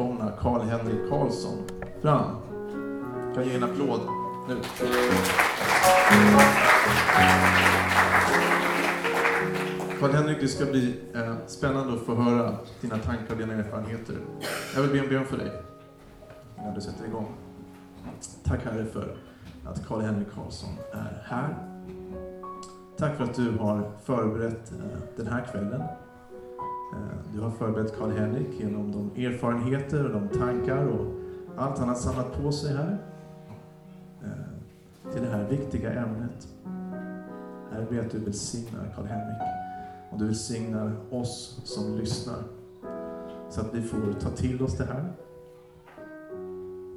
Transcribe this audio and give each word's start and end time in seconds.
välkomna 0.00 0.32
Karl-Henrik 0.40 1.10
Karlsson 1.10 1.58
fram. 2.02 2.36
Kan 3.34 3.44
ge 3.48 3.54
en 3.54 3.64
applåd 3.64 4.00
nu. 4.48 4.56
Karl-Henrik, 10.00 10.40
det 10.40 10.48
ska 10.48 10.64
bli 10.64 11.00
eh, 11.14 11.34
spännande 11.46 11.92
att 11.92 12.00
få 12.00 12.14
höra 12.14 12.56
dina 12.80 12.98
tankar 12.98 13.34
och 13.34 13.36
dina 13.36 13.52
erfarenheter. 13.54 14.16
Jag 14.74 14.82
vill 14.82 14.90
be 14.90 14.98
en 14.98 15.08
bön 15.08 15.24
för 15.24 15.36
dig 15.36 15.52
innan 16.58 16.74
du 16.74 16.80
sätter 16.80 17.04
igång. 17.04 17.26
Tack 18.44 18.64
Herre 18.64 18.84
för 18.84 19.16
att 19.64 19.86
Karl-Henrik 19.86 20.28
Karlsson 20.34 20.70
är 20.92 21.22
här. 21.24 21.54
Tack 22.96 23.16
för 23.16 23.24
att 23.24 23.34
du 23.34 23.58
har 23.58 23.90
förberett 24.04 24.72
eh, 24.72 24.98
den 25.16 25.26
här 25.26 25.46
kvällen. 25.52 25.82
Eh, 26.92 27.34
du 27.34 27.40
har 27.40 27.50
förberett 27.50 27.98
Karl-Henrik 27.98 28.60
genom 28.60 28.92
de 28.92 29.26
erfarenheter 29.26 30.04
och 30.04 30.20
de 30.20 30.38
tankar 30.38 30.86
och 30.86 31.06
allt 31.56 31.78
han 31.78 31.88
har 31.88 31.94
samlat 31.94 32.42
på 32.42 32.52
sig 32.52 32.76
här 32.76 32.98
eh, 34.22 35.12
till 35.12 35.22
det 35.22 35.28
här 35.28 35.48
viktiga 35.48 35.92
ämnet. 35.92 36.48
Herre, 37.72 37.86
ber 37.90 38.00
att 38.00 38.10
du 38.10 38.18
välsignar 38.18 38.92
Karl-Henrik 38.96 39.42
och 40.10 40.18
du 40.18 40.26
välsignar 40.26 40.92
oss 41.10 41.60
som 41.64 41.96
lyssnar 41.96 42.42
så 43.50 43.60
att 43.60 43.74
vi 43.74 43.82
får 43.82 44.12
ta 44.20 44.30
till 44.30 44.62
oss 44.62 44.76
det 44.76 44.84
här 44.84 45.12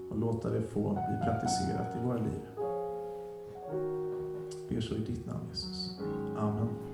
och 0.09 0.19
låta 0.19 0.49
det 0.49 0.61
få 0.61 0.91
bli 0.91 1.17
praktiserat 1.23 1.95
i 1.95 2.05
våra 2.05 2.17
liv. 2.17 2.41
Ber 4.69 4.81
så 4.81 4.95
i 4.95 4.99
ditt 4.99 5.25
namn 5.25 5.45
Jesus. 5.49 5.99
Amen. 6.37 6.92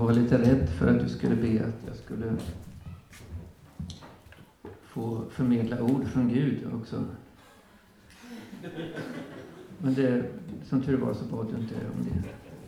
Var 0.00 0.12
lite 0.12 0.38
rädd 0.38 0.68
för 0.68 0.94
att 0.94 1.00
du 1.00 1.08
skulle 1.08 1.36
be 1.36 1.66
att 1.66 1.86
jag 1.86 1.96
skulle 1.96 2.36
få 4.82 5.24
förmedla 5.30 5.82
ord 5.82 6.06
från 6.06 6.28
Gud 6.28 6.66
också. 6.74 7.04
Men 9.78 9.94
det, 9.94 10.24
som 10.64 10.82
tur 10.82 10.96
var 10.96 11.14
så 11.14 11.24
bad 11.24 11.46
du 11.46 11.62
inte 11.62 11.74
om 11.74 12.04
det 12.04 12.22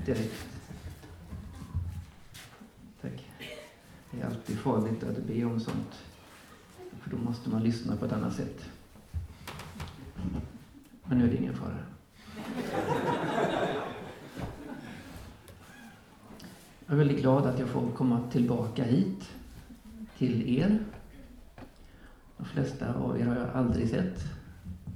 direkt. 0.05 0.47
Tack. 3.03 3.31
Det 4.11 4.21
är 4.21 4.27
alltid 4.27 4.59
farligt 4.59 5.05
att 5.05 5.25
be 5.25 5.45
om 5.45 5.61
sånt. 5.61 6.05
För 7.01 7.11
då 7.11 7.17
måste 7.17 7.51
man 7.51 7.63
lyssna 7.63 7.97
på 7.97 8.05
ett 8.05 8.13
annat 8.13 8.35
sätt. 8.35 8.65
Men 11.05 11.19
nu 11.19 11.25
är 11.25 11.31
det 11.31 11.37
ingen 11.37 11.55
fara. 11.55 11.79
Jag 16.87 16.95
är 16.95 16.99
väldigt 16.99 17.21
glad 17.21 17.47
att 17.47 17.59
jag 17.59 17.69
får 17.69 17.91
komma 17.91 18.21
tillbaka 18.31 18.85
hit 18.85 19.31
till 20.19 20.59
er. 20.59 20.79
De 22.37 22.45
flesta 22.45 22.95
av 22.95 23.21
er 23.21 23.25
har 23.25 23.37
jag 23.37 23.49
aldrig 23.55 23.89
sett. 23.89 24.25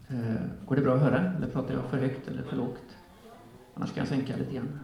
Eh, 0.08 0.66
går 0.66 0.76
det 0.76 0.82
bra 0.82 0.94
att 0.94 1.00
höra? 1.00 1.32
Eller 1.32 1.46
pratar 1.48 1.74
jag 1.74 1.84
för 1.84 1.98
högt 1.98 2.28
eller 2.28 2.42
för 2.42 2.56
lågt? 2.56 2.96
Annars 3.74 3.92
kan 3.92 3.98
jag 3.98 4.08
sänka 4.08 4.36
lite 4.36 4.54
grann. 4.54 4.78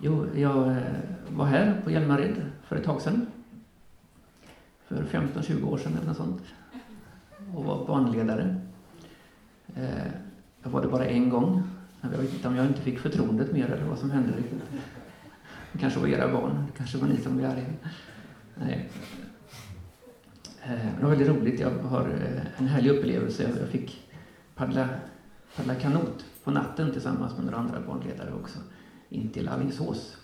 Jo, 0.00 0.26
jag 0.34 0.68
eh, 0.68 0.82
var 1.28 1.44
här 1.44 1.80
på 1.84 1.90
Hjälmared 1.90 2.42
för 2.62 2.76
ett 2.76 2.84
tag 2.84 3.02
sedan. 3.02 3.26
För 4.86 5.02
15-20 5.02 5.64
år 5.64 5.78
sedan 5.78 5.92
eller 5.96 6.06
något 6.06 6.16
sånt. 6.16 6.42
Och 7.54 7.64
var 7.64 7.86
barnledare. 7.86 8.60
Eh, 9.76 10.06
jag 10.62 10.70
var 10.70 10.82
det 10.82 10.88
bara 10.88 11.06
en 11.06 11.30
gång. 11.30 11.62
Jag 12.12 12.18
vet 12.18 12.34
inte 12.34 12.48
om 12.48 12.56
jag 12.56 12.66
inte 12.66 12.80
fick 12.80 12.98
förtroendet 12.98 13.52
mer 13.52 13.70
eller 13.70 13.84
vad 13.84 13.98
som 13.98 14.10
hände 14.10 14.32
riktigt. 14.36 14.62
Det 15.72 15.78
kanske 15.78 16.00
var 16.00 16.08
era 16.08 16.32
barn, 16.32 16.64
det 16.66 16.78
kanske 16.78 16.98
var 16.98 17.08
ni 17.08 17.16
som 17.16 17.36
blev 17.36 17.50
arga. 17.50 17.62
Nej. 18.54 18.90
Eh, 20.62 20.86
det 20.98 21.02
var 21.02 21.10
väldigt 21.10 21.28
roligt. 21.28 21.60
Jag 21.60 21.70
har 21.70 22.00
eh, 22.00 22.60
en 22.60 22.66
härlig 22.66 22.90
upplevelse. 22.90 23.50
Jag 23.60 23.68
fick 23.68 24.12
paddla, 24.54 24.88
paddla 25.56 25.74
kanot 25.74 26.24
på 26.44 26.50
natten 26.50 26.92
tillsammans 26.92 27.36
med 27.36 27.44
några 27.44 27.58
andra 27.58 27.80
barnledare 27.80 28.32
också 28.32 28.58
in 29.08 29.28
till 29.28 29.48
Alingsås. 29.48 30.16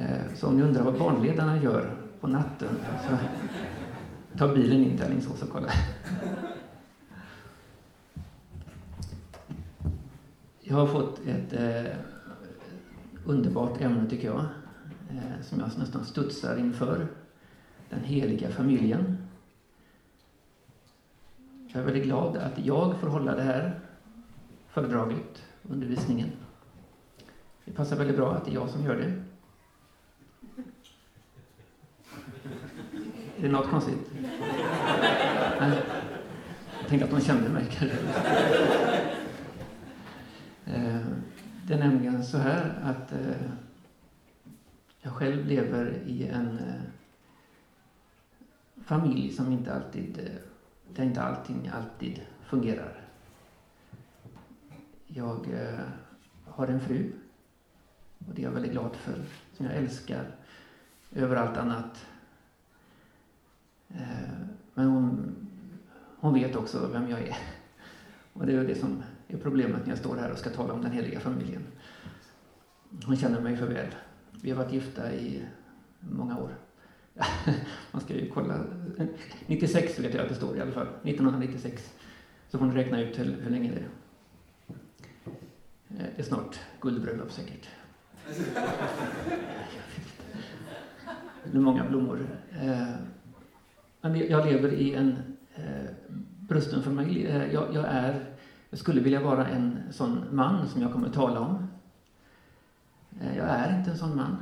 Eh, 0.00 0.34
så 0.34 0.46
om 0.46 0.56
ni 0.56 0.62
undrar 0.62 0.82
vad 0.82 0.98
barnledarna 0.98 1.62
gör 1.62 1.94
på 2.20 2.26
natten 2.26 2.68
så 3.08 3.16
ta 4.38 4.54
bilen 4.54 4.82
in 4.82 4.96
till 4.96 5.06
Alingsås 5.06 5.42
och 5.42 5.50
kolla. 5.50 5.68
Jag 10.64 10.76
har 10.76 10.86
fått 10.86 11.20
ett 11.26 11.52
eh, 11.52 11.92
underbart 13.24 13.80
ämne 13.80 14.10
tycker 14.10 14.28
jag, 14.28 14.44
eh, 15.10 15.42
som 15.42 15.60
jag 15.60 15.78
nästan 15.78 16.04
studsar 16.04 16.56
inför. 16.56 17.06
Den 17.90 18.04
heliga 18.04 18.50
familjen. 18.50 19.16
Jag 21.68 21.80
är 21.82 21.84
väldigt 21.84 22.04
glad 22.04 22.36
att 22.36 22.58
jag 22.64 22.96
får 22.96 23.08
hålla 23.08 23.34
det 23.34 23.42
här 23.42 23.80
föredraget, 24.68 25.42
undervisningen. 25.62 26.28
Det 27.64 27.72
passar 27.72 27.96
väldigt 27.96 28.16
bra 28.16 28.34
att 28.34 28.44
det 28.44 28.50
är 28.50 28.54
jag 28.54 28.70
som 28.70 28.84
gör 28.84 28.96
det. 28.96 29.22
Är 33.36 33.42
det 33.42 33.48
något 33.48 33.70
konstigt? 33.70 34.10
Nej. 35.60 35.82
Jag 36.80 36.88
tänkte 36.88 37.04
att 37.04 37.10
de 37.10 37.20
kände 37.20 37.48
mig 37.48 37.66
kanske. 37.70 37.96
Eh, 40.66 41.00
det 41.66 41.74
är 41.74 41.78
nämligen 41.78 42.24
så 42.24 42.38
här 42.38 42.80
att 42.82 43.12
eh, 43.12 43.50
jag 45.00 45.12
själv 45.12 45.46
lever 45.46 46.02
i 46.06 46.28
en 46.28 46.58
eh, 46.58 46.82
familj 48.84 49.32
som 49.32 49.52
inte 49.52 49.74
alltid, 49.74 50.30
där 50.94 51.04
inte 51.04 51.22
allting 51.22 51.68
alltid 51.74 52.20
fungerar. 52.44 53.00
Jag 55.06 55.46
har 56.44 56.66
en 56.66 56.80
fru 56.80 57.12
och 58.28 58.34
det 58.34 58.42
är 58.42 58.46
jag 58.46 58.52
väldigt 58.52 58.72
glad 58.72 58.96
för, 58.96 59.24
som 59.56 59.66
jag 59.66 59.74
älskar 59.74 60.26
över 61.12 61.36
allt 61.36 61.56
annat. 61.56 62.06
Men 64.74 64.88
hon, 64.88 65.36
hon 66.20 66.34
vet 66.34 66.56
också 66.56 66.88
vem 66.92 67.08
jag 67.08 67.20
är. 67.20 67.61
Och 68.32 68.46
det 68.46 68.52
är 68.52 68.64
det 68.64 68.74
som 68.74 69.02
är 69.28 69.36
problemet 69.36 69.80
när 69.82 69.88
jag 69.88 69.98
står 69.98 70.16
här 70.16 70.32
och 70.32 70.38
ska 70.38 70.50
tala 70.50 70.72
om 70.72 70.82
den 70.82 70.92
heliga 70.92 71.20
familjen. 71.20 71.62
Hon 73.04 73.16
känner 73.16 73.40
mig 73.40 73.56
för 73.56 73.66
väl. 73.66 73.86
Vi 74.42 74.50
har 74.50 74.56
varit 74.56 74.72
gifta 74.72 75.12
i 75.12 75.42
många 76.00 76.38
år. 76.38 76.50
Man 77.92 78.02
ska 78.02 78.14
ju 78.14 78.30
kolla. 78.30 78.64
96 79.46 79.98
vet 79.98 80.14
jag 80.14 80.22
att 80.22 80.28
det 80.28 80.34
står 80.34 80.56
i 80.56 80.60
alla 80.60 80.72
fall. 80.72 80.86
1996. 81.02 81.92
Så 82.48 82.58
får 82.58 82.66
ni 82.66 82.74
räkna 82.74 83.00
ut 83.00 83.18
hur, 83.18 83.36
hur 83.42 83.50
länge 83.50 83.70
det 83.70 83.78
är. 83.78 83.88
Eh, 85.88 86.06
det 86.16 86.22
är 86.22 86.26
snart 86.26 86.60
guldbröllop 86.80 87.32
säkert. 87.32 87.68
Det 91.52 91.60
många 91.60 91.84
blommor. 91.84 92.26
Eh, 92.62 92.88
men 94.00 94.18
jag 94.18 94.46
lever 94.46 94.72
i 94.72 94.94
en 94.94 95.16
eh, 95.54 95.90
brusten 96.48 96.82
familj. 96.82 97.26
Eh, 97.26 97.52
jag, 97.52 97.74
jag, 97.74 97.84
är, 97.88 98.36
jag 98.70 98.78
skulle 98.78 99.00
vilja 99.00 99.20
vara 99.20 99.48
en 99.48 99.92
sån 99.92 100.36
man 100.36 100.68
som 100.68 100.82
jag 100.82 100.92
kommer 100.92 101.08
att 101.08 101.14
tala 101.14 101.40
om. 101.40 101.68
Eh, 103.20 103.36
jag 103.36 103.46
är 103.46 103.78
inte 103.78 103.90
en 103.90 103.98
sån 103.98 104.16
man. 104.16 104.36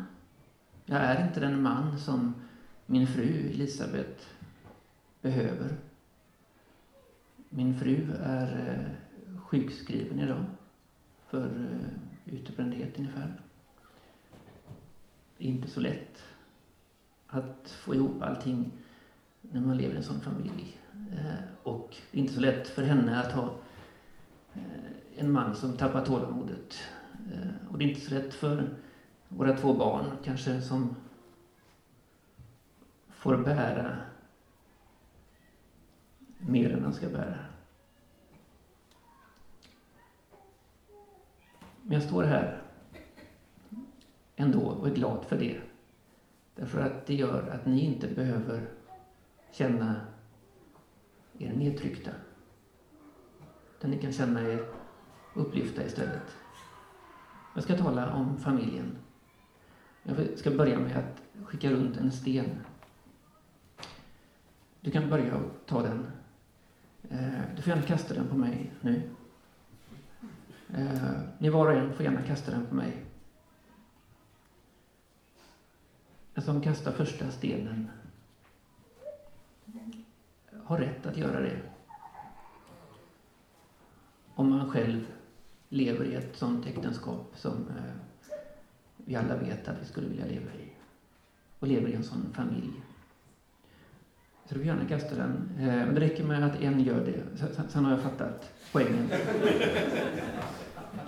Jag 0.85 1.01
är 1.01 1.27
inte 1.27 1.41
den 1.41 1.63
man 1.63 1.99
som 1.99 2.35
min 2.87 3.07
fru 3.07 3.51
Elisabet 3.51 4.27
behöver. 5.23 5.77
Min 7.49 7.79
fru 7.79 8.07
är 8.23 8.69
eh, 8.69 9.41
sjukskriven 9.41 10.21
idag 10.21 10.45
för 11.27 11.51
utbrändhet 12.25 12.99
ungefär. 12.99 13.41
Det 15.39 15.45
är 15.45 15.49
inte 15.49 15.71
så 15.71 15.81
lätt 15.81 16.23
att 17.27 17.71
få 17.71 17.95
ihop 17.95 18.23
allting 18.23 18.73
när 19.41 19.61
man 19.61 19.77
lever 19.77 19.95
i 19.95 19.97
en 19.97 20.03
sån 20.03 20.21
familj. 20.21 20.77
Och 21.63 21.97
det 22.11 22.19
är 22.19 22.23
inte 22.23 22.35
så 22.35 22.41
lätt 22.41 22.69
för 22.69 22.83
henne 22.83 23.21
att 23.21 23.33
ha 23.33 23.55
eh, 24.55 25.19
en 25.19 25.33
man 25.33 25.57
som 25.57 25.77
tappar 25.77 26.07
tålamodet. 26.07 26.79
Eh, 27.33 27.71
och 27.71 27.79
det 27.79 27.85
är 27.85 27.89
inte 27.89 28.01
så 28.01 28.15
lätt 28.15 28.35
för 28.35 28.77
våra 29.29 29.59
två 29.59 29.73
barn 29.73 30.05
kanske 30.25 30.63
som 30.63 30.97
får 33.09 33.37
bära 33.37 33.97
mer 36.39 36.73
än 36.73 36.83
de 36.83 36.93
ska 36.93 37.09
bära. 37.09 37.39
Men 41.83 41.93
jag 41.93 42.03
står 42.03 42.23
här 42.23 42.63
ändå 44.37 44.61
och 44.61 44.89
är 44.89 44.95
glad 44.95 45.25
för 45.25 45.39
det. 45.39 45.61
Därför 46.55 46.81
att 46.81 47.07
det 47.07 47.15
gör 47.15 47.49
att 47.49 47.67
ni 47.67 47.81
inte 47.81 48.09
behöver 48.09 48.69
känna 49.53 50.01
er 51.41 51.53
nedtryckta. 51.53 52.11
där 53.81 53.89
ni 53.89 53.99
kan 53.99 54.13
känna 54.13 54.41
er 54.41 54.65
upplyfta 55.35 55.85
istället. 55.85 56.37
Jag 57.55 57.65
ska 57.65 57.77
tala 57.77 58.13
om 58.13 58.39
familjen. 58.39 58.97
Jag 60.03 60.17
ska 60.39 60.51
börja 60.51 60.79
med 60.79 60.97
att 60.97 61.47
skicka 61.47 61.71
runt 61.71 61.97
en 61.97 62.13
sten. 62.13 62.51
Du 64.81 64.91
kan 64.91 65.11
börja 65.11 65.37
och 65.37 65.67
ta 65.67 65.83
den. 65.83 66.07
Eh, 67.11 67.41
du 67.57 67.63
får 67.63 67.71
gärna 67.71 67.87
kasta 67.87 68.15
den 68.15 68.29
på 68.29 68.37
mig 68.37 68.73
nu. 68.81 69.11
Eh, 70.75 71.11
ni 71.39 71.49
var 71.49 71.67
och 71.67 71.73
en 71.73 71.93
får 71.93 72.05
gärna 72.05 72.23
kasta 72.23 72.51
den 72.51 72.67
på 72.67 72.75
mig. 72.75 73.05
Den 76.35 76.45
som 76.45 76.61
kastar 76.61 76.93
första 76.93 77.31
stenen 77.31 77.89
har 80.71 80.79
rätt 80.79 81.07
att 81.07 81.17
göra 81.17 81.41
det. 81.41 81.57
Om 84.35 84.51
man 84.51 84.71
själv 84.71 85.07
lever 85.69 86.05
i 86.05 86.15
ett 86.15 86.37
sådant 86.37 86.67
äktenskap 86.67 87.33
som 87.37 87.53
eh, 87.53 88.35
vi 88.97 89.17
alla 89.17 89.37
vet 89.37 89.69
att 89.69 89.83
vi 89.83 89.87
skulle 89.87 90.09
vilja 90.09 90.25
leva 90.25 90.53
i. 90.53 90.73
Och 91.59 91.69
lever 91.69 91.89
i 91.89 91.95
en 91.95 92.05
sån 92.05 92.33
familj. 92.33 92.73
Så 94.45 94.55
du 94.55 94.61
får 94.61 94.67
gärna 94.67 94.85
kasta 94.85 95.15
den. 95.15 95.51
Eh, 95.59 95.67
men 95.67 95.95
det 95.95 96.01
räcker 96.01 96.25
med 96.25 96.47
att 96.47 96.61
en 96.61 96.81
gör 96.81 97.05
det. 97.05 97.47
Sen 97.69 97.85
har 97.85 97.93
jag 97.93 98.03
fattat 98.03 98.53
poängen. 98.73 99.11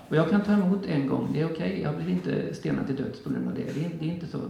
Och 0.09 0.17
jag 0.17 0.31
kan 0.31 0.43
ta 0.43 0.53
emot 0.53 0.87
en 0.87 1.07
gång, 1.07 1.33
det 1.33 1.41
är 1.41 1.45
okej. 1.45 1.57
Okay. 1.57 1.83
Jag 1.83 1.97
blir 1.97 2.09
inte 2.09 2.55
stenad 2.55 2.87
till 2.87 2.97
döds 2.97 3.25
på 3.25 3.31
grund 3.31 3.49
av 3.49 3.55
det. 3.55 3.75
Det 3.75 3.85
är, 3.85 3.91
det 4.01 4.05
är 4.05 4.15
inte 4.15 4.27
så. 4.27 4.41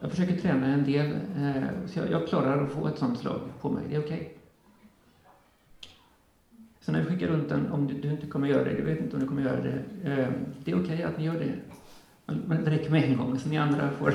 Jag 0.00 0.10
försöker 0.10 0.38
träna 0.38 0.66
en 0.66 0.84
del, 0.84 1.12
eh, 1.36 1.86
så 1.86 1.98
jag, 1.98 2.10
jag, 2.10 2.28
klarar 2.28 2.64
att 2.64 2.72
få 2.72 2.88
ett 2.88 2.98
sånt 2.98 3.18
slag 3.18 3.40
på 3.60 3.70
mig. 3.70 3.84
Det 3.88 3.94
är 3.96 4.00
okej. 4.00 4.16
Okay. 4.16 4.28
Så 6.80 6.92
när 6.92 6.98
jag 6.98 7.08
skickar 7.08 7.26
runt 7.26 7.48
den, 7.48 7.72
om 7.72 7.86
du, 7.86 7.94
du, 7.94 8.10
inte 8.10 8.26
kommer 8.26 8.48
göra 8.48 8.64
det, 8.64 8.74
du 8.74 8.82
vet 8.82 9.00
inte 9.00 9.16
om 9.16 9.22
du 9.22 9.28
kommer 9.28 9.42
göra 9.42 9.60
det. 9.60 9.78
Eh, 10.02 10.30
det 10.64 10.70
är 10.70 10.82
okej 10.82 10.94
okay 10.94 11.02
att 11.02 11.18
ni 11.18 11.24
gör 11.24 11.38
det. 11.38 11.54
Men 12.26 12.64
det 12.64 12.70
räcker 12.70 12.90
med 12.90 13.04
en 13.04 13.16
gång, 13.16 13.38
så 13.38 13.48
ni 13.48 13.58
andra 13.58 13.90
får... 13.90 14.14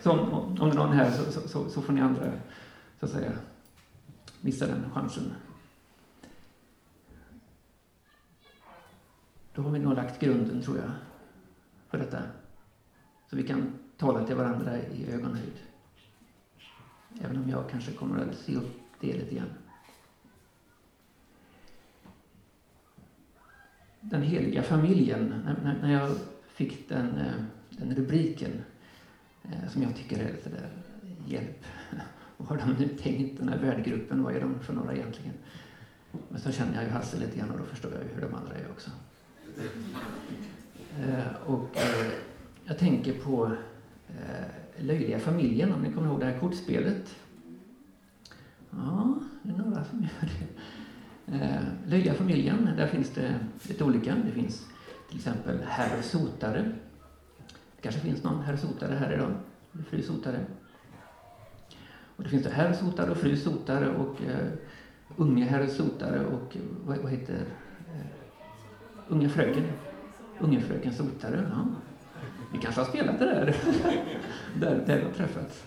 Så 0.00 0.10
om, 0.10 0.32
om 0.60 0.68
det 0.68 0.74
är 0.74 0.78
någon 0.78 0.92
här 0.92 1.10
så, 1.10 1.32
så, 1.32 1.48
så, 1.48 1.68
så 1.68 1.82
får 1.82 1.92
ni 1.92 2.00
andra, 2.00 2.32
så 3.00 3.06
att 3.06 3.12
säga, 3.12 3.32
missa 4.40 4.66
den 4.66 4.90
chansen. 4.94 5.32
Då 9.54 9.62
har 9.62 9.70
vi 9.70 9.78
nog 9.78 9.94
lagt 9.94 10.20
grunden, 10.20 10.62
tror 10.62 10.76
jag, 10.76 10.90
för 11.88 11.98
detta. 11.98 12.18
Så 13.30 13.36
vi 13.36 13.42
kan 13.42 13.72
tala 13.96 14.26
till 14.26 14.36
varandra 14.36 14.78
i 14.78 15.12
ögonhöjd. 15.12 15.58
Även 17.20 17.36
om 17.36 17.50
jag 17.50 17.70
kanske 17.70 17.92
kommer 17.92 18.20
att 18.20 18.36
se 18.36 18.56
upp 18.56 18.82
det 19.00 19.12
lite 19.12 19.34
grann. 19.34 19.50
Den 24.00 24.22
heliga 24.22 24.62
familjen, 24.62 25.42
när, 25.44 25.78
när 25.82 25.92
jag 25.92 26.16
fick 26.46 26.88
den, 26.88 27.18
eh, 27.18 27.44
den 27.70 27.94
rubriken, 27.94 28.50
eh, 29.42 29.68
som 29.68 29.82
jag 29.82 29.96
tycker 29.96 30.18
är 30.18 30.32
lite 30.32 30.50
där, 30.50 30.68
hjälp, 31.26 31.64
vad 32.36 32.48
har 32.48 32.56
de 32.56 32.72
nu 32.82 32.88
tänkt, 32.88 33.38
den 33.38 33.48
här 33.48 33.58
värdgruppen, 33.58 34.22
vad 34.22 34.36
är 34.36 34.40
de 34.40 34.60
för 34.60 34.72
några 34.72 34.94
egentligen? 34.94 35.34
Men 36.28 36.40
så 36.40 36.52
känner 36.52 36.74
jag 36.74 36.84
ju 36.84 36.90
Hasse 36.90 37.18
lite 37.18 37.38
grann 37.38 37.50
och 37.50 37.58
då 37.58 37.64
förstår 37.64 37.92
jag 37.92 38.00
hur 38.14 38.28
de 38.28 38.34
andra 38.34 38.54
är 38.54 38.70
också. 38.70 38.90
Eh, 41.00 41.46
och 41.46 41.76
jag 42.64 42.78
tänker 42.78 43.12
på 43.12 43.56
Eh, 44.20 44.84
löjliga 44.86 45.18
familjen, 45.18 45.72
om 45.72 45.82
ni 45.82 45.92
kommer 45.92 46.08
ihåg 46.08 46.20
det 46.20 46.26
här 46.26 46.38
kortspelet. 46.38 47.16
Ja, 48.70 49.14
det 49.42 49.50
är 49.50 49.56
några 49.56 49.84
som 49.84 50.00
gör 50.00 50.30
det. 50.38 50.46
Eh, 51.26 51.62
löjliga 51.86 52.14
familjen, 52.14 52.68
där 52.76 52.86
finns 52.86 53.10
det 53.10 53.34
lite 53.62 53.84
olika. 53.84 54.14
Det 54.24 54.32
finns 54.32 54.66
till 55.08 55.16
exempel 55.16 55.58
herr 55.66 56.02
sotare. 56.02 56.62
Det 57.76 57.82
kanske 57.82 58.00
finns 58.00 58.22
någon 58.22 58.42
herr 58.42 58.56
sotare 58.56 58.94
här 58.94 59.12
idag, 59.12 59.30
eller 59.72 59.84
fru 59.84 60.02
sotare. 60.02 60.38
Och 62.16 62.22
det 62.22 62.28
finns 62.28 62.42
det 62.42 62.50
herr 62.50 62.72
sotare 62.72 63.10
och 63.10 63.16
fru 63.16 63.36
sotare 63.36 63.96
och 63.96 64.22
eh, 64.22 64.52
unge 65.16 65.44
herr 65.44 65.66
sotare 65.66 66.26
och 66.26 66.56
vad, 66.84 66.98
vad 66.98 67.10
heter 67.12 67.44
eh, 67.94 68.06
unge 69.08 69.28
fröken. 69.28 69.64
Unge 70.38 70.60
fröken 70.60 70.94
sotare. 70.94 71.50
Ja. 71.50 71.66
Vi 72.52 72.58
kanske 72.58 72.80
har 72.80 72.88
spelat 72.88 73.18
det 73.18 73.24
där, 73.24 73.56
där, 74.60 74.86
där 74.86 74.98
vi 74.98 75.04
har 75.04 75.12
träffats. 75.12 75.64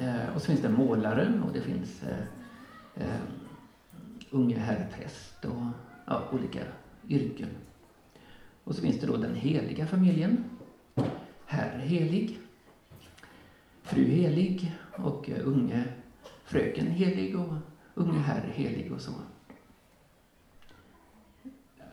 Eh, 0.00 0.34
och 0.34 0.40
så 0.40 0.46
finns 0.46 0.60
det 0.60 0.68
målare 0.68 1.42
och 1.46 1.52
det 1.52 1.60
finns 1.60 2.02
eh, 2.02 2.18
eh, 2.94 3.20
unge 4.30 4.58
herrpräst 4.58 5.44
och 5.44 5.62
ja, 6.06 6.22
olika 6.32 6.60
yrken. 7.08 7.48
Och 8.64 8.74
så 8.74 8.82
finns 8.82 9.00
det 9.00 9.06
då 9.06 9.16
den 9.16 9.34
heliga 9.34 9.86
familjen. 9.86 10.44
Herr 11.46 11.78
helig, 11.78 12.38
fru 13.82 14.04
helig 14.04 14.72
och 14.96 15.30
eh, 15.30 15.48
unge 15.48 15.84
fröken 16.44 16.86
helig 16.86 17.38
och 17.38 17.54
unge 17.94 18.18
herr 18.18 18.52
helig 18.54 18.92
och 18.92 19.00
så. 19.00 19.12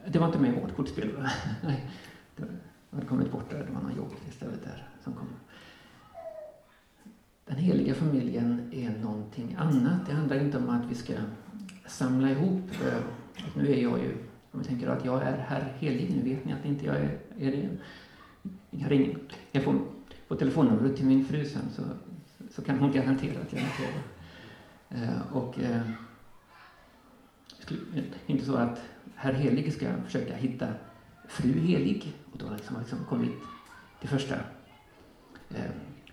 Det 0.08 0.20
var 0.20 0.28
inte 0.28 0.40
med 0.40 0.58
i 0.58 0.62
vårt 0.62 0.76
kortspel. 0.76 1.30
Nej, 2.90 3.00
hade 3.00 3.06
kommit 3.06 3.32
bort 3.32 3.50
där. 3.50 3.64
Det 3.64 3.72
var 3.72 3.82
någon 3.82 3.98
jobb 3.98 4.14
istället 4.30 4.64
där 4.64 4.88
som 5.04 5.14
kom. 5.14 5.28
Den 7.46 7.58
heliga 7.58 7.94
familjen 7.94 8.70
är 8.74 8.90
någonting 8.90 9.56
annat. 9.60 10.06
Det 10.08 10.14
handlar 10.14 10.40
inte 10.40 10.58
om 10.58 10.70
att 10.70 10.86
vi 10.92 10.96
ska 10.96 11.14
samla 11.88 12.30
ihop. 12.30 12.64
Eh, 12.86 13.02
nu 13.56 13.74
är 13.74 13.84
jag 13.84 14.00
ju 14.00 14.18
om 14.52 14.60
vi 14.60 14.66
tänker 14.66 14.88
att 14.88 15.06
jag 15.06 15.24
är 15.24 15.38
herr 15.38 15.74
helig, 15.80 16.16
nu 16.16 16.30
vet 16.30 16.46
ni 16.46 16.54
att 16.54 16.66
inte 16.66 16.86
jag 16.86 16.96
är, 16.96 17.18
är 17.40 17.52
det. 17.52 17.70
Jag 18.70 18.92
ringer. 18.92 19.18
Jag 19.52 19.64
får, 19.64 19.76
får 20.28 20.36
telefonnumret 20.36 20.96
till 20.96 21.06
min 21.06 21.26
fru 21.26 21.46
sen 21.46 21.70
så, 21.72 21.82
så 22.50 22.62
kan 22.62 22.80
hon 22.80 22.92
garantera 22.92 23.42
att 23.42 23.54
jag 23.54 23.62
inte 23.62 23.84
är 23.84 23.94
det. 23.94 25.06
Eh, 25.06 25.38
och 25.38 25.60
eh, 25.60 25.82
inte 28.26 28.46
så 28.46 28.56
att 28.56 28.82
herr 29.16 29.34
helig 29.34 29.74
ska 29.74 29.86
försöka 30.06 30.36
hitta 30.36 30.68
fru 31.30 31.60
helig 31.60 32.14
och 32.31 32.38
då 32.38 32.50
liksom 32.50 32.76
har 32.76 32.81
liksom 32.81 33.06
kommit 33.06 33.31
till 34.00 34.10
första 34.10 34.36
eh, 35.50 35.72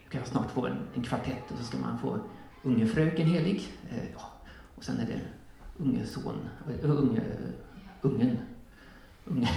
kan 0.08 0.20
jag 0.20 0.26
snart 0.26 0.50
få 0.50 0.66
en, 0.66 0.78
en 0.94 1.02
kvartett 1.02 1.50
och 1.50 1.58
så 1.58 1.64
ska 1.64 1.78
man 1.78 1.98
få 1.98 2.20
unge 2.62 2.86
fröken 2.86 3.26
helig 3.26 3.68
eh, 3.90 4.10
ja, 4.14 4.32
och 4.74 4.84
sen 4.84 4.98
är 4.98 5.06
det 5.06 5.20
unge 5.76 6.06
son, 6.06 6.48
eh, 6.68 6.90
unge 6.90 7.22
ungen. 8.00 8.38
unge. 9.24 9.50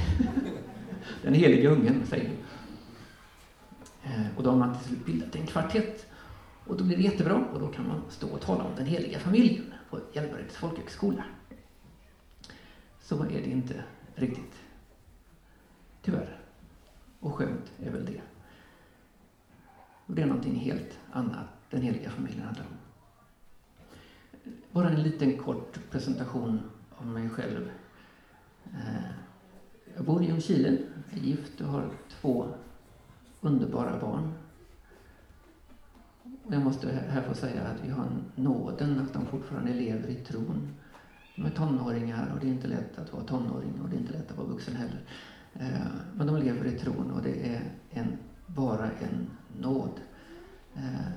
Den 1.21 1.33
heliga 1.33 1.69
ungen, 1.69 2.05
säger 2.05 2.29
vi. 2.29 2.35
Eh, 4.03 4.37
och 4.37 4.43
då 4.43 4.49
har 4.49 4.57
man 4.57 4.77
till 4.77 4.87
slut 4.87 5.05
bildat 5.05 5.35
en 5.35 5.47
kvartett. 5.47 6.05
Och 6.65 6.77
då 6.77 6.83
blir 6.83 6.97
det 6.97 7.03
jättebra 7.03 7.45
och 7.53 7.59
då 7.59 7.67
kan 7.67 7.87
man 7.87 8.01
stå 8.09 8.27
och 8.27 8.41
tala 8.41 8.63
om 8.63 8.75
den 8.75 8.85
heliga 8.85 9.19
familjen 9.19 9.73
på 9.89 9.99
Hjälmareds 10.13 10.55
folkhögskola. 10.55 11.23
Så 13.01 13.23
är 13.23 13.29
det 13.29 13.49
inte 13.49 13.83
riktigt. 14.15 14.53
Tyvärr. 16.01 16.39
Och 17.19 17.35
skönt 17.35 17.71
är 17.79 17.91
väl 17.91 18.05
det. 18.05 18.21
Och 20.05 20.15
det 20.15 20.21
är 20.21 20.25
någonting 20.25 20.55
helt 20.55 20.99
annat 21.11 21.47
den 21.69 21.81
heliga 21.81 22.09
familjen 22.09 22.45
handlar 22.45 22.65
om. 22.65 22.77
Bara 24.71 24.89
en 24.89 25.03
liten 25.03 25.37
kort 25.37 25.79
presentation 25.91 26.59
om 26.89 27.13
mig 27.13 27.29
själv. 27.29 27.69
Eh, 28.73 29.11
jag 29.95 30.05
bor 30.05 30.23
i 30.23 30.25
Ljungskile, 30.25 30.77
är 31.11 31.17
gift 31.17 31.61
och 31.61 31.67
har 31.67 31.89
två 32.09 32.47
underbara 33.41 33.99
barn. 33.99 34.33
Jag 36.47 36.61
måste 36.61 36.89
här 36.91 37.21
få 37.21 37.33
säga 37.33 37.63
att 37.63 37.83
vi 37.83 37.89
har 37.89 38.07
nåden 38.35 38.99
att 38.99 39.13
de 39.13 39.25
fortfarande 39.25 39.73
lever 39.73 40.07
i 40.07 40.15
tron. 40.15 40.75
De 41.35 41.45
är 41.45 41.49
tonåringar 41.49 42.31
och 42.33 42.39
det 42.39 42.47
är 42.47 42.51
inte 42.51 42.67
lätt 42.67 42.99
att 42.99 43.13
vara 43.13 43.23
tonåring 43.23 43.81
och 43.81 43.89
det 43.89 43.95
är 43.95 43.99
inte 43.99 44.13
lätt 44.13 44.31
att 44.31 44.37
vara 44.37 44.47
vuxen 44.47 44.75
heller. 44.75 45.01
Eh, 45.53 45.87
men 46.15 46.27
de 46.27 46.37
lever 46.37 46.65
i 46.65 46.79
tron 46.79 47.11
och 47.11 47.21
det 47.21 47.55
är 47.55 47.61
en, 47.89 48.17
bara 48.45 48.85
en 48.85 49.29
nåd. 49.61 49.99
Eh, 50.75 51.11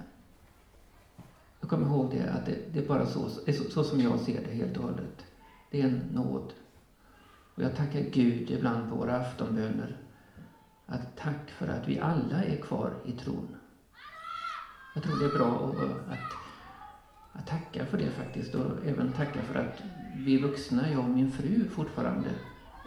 jag 1.60 1.70
kommer 1.70 1.86
ihåg 1.86 2.10
det, 2.10 2.32
att 2.32 2.46
det, 2.46 2.58
det 2.72 2.78
är 2.78 2.88
bara 2.88 3.06
så, 3.06 3.28
så, 3.28 3.70
så 3.70 3.84
som 3.84 4.00
jag 4.00 4.20
ser 4.20 4.44
det 4.44 4.54
helt 4.54 4.76
och 4.76 4.82
hållet. 4.82 5.24
Det 5.70 5.80
är 5.80 5.86
en 5.86 6.08
nåd. 6.12 6.52
Och 7.54 7.62
jag 7.62 7.76
tackar 7.76 8.00
Gud 8.00 8.50
ibland 8.50 8.90
på 8.90 8.96
våra 8.96 9.16
aftonböner. 9.16 9.96
Att 10.86 11.16
tack 11.16 11.50
för 11.50 11.68
att 11.68 11.88
vi 11.88 11.98
alla 11.98 12.44
är 12.44 12.56
kvar 12.56 12.94
i 13.04 13.12
tron. 13.12 13.56
Jag 14.94 15.04
tror 15.04 15.18
det 15.18 15.24
är 15.24 15.38
bra 15.38 15.74
att, 16.10 16.32
att 17.32 17.46
tacka 17.46 17.86
för 17.86 17.98
det 17.98 18.10
faktiskt 18.10 18.54
och 18.54 18.86
även 18.86 19.12
tacka 19.12 19.42
för 19.42 19.54
att 19.54 19.82
vi 20.16 20.38
vuxna, 20.38 20.90
jag 20.90 20.98
och 20.98 21.10
min 21.10 21.32
fru, 21.32 21.68
fortfarande 21.68 22.28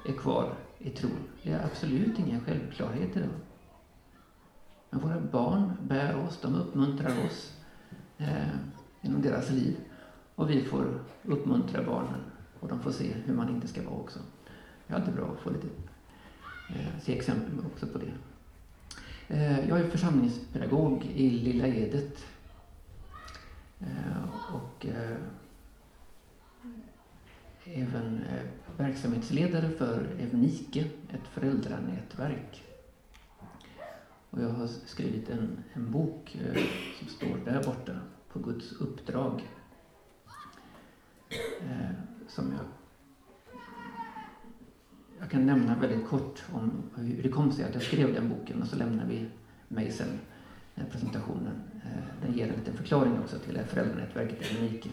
är 0.05 0.13
kvar 0.13 0.53
i 0.85 0.89
tron. 0.89 1.19
Det 1.43 1.51
är 1.51 1.65
absolut 1.65 2.19
ingen 2.19 2.41
självklarhet 2.41 3.17
idag. 3.17 3.29
Men 4.89 4.99
våra 4.99 5.19
barn 5.19 5.77
bär 5.81 6.15
oss, 6.15 6.39
de 6.41 6.55
uppmuntrar 6.55 7.25
oss 7.25 7.53
eh, 8.17 8.55
genom 9.01 9.21
deras 9.21 9.49
liv. 9.49 9.77
Och 10.35 10.49
vi 10.49 10.63
får 10.63 10.99
uppmuntra 11.23 11.83
barnen 11.83 12.21
och 12.59 12.67
de 12.67 12.79
får 12.79 12.91
se 12.91 13.13
hur 13.13 13.33
man 13.33 13.49
inte 13.49 13.67
ska 13.67 13.83
vara 13.83 13.95
också. 13.95 14.19
Det 14.87 14.93
är 14.93 14.97
alltid 14.97 15.13
bra 15.13 15.31
att 15.31 15.39
få 15.39 15.49
lite, 15.49 15.67
eh, 16.69 16.99
se 17.01 17.17
exempel 17.17 17.65
också 17.65 17.87
på 17.87 17.97
det. 17.97 18.13
Eh, 19.27 19.69
jag 19.69 19.79
är 19.79 19.89
församlingspedagog 19.89 21.05
i 21.05 21.29
Lilla 21.29 21.67
Edet. 21.67 22.25
Eh, 23.79 24.53
och 24.55 24.85
eh, 24.85 25.17
även 27.65 28.23
eh, 28.23 28.64
verksamhetsledare 28.77 29.69
för 29.69 30.07
Evnike, 30.19 30.85
ett 31.13 31.27
föräldranätverk. 31.33 32.63
Och 34.29 34.41
jag 34.41 34.49
har 34.49 34.67
skrivit 34.67 35.29
en, 35.29 35.63
en 35.73 35.91
bok 35.91 36.37
eh, 36.45 36.63
som 36.99 37.07
står 37.07 37.37
där 37.45 37.63
borta, 37.63 37.99
på 38.33 38.39
Guds 38.39 38.71
uppdrag. 38.71 39.49
Eh, 41.61 41.91
som 42.27 42.51
jag, 42.51 42.65
jag 45.19 45.31
kan 45.31 45.45
nämna 45.45 45.79
väldigt 45.79 46.07
kort 46.07 46.43
om 46.53 46.83
hur 46.95 47.23
det 47.23 47.29
kom 47.29 47.51
sig 47.51 47.65
att 47.65 47.73
jag 47.73 47.83
skrev 47.83 48.13
den 48.13 48.29
boken 48.29 48.61
och 48.61 48.67
så 48.67 48.75
lämnar 48.75 49.05
vi 49.05 49.25
mig 49.67 49.91
sen 49.91 50.19
den 50.75 50.85
presentationen. 50.91 51.61
Eh, 51.85 52.25
den 52.25 52.37
ger 52.37 52.47
en 52.47 52.55
liten 52.55 52.77
förklaring 52.77 53.19
också 53.19 53.39
till 53.39 53.59
föräldranätverket 53.67 54.51
Evnike. 54.51 54.89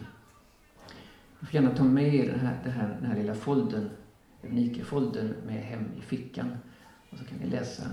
Du 1.43 1.47
får 1.47 1.55
gärna 1.55 1.75
ta 1.75 1.83
med 1.83 2.15
er 2.15 2.31
den 2.31 2.39
här, 2.39 2.59
den 2.63 2.71
här, 2.71 2.97
den 3.01 3.05
här 3.05 3.17
lilla 3.17 3.35
folden, 3.35 3.89
Evnike-folden 4.41 5.35
med 5.45 5.63
hem 5.63 5.91
i 5.97 6.01
fickan. 6.01 6.57
Och 7.09 7.17
så 7.17 7.25
kan 7.25 7.37
ni 7.37 7.49
läsa, 7.49 7.83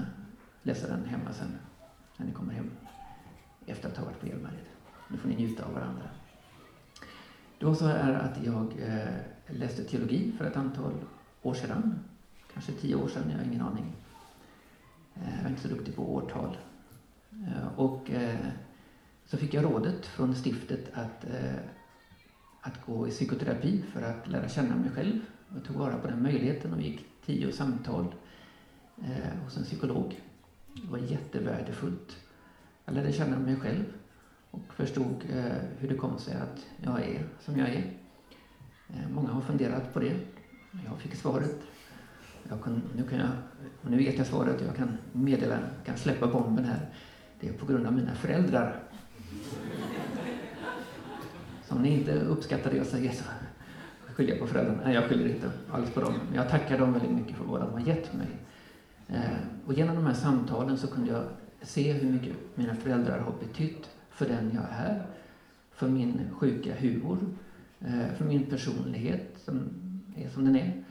läsa 0.63 0.89
den 0.89 1.05
hemma 1.05 1.33
sen 1.33 1.59
när 2.17 2.27
ni 2.27 2.33
kommer 2.33 2.53
hem 2.53 2.71
efter 3.67 3.89
att 3.89 3.97
ha 3.97 4.05
varit 4.05 4.21
på 4.21 4.27
Hjälmared. 4.27 4.65
Nu 5.09 5.17
får 5.17 5.29
ni 5.29 5.35
njuta 5.35 5.65
av 5.65 5.75
varandra. 5.75 6.03
Det 7.59 7.67
var 7.67 7.75
så 7.75 7.87
här 7.87 8.15
att 8.15 8.45
jag 8.45 8.73
eh, 8.79 9.57
läste 9.59 9.85
teologi 9.85 10.33
för 10.39 10.45
ett 10.45 10.57
antal 10.57 10.93
år 11.43 11.55
sedan. 11.55 11.99
Kanske 12.53 12.73
tio 12.73 12.95
år 12.95 13.09
sedan, 13.09 13.31
jag 13.31 13.39
har 13.39 13.45
ingen 13.45 13.63
aning. 13.63 13.93
Eh, 15.15 15.37
jag 15.37 15.45
är 15.45 15.49
inte 15.49 15.63
så 15.63 15.69
duktig 15.69 15.97
på 15.97 16.15
årtal. 16.15 16.57
Eh, 17.31 17.79
och 17.79 18.11
eh, 18.11 18.37
så 19.27 19.37
fick 19.37 19.55
jag 19.55 19.65
rådet 19.65 20.07
från 20.07 20.35
stiftet 20.35 20.91
att 20.95 21.25
eh, 21.25 21.55
att 22.61 22.87
gå 22.87 23.09
i 23.09 23.11
psykoterapi 23.11 23.83
för 23.93 24.03
att 24.03 24.29
lära 24.29 24.49
känna 24.49 24.77
mig 24.77 24.91
själv. 24.91 25.21
Jag 25.55 25.65
tog 25.65 25.77
vara 25.77 25.99
på 25.99 26.07
den 26.07 26.23
möjligheten 26.23 26.73
och 26.73 26.81
gick 26.81 27.07
tio 27.27 27.53
samtal 27.53 28.15
eh, 29.03 29.43
hos 29.45 29.57
en 29.57 29.65
psykolog. 29.65 30.21
Det 30.75 30.91
var 30.91 30.99
jättevärdefullt. 30.99 32.17
Jag 32.85 32.95
lärde 32.95 33.13
känna 33.13 33.39
mig 33.39 33.57
själv 33.57 33.85
och 34.51 34.75
förstod 34.75 35.25
eh, 35.33 35.53
hur 35.79 35.89
det 35.89 35.95
kom 35.95 36.19
sig 36.19 36.35
att 36.35 36.67
jag 36.77 37.01
är 37.01 37.27
som 37.41 37.59
jag 37.59 37.69
är. 37.69 37.93
Eh, 38.89 39.09
många 39.15 39.29
har 39.29 39.41
funderat 39.41 39.95
på 39.95 40.01
det. 40.01 40.17
Jag 40.87 40.99
fick 40.99 41.15
svaret. 41.15 41.57
Jag 42.49 42.63
kan, 42.63 42.83
nu, 42.97 43.03
kan 43.03 43.19
jag, 43.19 43.31
nu 43.83 43.97
vet 43.97 44.19
jag 44.19 44.27
svaret 44.27 44.61
och 44.61 44.67
jag 44.67 44.77
kan 44.77 44.99
meddela, 45.13 45.59
kan 45.85 45.97
släppa 45.97 46.27
bomben 46.27 46.65
här. 46.65 46.89
Det 47.41 47.49
är 47.49 47.53
på 47.53 47.67
grund 47.67 47.87
av 47.87 47.93
mina 47.93 48.15
föräldrar. 48.15 48.83
Om 51.71 51.83
ni 51.83 51.99
inte 51.99 52.15
uppskattar 52.15 52.71
det 52.71 52.77
jag 52.77 52.87
säger 52.87 53.13
så 53.13 53.25
skyller 54.15 54.31
jag 54.31 54.41
på 54.41 54.47
föräldrarna. 54.47 54.81
Nej, 54.85 54.95
jag 54.95 55.05
skyller 55.05 55.29
inte 55.29 55.51
alls 55.71 55.91
på 55.91 56.01
dem. 56.01 56.15
Men 56.29 56.35
jag 56.35 56.49
tackar 56.49 56.79
dem 56.79 56.93
väldigt 56.93 57.11
mycket 57.11 57.37
för 57.37 57.45
vad 57.45 57.61
de 57.61 57.73
har 57.73 57.81
gett 57.81 58.15
mig. 58.15 58.29
Eh, 59.09 59.39
och 59.67 59.75
genom 59.75 59.97
de 59.97 60.07
här 60.07 60.15
samtalen 60.15 60.79
så 60.79 60.87
kunde 60.87 61.11
jag 61.13 61.25
se 61.63 61.93
hur 61.93 62.13
mycket 62.13 62.37
mina 62.55 62.75
föräldrar 62.75 63.19
har 63.19 63.33
betytt 63.41 63.91
för 64.11 64.29
den 64.29 64.51
jag 64.55 64.65
är, 64.71 65.07
för 65.71 65.89
min 65.89 66.21
sjuka 66.33 66.75
humor, 66.75 67.19
eh, 67.81 68.15
för 68.17 68.25
min 68.25 68.47
personlighet 68.47 69.33
som 69.45 69.61
är 70.17 70.29
som 70.29 70.45
den 70.45 70.57
är, 70.57 70.83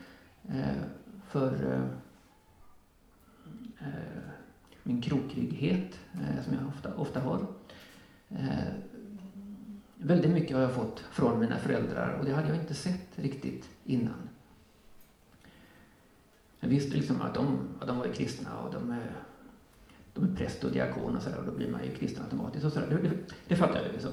eh, 0.48 0.82
för 1.28 1.80
min 4.82 5.02
krokrygghet 5.02 5.98
som 6.44 6.54
jag 6.54 6.68
ofta, 6.68 6.94
ofta 6.94 7.20
har. 7.20 7.46
Väldigt 10.10 10.30
mycket 10.30 10.56
har 10.56 10.62
jag 10.62 10.74
fått 10.74 11.00
från 11.00 11.40
mina 11.40 11.58
föräldrar 11.58 12.18
och 12.18 12.24
det 12.24 12.32
hade 12.32 12.48
jag 12.48 12.56
inte 12.56 12.74
sett 12.74 13.08
riktigt 13.18 13.68
innan. 13.84 14.28
Jag 16.60 16.68
visste 16.68 16.96
liksom 16.96 17.20
att 17.20 17.34
de, 17.34 17.58
att 17.80 17.86
de 17.86 17.98
var 17.98 18.06
kristna 18.06 18.58
och 18.58 18.72
de 18.74 18.90
är, 18.90 19.12
de 20.14 20.24
är 20.24 20.36
präst 20.36 20.64
och 20.64 20.72
diakon 20.72 21.16
och 21.16 21.22
sådär 21.22 21.38
och 21.38 21.46
då 21.46 21.52
blir 21.52 21.70
man 21.70 21.84
ju 21.84 21.94
kristen 21.94 22.24
automatiskt 22.24 22.64
och 22.64 22.72
sådär. 22.72 22.86
Det, 22.90 23.08
det, 23.08 23.16
det 23.48 23.56
fattar 23.56 23.82
jag 23.82 23.94
ju 23.94 24.00
så. 24.00 24.10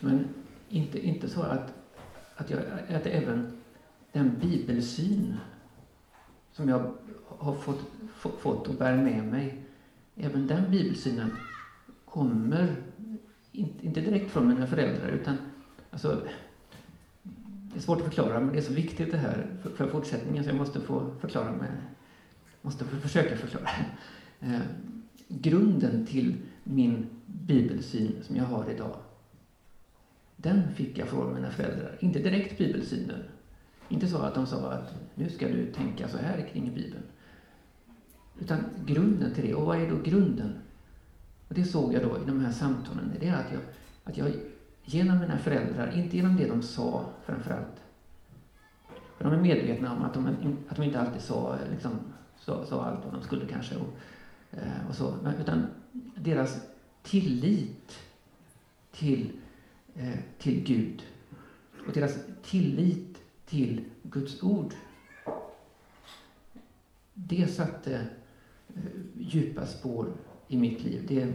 Men 0.00 0.28
inte, 0.68 1.06
inte 1.06 1.28
så 1.28 1.42
att, 1.42 1.74
att, 2.36 2.50
jag, 2.50 2.60
att 2.88 3.06
även 3.06 3.62
den 4.12 4.38
bibelsyn 4.40 5.36
som 6.52 6.68
jag 6.68 6.94
har 7.38 7.54
fått, 7.54 7.80
fått 8.16 8.68
och 8.68 8.74
bär 8.74 8.96
med 8.96 9.24
mig, 9.24 9.62
även 10.16 10.46
den 10.46 10.70
bibelsynen 10.70 11.30
kommer 12.04 12.76
inte, 13.56 13.86
inte 13.86 14.00
direkt 14.00 14.30
från 14.30 14.48
mina 14.48 14.66
föräldrar, 14.66 15.08
utan 15.08 15.36
alltså, 15.90 16.22
det 17.72 17.78
är 17.78 17.80
svårt 17.80 17.98
att 17.98 18.04
förklara, 18.04 18.40
men 18.40 18.52
det 18.52 18.58
är 18.58 18.62
så 18.62 18.72
viktigt 18.72 19.10
det 19.10 19.18
här 19.18 19.46
för, 19.62 19.70
för 19.70 19.88
fortsättningen 19.88 20.44
så 20.44 20.50
jag 20.50 20.56
måste 20.56 20.80
få 20.80 21.10
förklara 21.20 21.52
mig, 21.52 21.70
måste 22.62 22.84
få 22.84 22.96
försöka 22.96 23.36
förklara. 23.36 23.68
Eh, 24.40 24.60
grunden 25.28 26.06
till 26.06 26.36
min 26.64 27.06
bibelsyn 27.26 28.12
som 28.22 28.36
jag 28.36 28.44
har 28.44 28.70
idag, 28.70 28.96
den 30.36 30.74
fick 30.74 30.98
jag 30.98 31.08
från 31.08 31.34
mina 31.34 31.50
föräldrar. 31.50 31.96
Inte 32.00 32.18
direkt 32.18 32.58
bibelsynen. 32.58 33.22
Inte 33.88 34.08
så 34.08 34.18
att 34.18 34.34
de 34.34 34.46
sa 34.46 34.70
att 34.70 34.94
nu 35.14 35.30
ska 35.30 35.48
du 35.48 35.72
tänka 35.72 36.08
så 36.08 36.18
här 36.18 36.48
kring 36.52 36.74
Bibeln. 36.74 37.02
Utan 38.40 38.58
grunden 38.86 39.34
till 39.34 39.46
det. 39.46 39.54
Och 39.54 39.66
vad 39.66 39.78
är 39.78 39.90
då 39.90 39.96
grunden? 40.04 40.52
Och 41.48 41.54
det 41.54 41.64
såg 41.64 41.94
jag 41.94 42.02
då 42.02 42.18
i 42.18 42.26
de 42.26 42.40
här 42.40 42.52
samtalen, 42.52 43.12
det 43.20 43.28
är 43.28 43.34
att 43.34 43.52
jag, 43.52 43.60
att 44.04 44.16
jag 44.16 44.32
genom 44.84 45.18
mina 45.18 45.38
föräldrar, 45.38 45.98
inte 45.98 46.16
genom 46.16 46.36
det 46.36 46.48
de 46.48 46.62
sa 46.62 47.04
framförallt, 47.24 47.82
för 49.16 49.24
de 49.24 49.32
är 49.32 49.40
medvetna 49.40 49.92
om 49.92 50.02
att 50.02 50.14
de, 50.14 50.26
att 50.68 50.76
de 50.76 50.82
inte 50.82 51.00
alltid 51.00 51.22
sa, 51.22 51.58
liksom, 51.70 51.90
sa, 52.38 52.66
sa 52.66 52.84
allt 52.84 53.04
vad 53.04 53.14
de 53.14 53.22
skulle 53.22 53.46
kanske, 53.46 53.76
och, 53.76 53.96
eh, 54.50 54.88
och 54.88 54.94
så, 54.94 55.14
utan 55.40 55.66
deras 56.14 56.60
tillit 57.02 57.98
till, 58.92 59.32
eh, 59.94 60.18
till 60.38 60.64
Gud 60.64 61.02
och 61.86 61.92
deras 61.92 62.18
tillit 62.42 63.18
till 63.46 63.84
Guds 64.02 64.42
ord. 64.42 64.74
Det 67.14 67.46
satte 67.46 67.94
eh, 68.74 68.82
djupa 69.14 69.66
spår 69.66 70.12
i 70.48 70.56
mitt 70.56 70.84
liv. 70.84 71.04
Det 71.08 71.22
är, 71.22 71.26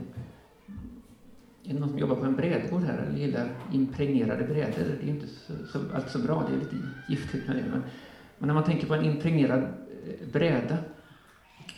är 1.64 1.74
det 1.74 1.80
någon 1.80 1.90
som 1.90 2.00
jobbar 2.00 2.16
på 2.16 2.26
en 2.26 2.36
brädgård 2.36 2.82
här 2.82 2.98
eller 2.98 3.18
gillar 3.18 3.50
impregnerade 3.72 4.44
brädor? 4.44 4.98
Det 5.02 5.08
är 5.08 5.10
inte 5.10 5.28
så, 5.28 5.54
så, 5.72 5.80
allt 5.96 6.10
så 6.10 6.20
bra, 6.20 6.48
det 6.50 6.56
är 6.56 6.60
lite 6.60 6.76
giftigt 7.10 7.48
med 7.48 7.56
det. 7.56 7.64
Men, 7.72 7.84
men 8.38 8.48
när 8.48 8.54
man 8.54 8.64
tänker 8.64 8.88
på 8.88 8.96
en 8.96 9.06
impregnerad 9.06 9.64
eh, 9.64 10.28
bräda, 10.32 10.78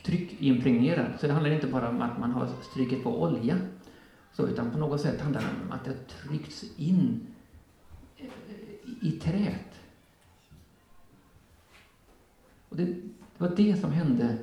tryckimpregnerad, 0.04 1.12
så 1.20 1.28
det 1.28 1.34
handlar 1.34 1.52
inte 1.52 1.68
bara 1.68 1.90
om 1.90 2.02
att 2.02 2.20
man 2.20 2.32
har 2.32 2.50
strykit 2.72 3.04
på 3.04 3.22
olja, 3.24 3.58
så, 4.34 4.48
utan 4.48 4.72
på 4.72 4.78
något 4.78 5.02
sätt 5.02 5.22
handlar 5.22 5.42
det 5.42 5.48
om 5.66 5.72
att 5.72 5.86
det 5.86 5.92
har 5.92 6.30
tryckts 6.30 6.63
in 6.78 7.28
eh, 8.18 8.25
i 9.02 9.12
träet. 9.12 9.80
Och 12.70 12.78
det, 12.78 12.86
det 12.86 13.00
var 13.38 13.56
det 13.56 13.75
som 13.82 13.92
hände 13.92 14.38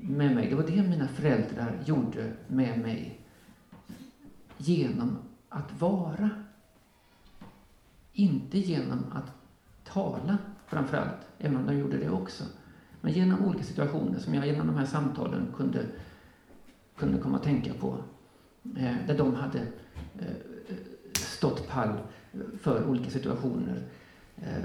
med 0.00 0.34
mig. 0.34 0.48
Det 0.48 0.54
var 0.54 0.66
det 0.66 0.82
mina 0.82 1.08
föräldrar 1.08 1.82
gjorde 1.84 2.32
med 2.46 2.78
mig. 2.78 3.20
Genom 4.56 5.18
att 5.48 5.80
vara. 5.80 6.30
Inte 8.12 8.58
genom 8.58 9.04
att 9.12 9.32
tala 9.84 10.38
framför 10.66 10.96
allt, 10.96 11.26
även 11.38 11.56
om 11.56 11.66
de 11.66 11.78
gjorde 11.78 11.98
det 11.98 12.10
också. 12.10 12.44
Men 13.00 13.12
genom 13.12 13.44
olika 13.44 13.64
situationer 13.64 14.18
som 14.18 14.34
jag 14.34 14.46
genom 14.46 14.66
de 14.66 14.76
här 14.76 14.86
samtalen 14.86 15.46
kunde, 15.56 15.86
kunde 16.96 17.18
komma 17.18 17.36
att 17.36 17.42
tänka 17.42 17.74
på. 17.74 17.96
Eh, 18.76 18.96
där 19.06 19.18
de 19.18 19.34
hade 19.34 19.58
eh, 20.18 20.76
stått 21.12 21.68
pall 21.68 21.98
för 22.60 22.86
olika 22.86 23.10
situationer. 23.10 23.82
Eh, 24.36 24.64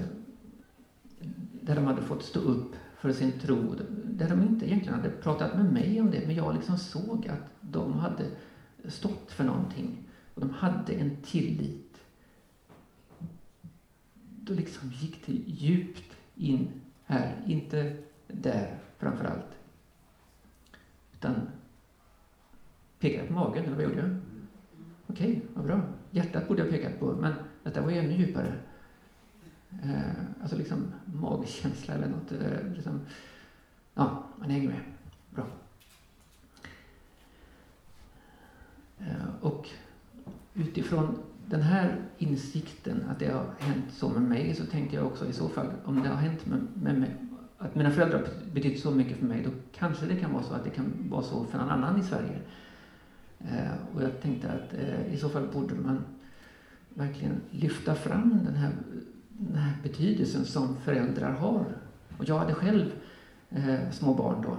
där 1.62 1.76
de 1.76 1.86
hade 1.86 2.02
fått 2.02 2.24
stå 2.24 2.40
upp 2.40 2.76
för 3.06 3.14
sin 3.14 3.40
tro, 3.40 3.76
där 4.04 4.30
de 4.30 4.42
inte 4.42 4.66
egentligen 4.66 5.00
hade 5.00 5.10
pratat 5.10 5.56
med 5.56 5.74
mig 5.74 6.02
om 6.02 6.12
det, 6.12 6.26
men 6.26 6.36
jag 6.36 6.54
liksom 6.54 6.78
såg 6.78 7.28
att 7.28 7.50
de 7.62 7.94
hade 7.94 8.26
stått 8.86 9.32
för 9.32 9.44
någonting. 9.44 9.98
Och 10.34 10.42
de 10.42 10.50
hade 10.50 10.94
en 10.94 11.18
tillit. 11.22 11.98
Då 14.42 14.54
liksom 14.54 14.90
gick 14.90 15.26
det 15.26 15.34
djupt 15.34 16.14
in 16.36 16.68
här, 17.06 17.44
inte 17.48 17.98
där 18.28 18.78
framför 18.98 19.26
allt. 19.26 19.58
Utan 21.14 21.36
pekade 23.00 23.28
på 23.28 23.34
magen, 23.34 23.66
eller 23.66 23.76
vad 23.76 23.84
gjorde 23.84 24.02
jag? 24.02 24.18
Okej, 25.08 25.28
okay, 25.28 25.42
vad 25.54 25.66
bra. 25.66 25.82
Hjärtat 26.12 26.48
borde 26.48 26.62
jag 26.62 26.70
pekat 26.70 27.00
på, 27.00 27.14
men 27.14 27.34
detta 27.64 27.82
var 27.82 27.92
ju 27.92 27.98
ännu 27.98 28.14
djupare. 28.14 28.54
Eh, 29.84 30.42
alltså 30.42 30.58
liksom 30.58 30.94
magkänsla 31.06 31.94
eller 31.94 32.08
något. 32.08 32.32
Eh, 32.32 32.74
liksom. 32.76 33.00
Ja, 33.94 34.24
man 34.40 34.50
hänger 34.50 34.68
med. 34.68 34.80
Bra. 35.36 35.48
Eh, 39.00 39.42
och 39.42 39.70
utifrån 40.54 41.18
den 41.48 41.62
här 41.62 42.02
insikten 42.18 43.04
att 43.10 43.20
det 43.20 43.32
har 43.32 43.46
hänt 43.60 43.86
så 43.92 44.10
med 44.10 44.22
mig 44.22 44.56
så 44.56 44.66
tänkte 44.66 44.96
jag 44.96 45.06
också 45.06 45.26
i 45.26 45.34
så 45.34 45.50
fall 45.50 45.72
om 45.86 46.04
det 46.04 46.10
har 46.10 46.16
hänt 46.16 46.46
med, 46.46 46.68
med 46.74 47.00
mig 47.00 47.16
att 47.58 47.76
mina 47.76 47.92
föräldrar 47.92 48.28
betytt 48.54 48.80
så 48.80 48.92
mycket 48.92 49.18
för 49.18 49.26
mig 49.26 49.44
då 49.44 49.50
kanske 49.72 50.06
det 50.06 50.16
kan 50.16 50.34
vara 50.34 50.44
så 50.44 50.54
att 50.54 50.64
det 50.64 50.70
kan 50.70 50.94
vara 51.10 51.24
så 51.24 51.46
för 51.46 51.58
någon 51.58 51.70
annan 51.70 52.00
i 52.00 52.04
Sverige. 52.04 52.40
Eh, 53.40 53.96
och 53.96 54.04
jag 54.04 54.22
tänkte 54.22 54.52
att 54.52 54.74
eh, 54.74 55.14
i 55.14 55.18
så 55.18 55.30
fall 55.30 55.48
borde 55.54 55.76
man 55.76 56.00
verkligen 56.94 57.42
lyfta 57.52 57.96
fram 57.96 58.40
den 58.46 58.56
här, 58.56 58.72
den 59.38 59.58
här 59.58 59.78
betydelsen 59.84 60.46
som 60.46 60.78
föräldrar 60.78 61.32
har. 61.32 61.66
Och 62.18 62.26
jag 62.26 62.40
hade 62.40 62.54
själv 62.54 62.92
eh, 63.50 63.92
små 63.92 64.14
barn 64.14 64.42
då. 64.42 64.58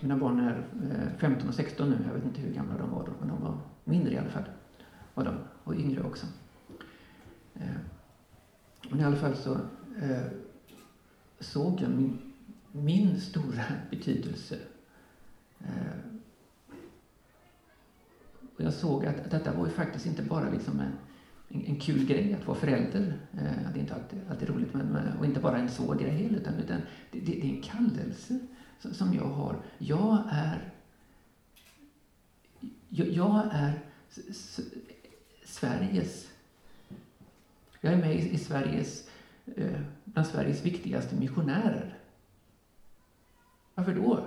Mina 0.00 0.16
barn 0.16 0.40
är 0.40 0.66
eh, 0.90 1.18
15 1.18 1.48
och 1.48 1.54
16 1.54 1.90
nu, 1.90 1.98
jag 2.06 2.14
vet 2.14 2.24
inte 2.24 2.40
hur 2.40 2.54
gamla 2.54 2.78
de 2.78 2.90
var 2.90 3.06
då, 3.06 3.12
men 3.20 3.28
de 3.28 3.42
var 3.42 3.58
mindre 3.84 4.12
i 4.12 4.18
alla 4.18 4.30
fall. 4.30 4.44
Var 5.14 5.24
de, 5.24 5.34
och 5.64 5.74
yngre 5.74 6.02
också. 6.02 6.26
Eh, 7.54 7.76
men 8.90 9.00
i 9.00 9.04
alla 9.04 9.16
fall 9.16 9.36
så 9.36 9.52
eh, 10.02 10.26
såg 11.40 11.80
jag 11.80 11.90
min, 11.90 12.18
min 12.72 13.20
stora 13.20 13.64
betydelse. 13.90 14.58
Eh, 15.60 15.98
och 18.56 18.64
jag 18.64 18.72
såg 18.72 19.06
att, 19.06 19.20
att 19.20 19.30
detta 19.30 19.56
var 19.56 19.66
ju 19.66 19.72
faktiskt 19.72 20.06
inte 20.06 20.22
bara 20.22 20.50
liksom 20.50 20.80
en, 20.80 20.92
en, 21.48 21.66
en 21.66 21.80
kul 21.80 22.06
grej 22.06 22.34
att 22.34 22.46
vara 22.46 22.58
förälder. 22.58 23.18
Eh, 23.32 23.72
det 23.72 23.78
är 23.78 23.80
inte 23.80 23.94
alltid, 23.94 24.18
alltid 24.30 24.48
roligt, 24.48 24.74
men, 24.74 25.18
och 25.18 25.24
inte 25.24 25.40
bara 25.40 25.58
en 25.58 25.68
svår 25.68 25.94
grej 25.94 26.34
utan, 26.34 26.54
utan 26.54 26.80
det, 27.10 27.20
det, 27.20 27.32
det 27.32 27.46
är 27.46 27.56
en 27.56 27.62
kallelse 27.62 28.38
som 28.78 29.14
jag 29.14 29.24
har. 29.24 29.56
Jag 29.78 30.22
är, 30.30 30.72
jag, 32.88 33.08
jag 33.08 33.48
är 33.52 33.80
Sveriges, 35.44 36.28
jag 37.80 37.92
är 37.92 37.96
med 37.96 38.14
i, 38.16 38.30
i 38.30 38.38
Sveriges, 38.38 39.08
eh, 39.56 39.80
bland 40.04 40.28
Sveriges 40.28 40.64
viktigaste 40.64 41.16
missionärer. 41.16 41.98
Varför 43.74 43.94
då? 43.94 44.26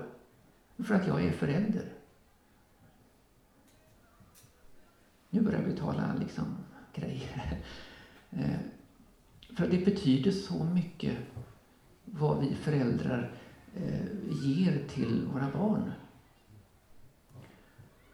För 0.77 0.95
att 0.95 1.07
jag 1.07 1.23
är 1.23 1.31
förälder. 1.31 1.93
Nu 5.29 5.41
börjar 5.41 5.61
vi 5.61 5.77
tala 5.77 6.15
liksom 6.19 6.57
grejer. 6.93 7.57
Eh, 8.33 8.59
för 9.57 9.67
det 9.67 9.85
betyder 9.85 10.31
så 10.31 10.63
mycket 10.63 11.17
vad 12.05 12.39
vi 12.39 12.55
föräldrar 12.55 13.31
eh, 13.75 14.05
ger 14.43 14.87
till 14.87 15.27
våra 15.33 15.51
barn. 15.51 15.91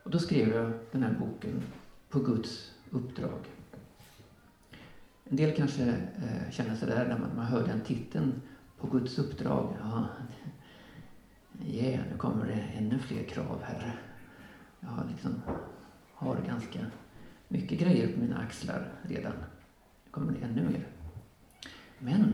Och 0.04 0.12
då 0.12 0.20
skrev 0.20 0.50
jag 0.50 0.72
den 0.92 1.04
här 1.04 1.14
boken 1.20 1.64
På 2.10 2.20
Guds 2.20 2.72
uppdrag. 2.90 3.40
En 5.24 5.36
del 5.36 5.56
kanske 5.56 5.84
eh, 5.84 6.52
känner 6.52 6.76
sig 6.76 6.88
där 6.88 7.08
när 7.08 7.20
man, 7.20 7.36
man 7.36 7.46
hör 7.46 7.68
den 7.68 7.82
titeln, 7.82 8.42
På 8.78 8.88
Guds 8.88 9.20
uppdrag. 9.20 9.76
Ja, 9.82 10.08
yeah, 11.66 12.06
nu 12.12 12.18
kommer 12.18 12.46
det 12.46 12.78
ännu 12.78 13.00
fler 13.00 13.24
krav 13.24 13.62
här. 13.64 14.00
Jag 14.80 14.90
har, 14.90 15.06
liksom, 15.12 15.42
har 16.14 16.38
ganska 16.48 16.80
mycket 17.48 17.80
grejer 17.80 18.14
på 18.14 18.20
mina 18.20 18.38
axlar 18.38 18.92
redan. 19.02 19.34
Nu 20.06 20.12
kommer 20.12 20.34
det 20.34 20.46
ännu 20.46 20.64
mer. 20.64 20.88
Men, 22.00 22.34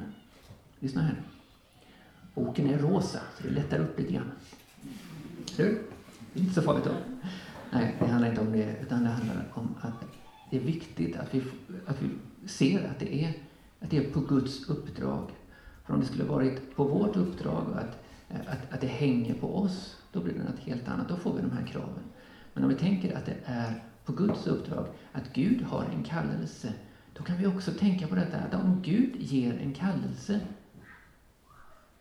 lyssna 0.79 1.01
här. 1.01 1.21
Boken 2.33 2.69
är 2.69 2.77
rosa, 2.77 3.19
så 3.37 3.43
det 3.43 3.49
lättar 3.49 3.79
upp 3.79 3.99
lite 3.99 4.13
grann. 4.13 4.31
Du? 5.57 5.81
Det 6.33 6.39
är 6.39 6.43
inte 6.43 6.53
så 6.53 6.61
farligt 6.61 6.85
då. 6.85 6.91
Nej, 7.71 7.95
det 7.99 8.07
handlar 8.07 8.29
inte 8.29 8.41
om 8.41 8.51
det, 8.51 8.75
utan 8.81 9.03
det 9.03 9.09
handlar 9.09 9.45
om 9.53 9.75
att 9.81 10.05
det 10.51 10.57
är 10.57 10.61
viktigt 10.61 11.17
att 11.17 11.33
vi, 11.33 11.43
att 11.85 12.01
vi 12.01 12.09
ser 12.47 12.87
att 12.89 12.99
det, 12.99 13.23
är, 13.23 13.33
att 13.79 13.89
det 13.89 13.97
är 13.97 14.11
på 14.11 14.19
Guds 14.19 14.69
uppdrag. 14.69 15.29
För 15.85 15.93
om 15.93 15.99
det 15.99 16.05
skulle 16.05 16.23
varit 16.23 16.75
på 16.75 16.83
vårt 16.83 17.15
uppdrag 17.15 17.67
och 17.69 17.77
att, 17.77 18.03
att, 18.47 18.73
att 18.73 18.81
det 18.81 18.87
hänger 18.87 19.33
på 19.33 19.55
oss, 19.57 19.97
då 20.11 20.21
blir 20.21 20.33
det 20.33 20.43
något 20.43 20.59
helt 20.59 20.87
annat. 20.87 21.09
Då 21.09 21.15
får 21.15 21.33
vi 21.35 21.41
de 21.41 21.51
här 21.51 21.65
kraven. 21.65 22.03
Men 22.53 22.63
om 22.63 22.69
vi 22.69 22.75
tänker 22.75 23.17
att 23.17 23.25
det 23.25 23.37
är 23.45 23.83
på 24.05 24.13
Guds 24.13 24.47
uppdrag, 24.47 24.87
att 25.11 25.33
Gud 25.33 25.61
har 25.61 25.83
en 25.83 26.03
kallelse, 26.03 26.73
då 27.13 27.23
kan 27.23 27.37
vi 27.37 27.47
också 27.47 27.71
tänka 27.71 28.07
på 28.07 28.15
detta 28.15 28.37
att 28.37 28.53
om 28.53 28.81
Gud 28.81 29.15
ger 29.19 29.53
en 29.53 29.73
kallelse, 29.73 30.39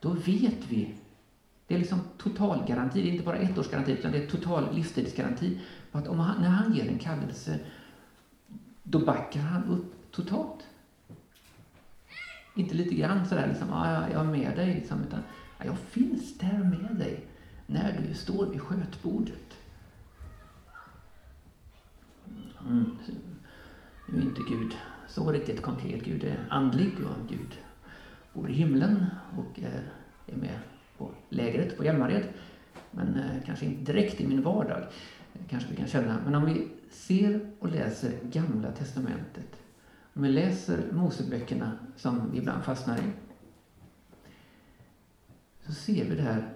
då 0.01 0.11
vet 0.11 0.67
vi 0.69 0.95
det 1.73 1.77
är 1.77 1.79
liksom 1.79 2.01
totalgaranti, 2.19 3.03
det 3.03 3.09
är 3.09 3.12
inte 3.12 3.25
bara 3.25 3.38
ettårsgaranti 3.38 3.93
utan 3.93 4.12
det 4.12 4.19
är 4.19 4.29
total 4.29 4.75
livstidsgaranti 4.75 5.59
på 5.93 5.99
att 5.99 6.09
om 6.09 6.19
han, 6.19 6.43
när 6.43 6.49
han 6.49 6.75
ger 6.75 6.88
en 6.88 6.99
kallelse, 6.99 7.59
då 8.83 8.99
backar 8.99 9.41
han 9.41 9.65
upp 9.65 9.95
totalt. 10.11 10.67
Inte 12.55 12.75
lite 12.75 12.95
grann 12.95 13.29
sådär 13.29 13.49
liksom, 13.49 13.73
ah, 13.73 14.09
jag 14.12 14.21
är 14.21 14.31
med 14.31 14.57
dig, 14.57 14.75
liksom, 14.75 15.03
utan 15.03 15.21
ah, 15.59 15.65
jag 15.65 15.79
finns 15.79 16.38
där 16.38 16.59
med 16.59 16.97
dig 16.99 17.25
när 17.67 18.07
du 18.09 18.15
står 18.15 18.47
vid 18.47 18.61
skötbordet. 18.61 19.59
Mm. 22.68 22.98
Nu 24.09 24.18
är 24.18 24.22
inte 24.22 24.42
Gud 24.48 24.77
så 25.09 25.33
riktigt 25.33 25.62
konkret. 25.62 26.05
Gud 26.05 26.25
är 26.25 26.46
andlig 26.51 26.92
och 27.05 27.29
Gud 27.29 27.59
bor 28.33 28.51
i 28.51 28.53
himlen 28.53 29.07
och 29.37 29.61
är 30.27 30.37
med 30.37 30.59
på 30.98 31.11
lägret 31.29 31.77
på 31.77 31.85
Hjälmared. 31.85 32.29
Men 32.90 33.18
eh, 33.18 33.42
kanske 33.46 33.66
inte 33.66 33.92
direkt 33.92 34.20
i 34.20 34.27
min 34.27 34.42
vardag. 34.42 34.83
Eh, 35.35 35.40
kanske 35.48 35.70
vi 35.70 35.77
kan 35.77 35.87
känna. 35.87 36.18
Men 36.25 36.35
om 36.35 36.44
vi 36.44 36.68
ser 36.90 37.51
och 37.59 37.70
läser 37.70 38.12
Gamla 38.22 38.72
Testamentet. 38.72 39.57
Om 40.14 40.22
vi 40.22 40.29
läser 40.29 40.92
Moseböckerna 40.92 41.72
som 41.96 42.31
vi 42.33 42.38
ibland 42.38 42.64
fastnar 42.64 42.98
i. 42.98 43.11
Så 45.66 45.72
ser 45.72 46.11
vi 46.11 46.16
det 46.16 46.22
här. 46.22 46.53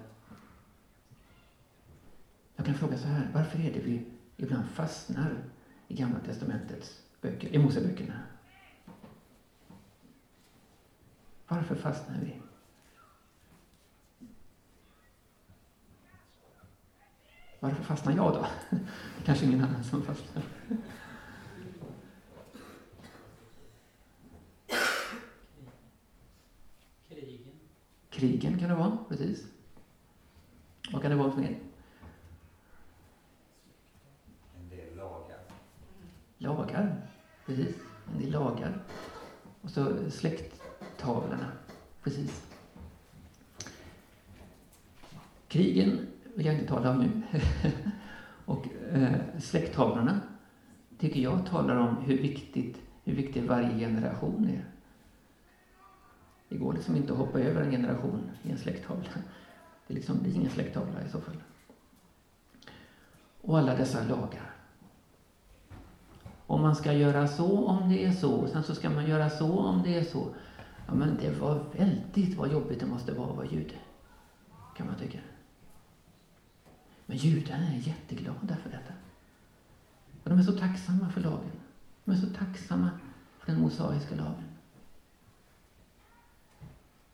Jag 2.55 2.65
kan 2.65 2.75
fråga 2.75 2.97
så 2.97 3.07
här. 3.07 3.29
Varför 3.33 3.59
är 3.59 3.73
det 3.73 3.79
vi 3.79 4.05
ibland 4.37 4.65
fastnar 4.65 5.43
i 5.87 5.95
Gamla 5.95 6.19
Testamentets 6.19 7.01
böcker, 7.21 7.55
i 7.55 7.57
Moseböckerna? 7.57 8.13
Varför 11.47 11.75
fastnar 11.75 12.17
vi? 12.21 12.41
Varför 17.59 17.83
fastnar 17.83 18.15
jag 18.15 18.33
då? 18.33 18.47
Kanske 19.25 19.45
ingen 19.45 19.63
annan 19.63 19.83
som 19.83 20.01
fastnar. 20.01 20.43
Krigen. 27.09 27.53
Krigen 28.09 28.59
kan 28.59 28.69
det 28.69 28.75
vara, 28.75 28.97
precis. 29.09 29.47
Vad 30.91 31.01
kan 31.01 31.11
det 31.11 31.17
vara 31.17 31.31
för 31.31 31.41
mer? 31.41 31.59
En 34.59 34.69
del 34.69 34.95
lagar. 34.95 35.39
Lagar, 36.37 37.01
precis. 37.45 37.75
Det 38.17 38.27
är 38.27 38.31
lagar. 38.31 38.83
Och 39.61 39.69
så 39.69 40.11
släkttavlorna, 40.11 41.51
precis. 42.03 42.47
Krigen 45.47 46.07
vill 46.35 46.45
jag 46.45 46.55
inte 46.55 46.67
tala 46.67 46.91
om 46.91 46.97
nu. 46.97 47.39
och 48.45 48.65
eh, 48.91 49.39
släkttavlorna 49.39 50.19
tycker 50.99 51.19
jag 51.19 51.45
talar 51.45 51.75
om 51.75 51.97
hur 51.97 52.17
viktigt 52.17 52.77
hur 53.07 53.15
viktig 53.15 53.43
varje 53.43 53.79
generation 53.79 54.49
är. 54.49 54.65
Det 56.49 56.57
går 56.57 56.73
liksom 56.73 56.95
inte 56.95 57.13
att 57.13 57.19
hoppa 57.19 57.39
över 57.39 57.61
en 57.61 57.71
generation 57.71 58.29
i 58.43 58.51
en 58.51 58.57
släkttavla. 58.57 59.09
Det 59.87 59.93
liksom 59.93 60.19
blir 60.21 60.35
ingen 60.35 60.49
släkttavla 60.49 61.01
i 61.05 61.09
så 61.09 61.21
fall. 61.21 61.35
Och 63.41 63.57
alla 63.57 63.75
dessa 63.75 64.03
lagar. 64.03 64.56
Om 66.47 66.61
man 66.61 66.75
ska 66.75 66.93
göra 66.93 67.27
så 67.27 67.67
om 67.67 67.89
det 67.89 68.05
är 68.05 68.11
så, 68.11 68.47
sen 68.47 68.63
så 68.63 68.75
ska 68.75 68.89
man 68.89 69.09
göra 69.09 69.29
så 69.29 69.59
om 69.59 69.83
det 69.83 69.95
är 69.95 70.03
så. 70.03 70.27
Ja, 70.87 70.93
men 70.93 71.17
det 71.21 71.39
var 71.39 71.63
väldigt 71.77 72.37
vad 72.37 72.51
jobbigt 72.51 72.79
det 72.79 72.85
måste 72.85 73.13
vara 73.13 73.29
att 73.29 73.35
vara 73.35 73.45
jude, 73.45 73.73
kan 74.75 74.87
man 74.87 74.95
tycka. 74.95 75.19
Men 77.05 77.17
judarna 77.17 77.67
är 77.67 77.87
jätteglada 77.87 78.55
för 78.63 78.69
detta. 78.69 78.93
Och 80.23 80.29
de 80.29 80.39
är 80.39 80.43
så 80.43 80.51
tacksamma 80.51 81.09
för 81.09 81.21
lagen. 81.21 81.51
De 82.05 82.11
är 82.11 82.15
så 82.15 82.27
tacksamma 82.27 82.89
för 83.39 83.51
den 83.51 83.61
mosaiska 83.61 84.15
lagen. 84.15 84.43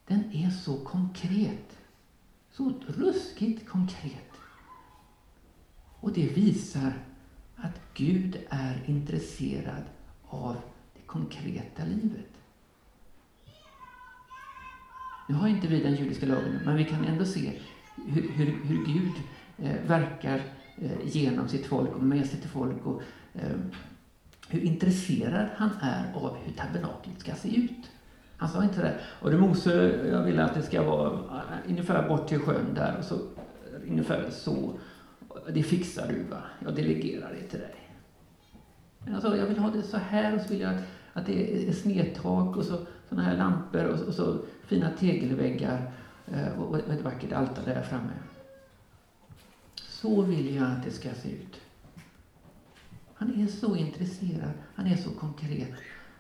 Den 0.08 0.32
är 0.34 0.50
så 0.50 0.78
konkret. 0.78 1.78
Så 2.52 2.74
ruskigt 2.88 3.70
konkret. 3.70 4.32
Och 6.00 6.14
det 6.14 6.28
visar 6.28 6.94
att 7.64 7.82
Gud 7.94 8.38
är 8.50 8.82
intresserad 8.86 9.84
av 10.28 10.56
det 10.94 11.02
konkreta 11.06 11.84
livet. 11.86 12.30
Nu 15.30 15.36
har 15.36 15.48
inte 15.48 15.68
vi 15.68 15.84
den 15.84 15.96
judiska 15.96 16.26
lagen, 16.26 16.60
men 16.66 16.76
vi 16.76 16.86
kan 16.86 17.06
ändå 17.06 17.26
se 17.26 17.52
hur, 18.08 18.32
hur, 18.32 18.46
hur 18.46 18.86
Gud 18.86 19.14
eh, 19.58 19.88
verkar 19.88 20.42
eh, 20.78 20.92
genom 21.04 21.48
sitt 21.48 21.66
folk 21.66 21.96
och 21.96 22.04
med 22.04 22.26
sitt 22.26 22.46
folk 22.46 22.86
och 22.86 23.02
eh, 23.34 23.58
hur 24.50 24.62
intresserad 24.62 25.48
han 25.56 25.70
är 25.82 26.14
av 26.14 26.38
hur 26.44 26.54
tabernaklet 26.54 27.20
ska 27.20 27.34
se 27.34 27.56
ut. 27.56 27.92
Han 28.38 28.50
sa 28.50 28.64
inte 28.64 28.82
det. 28.82 29.00
Och 29.22 29.32
det 29.32 29.38
Mose, 29.38 29.74
jag 30.12 30.24
vill 30.24 30.40
att 30.40 30.54
det 30.54 30.62
ska 30.62 30.84
vara 30.84 31.14
eh, 31.14 31.70
ungefär 31.70 32.08
bort 32.08 32.28
till 32.28 32.40
sjön 32.40 32.74
där 32.74 32.98
och 32.98 33.06
så 33.06 33.20
ungefär 33.88 34.30
så. 34.32 34.74
Det 35.54 35.64
fixar 35.64 36.08
du 36.08 36.24
va? 36.24 36.44
Jag 36.66 36.76
delegerar 36.76 37.34
det 37.34 37.48
till 37.48 37.60
dig. 37.60 37.76
Men 39.00 39.16
alltså, 39.16 39.38
jag 39.38 39.46
vill 39.46 39.60
ha 39.60 39.70
det 39.70 39.84
så 39.84 39.98
här 39.98 40.36
och 40.36 40.42
så 40.42 40.48
vill 40.50 40.62
jag 40.62 40.74
att, 40.74 40.84
att 41.14 41.26
det 41.26 41.68
är 41.68 41.74
snedtak 41.74 42.58
och 42.58 42.66
så 42.66 42.78
sådana 43.10 43.30
här 43.30 43.38
lampor 43.38 43.86
och, 43.86 44.00
och 44.00 44.14
så 44.14 44.40
fina 44.66 44.90
tegelväggar 44.90 45.92
eh, 46.28 46.60
och, 46.60 46.70
och 46.70 46.94
ett 46.94 47.02
vackert 47.02 47.32
altare 47.32 47.74
där 47.74 47.82
framme. 47.84 48.14
Så 49.76 50.22
vill 50.22 50.56
jag 50.56 50.72
att 50.72 50.84
det 50.84 50.92
ska 50.92 51.10
se 51.14 51.32
ut. 51.32 51.62
Han 53.14 53.42
är 53.42 53.48
så 53.48 53.76
intresserad, 53.76 54.52
han 54.76 54.88
är 54.88 54.98
så 54.98 55.10
konkret. 55.10 55.74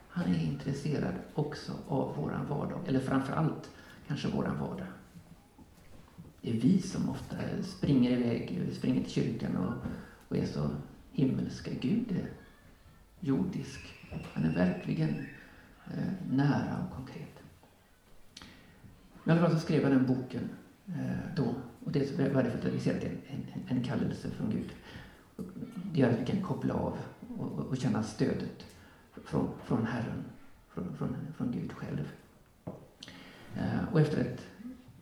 Han 0.09 0.35
är 0.35 0.43
intresserad 0.43 1.13
också 1.33 1.71
av 1.87 2.15
våran 2.15 2.45
vardag, 2.49 2.79
eller 2.87 2.99
framför 2.99 3.33
allt 3.33 3.69
kanske 4.07 4.27
våran 4.27 4.59
vardag. 4.59 4.87
Det 6.43 6.49
är 6.49 6.53
vi 6.53 6.81
som 6.81 7.09
ofta 7.09 7.35
springer 7.63 8.11
iväg, 8.11 8.69
springer 8.73 9.03
till 9.03 9.11
kyrkan 9.11 9.57
och, 9.57 9.73
och 10.27 10.37
är 10.37 10.45
så 10.45 10.69
himmelska. 11.11 11.71
Gud 11.81 12.11
är 12.11 12.29
jordisk. 13.19 13.79
Han 14.33 14.43
är 14.43 14.53
verkligen 14.53 15.09
eh, 15.87 16.13
nära 16.29 16.85
och 16.85 16.95
konkret. 16.95 17.43
I 19.25 19.29
alla 19.29 19.41
fall 19.41 19.51
så 19.51 19.59
skrev 19.59 19.81
jag 19.81 19.91
den 19.91 20.05
boken 20.05 20.49
eh, 20.87 21.35
då. 21.35 21.55
Och 21.85 21.91
det 21.91 22.33
var 22.33 22.43
så 22.43 22.67
att 22.67 22.73
vi 22.73 22.79
ser 22.79 22.95
att 22.95 23.01
det 23.01 23.07
är 23.07 23.11
en, 23.27 23.45
en, 23.53 23.77
en 23.77 23.83
kallelse 23.83 24.29
från 24.29 24.49
Gud. 24.51 24.69
Det 25.93 25.99
gör 25.99 26.09
att 26.09 26.19
vi 26.19 26.25
kan 26.25 26.41
koppla 26.41 26.73
av 26.73 26.97
och, 27.37 27.51
och, 27.51 27.65
och 27.65 27.77
känna 27.77 28.03
stödet 28.03 28.65
från, 29.25 29.49
från 29.65 29.85
Herren, 29.85 30.23
från, 30.69 30.97
från, 30.97 31.15
från 31.37 31.51
Gud 31.51 31.73
själv. 31.73 32.11
Eh, 33.55 33.93
och 33.93 34.01
efter, 34.01 34.21
ett, 34.21 34.47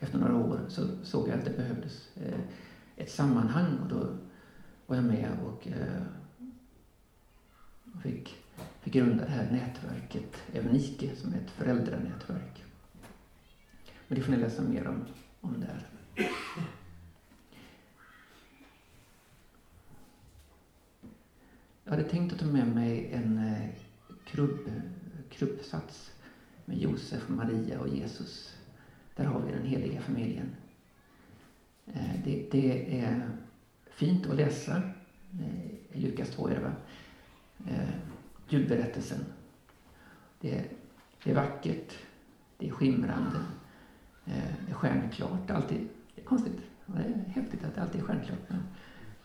efter 0.01 0.19
några 0.19 0.35
år 0.35 0.59
så 0.67 0.87
såg 1.03 1.27
jag 1.27 1.39
att 1.39 1.45
det 1.45 1.57
behövdes 1.57 2.17
eh, 2.17 2.39
ett 2.95 3.11
sammanhang 3.11 3.77
och 3.77 3.87
då 3.87 4.17
var 4.85 4.95
jag 4.95 5.05
med 5.05 5.37
och 5.45 5.67
eh, 5.67 6.01
fick, 8.03 8.35
fick 8.81 8.93
grunda 8.93 9.25
det 9.25 9.31
här 9.31 9.51
nätverket 9.51 10.43
Evnike 10.53 11.15
som 11.15 11.33
är 11.33 11.37
ett 11.37 11.51
föräldranätverk. 11.51 12.63
Men 14.07 14.17
det 14.17 14.21
får 14.21 14.31
ni 14.31 14.37
läsa 14.37 14.61
mer 14.61 14.87
om, 14.87 15.05
om 15.41 15.59
där. 15.59 15.87
Jag 21.83 21.91
hade 21.91 22.09
tänkt 22.09 22.33
att 22.33 22.39
ta 22.39 22.45
med 22.45 22.67
mig 22.67 23.11
en 23.13 23.37
eh, 23.37 23.69
krubb, 24.25 24.71
krubbsats 25.29 26.11
med 26.65 26.77
Josef, 26.77 27.29
Maria 27.29 27.79
och 27.79 27.87
Jesus. 27.87 28.60
Där 29.15 29.25
har 29.25 29.39
vi 29.39 29.51
den 29.51 29.65
heliga 29.65 30.01
familjen. 30.01 30.55
Eh, 31.87 32.23
det, 32.23 32.47
det 32.51 32.99
är 33.01 33.29
fint 33.91 34.27
att 34.27 34.35
läsa. 34.35 34.81
Eh, 35.39 35.97
I 35.97 36.01
Lukas 36.01 36.29
2 36.29 36.47
är 36.47 36.55
det 36.55 36.61
va? 36.61 36.71
Eh, 37.67 37.89
julberättelsen. 38.49 39.25
Det 40.39 40.57
är, 40.57 40.65
det 41.23 41.31
är 41.31 41.35
vackert, 41.35 41.97
det 42.57 42.67
är 42.67 42.71
skimrande, 42.71 43.39
det 44.25 44.71
är 44.71 44.73
stjärnklart. 44.73 45.51
Alltid, 45.51 45.87
det 46.15 46.21
är 46.21 46.25
konstigt, 46.25 46.57
det 46.85 46.99
är 46.99 47.23
häftigt 47.27 47.63
att 47.63 47.75
det 47.75 47.81
alltid 47.81 48.01
är 48.01 48.05
stjärnklart 48.05 48.49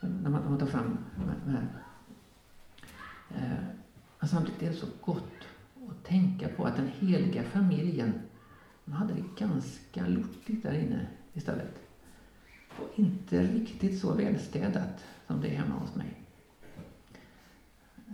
när 0.01 0.31
man, 0.31 0.43
när 0.43 0.51
man 0.51 0.59
tar 0.59 0.67
fram 0.67 0.99
de 1.17 1.51
här 1.51 1.67
men 4.27 4.29
samtidigt 4.29 4.63
är 4.63 4.67
det 4.67 4.77
så 4.77 4.87
gott 5.01 5.33
att 5.89 6.05
tänka 6.05 6.49
på 6.49 6.65
att 6.65 6.77
den 6.77 6.91
heliga 6.99 7.43
familjen, 7.43 8.13
de 8.87 8.93
hade 8.93 9.15
det 9.15 9.25
ganska 9.39 10.07
lortigt 10.07 10.63
där 10.63 10.73
inne 10.73 11.07
istället. 11.35 11.75
Och 12.79 12.99
inte 12.99 13.43
riktigt 13.43 14.01
så 14.01 14.15
välstädat 14.15 15.05
som 15.27 15.41
det 15.41 15.49
är 15.49 15.57
hemma 15.57 15.75
hos 15.75 15.95
mig. 15.95 16.15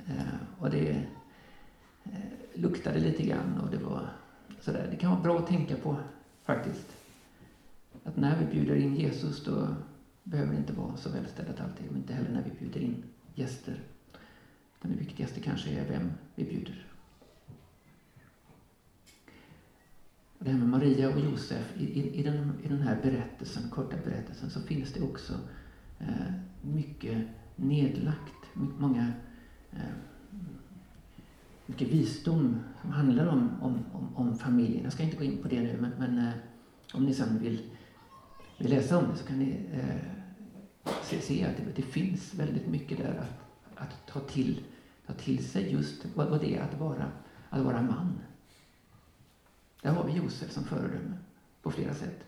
Eh, 0.07 0.59
och 0.59 0.71
det 0.71 1.07
eh, 2.05 2.13
luktade 2.55 3.01
lite 3.01 3.23
grann 3.23 3.61
och 3.61 3.71
det 3.71 3.77
var 3.77 4.09
sådär. 4.61 4.89
Det 4.91 4.97
kan 4.97 5.11
vara 5.11 5.21
bra 5.21 5.39
att 5.39 5.47
tänka 5.47 5.77
på 5.77 5.97
faktiskt. 6.45 6.97
Att 8.05 8.17
när 8.17 8.39
vi 8.39 8.45
bjuder 8.45 8.77
in 8.77 8.97
Jesus 8.97 9.45
då 9.45 9.75
behöver 10.23 10.53
det 10.53 10.59
inte 10.59 10.73
vara 10.73 10.97
så 10.97 11.11
välstädat 11.11 11.61
alltid 11.61 11.89
och 11.91 11.97
inte 11.97 12.15
heller 12.15 12.31
när 12.33 12.43
vi 12.43 12.51
bjuder 12.59 12.81
in 12.81 13.05
gäster. 13.35 13.81
Men 14.81 14.93
det 14.93 14.99
viktigaste 14.99 15.41
kanske 15.41 15.71
är 15.71 15.89
vem 15.89 16.11
vi 16.35 16.45
bjuder. 16.45 16.92
Det 20.45 20.51
här 20.51 20.59
med 20.59 20.69
Maria 20.69 21.09
och 21.09 21.21
Josef, 21.21 21.77
i, 21.77 21.85
i, 21.85 22.21
i, 22.21 22.23
den, 22.23 22.53
i 22.65 22.69
den 22.69 22.83
här 22.83 22.99
berättelsen, 23.03 23.71
korta 23.71 23.97
berättelsen, 24.05 24.51
så 24.51 24.61
finns 24.61 24.93
det 24.93 25.01
också 25.01 25.33
eh, 25.99 26.33
mycket 26.63 27.19
nedlagt, 27.57 28.55
mycket, 28.55 28.81
många, 28.81 29.13
eh, 29.73 29.95
mycket 31.67 31.89
visdom 31.89 32.61
som 32.81 32.91
handlar 32.91 33.27
om, 33.27 33.51
om, 33.61 33.85
om, 33.93 34.17
om, 34.17 34.39
familjen. 34.39 34.85
Jag 34.85 34.93
ska 34.93 35.03
inte 35.03 35.17
gå 35.17 35.25
in 35.25 35.43
på 35.43 35.49
det 35.49 35.61
nu, 35.61 35.77
men, 35.81 35.93
men 35.99 36.27
eh, 36.27 36.35
om 36.95 37.05
ni 37.05 37.15
sen 37.15 37.39
vill, 37.39 37.63
vill 38.59 38.71
läsa 38.71 38.99
om 38.99 39.05
det 39.13 39.19
så 39.19 39.27
kan 39.27 39.39
ni 39.39 39.67
eh, 39.73 39.97
se, 41.03 41.21
se, 41.21 41.45
att 41.45 41.57
det, 41.57 41.63
det, 41.77 41.83
finns 41.83 42.35
väldigt 42.35 42.67
mycket 42.67 42.99
där 42.99 43.15
att, 43.15 43.83
att 43.83 44.07
ta 44.07 44.21
till 44.21 44.61
ta 45.07 45.13
till 45.13 45.49
sig 45.49 45.73
just 45.73 46.07
vad, 46.15 46.29
vad 46.29 46.41
det 46.41 46.57
är 46.57 46.63
att 46.63 46.81
vara, 46.81 47.11
att 47.51 47.63
vara 47.63 47.83
man. 47.83 48.19
Där 49.83 49.91
har 49.91 50.05
vi 50.05 50.13
Josef 50.13 50.51
som 50.53 50.65
föredöme 50.65 51.17
på 51.63 51.71
flera 51.71 51.95
sätt. 51.95 52.25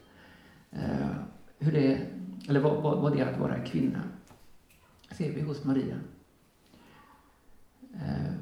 Eh, 0.70 1.10
hur 1.58 1.72
det, 1.72 2.06
eller 2.48 2.60
vad, 2.60 2.82
vad, 2.82 3.02
vad 3.02 3.12
det 3.12 3.20
är 3.20 3.32
att 3.32 3.40
vara 3.40 3.64
kvinna 3.64 4.02
ser 5.10 5.32
vi 5.32 5.40
hos 5.40 5.64
Maria. 5.64 5.96
Eh, 7.94 8.32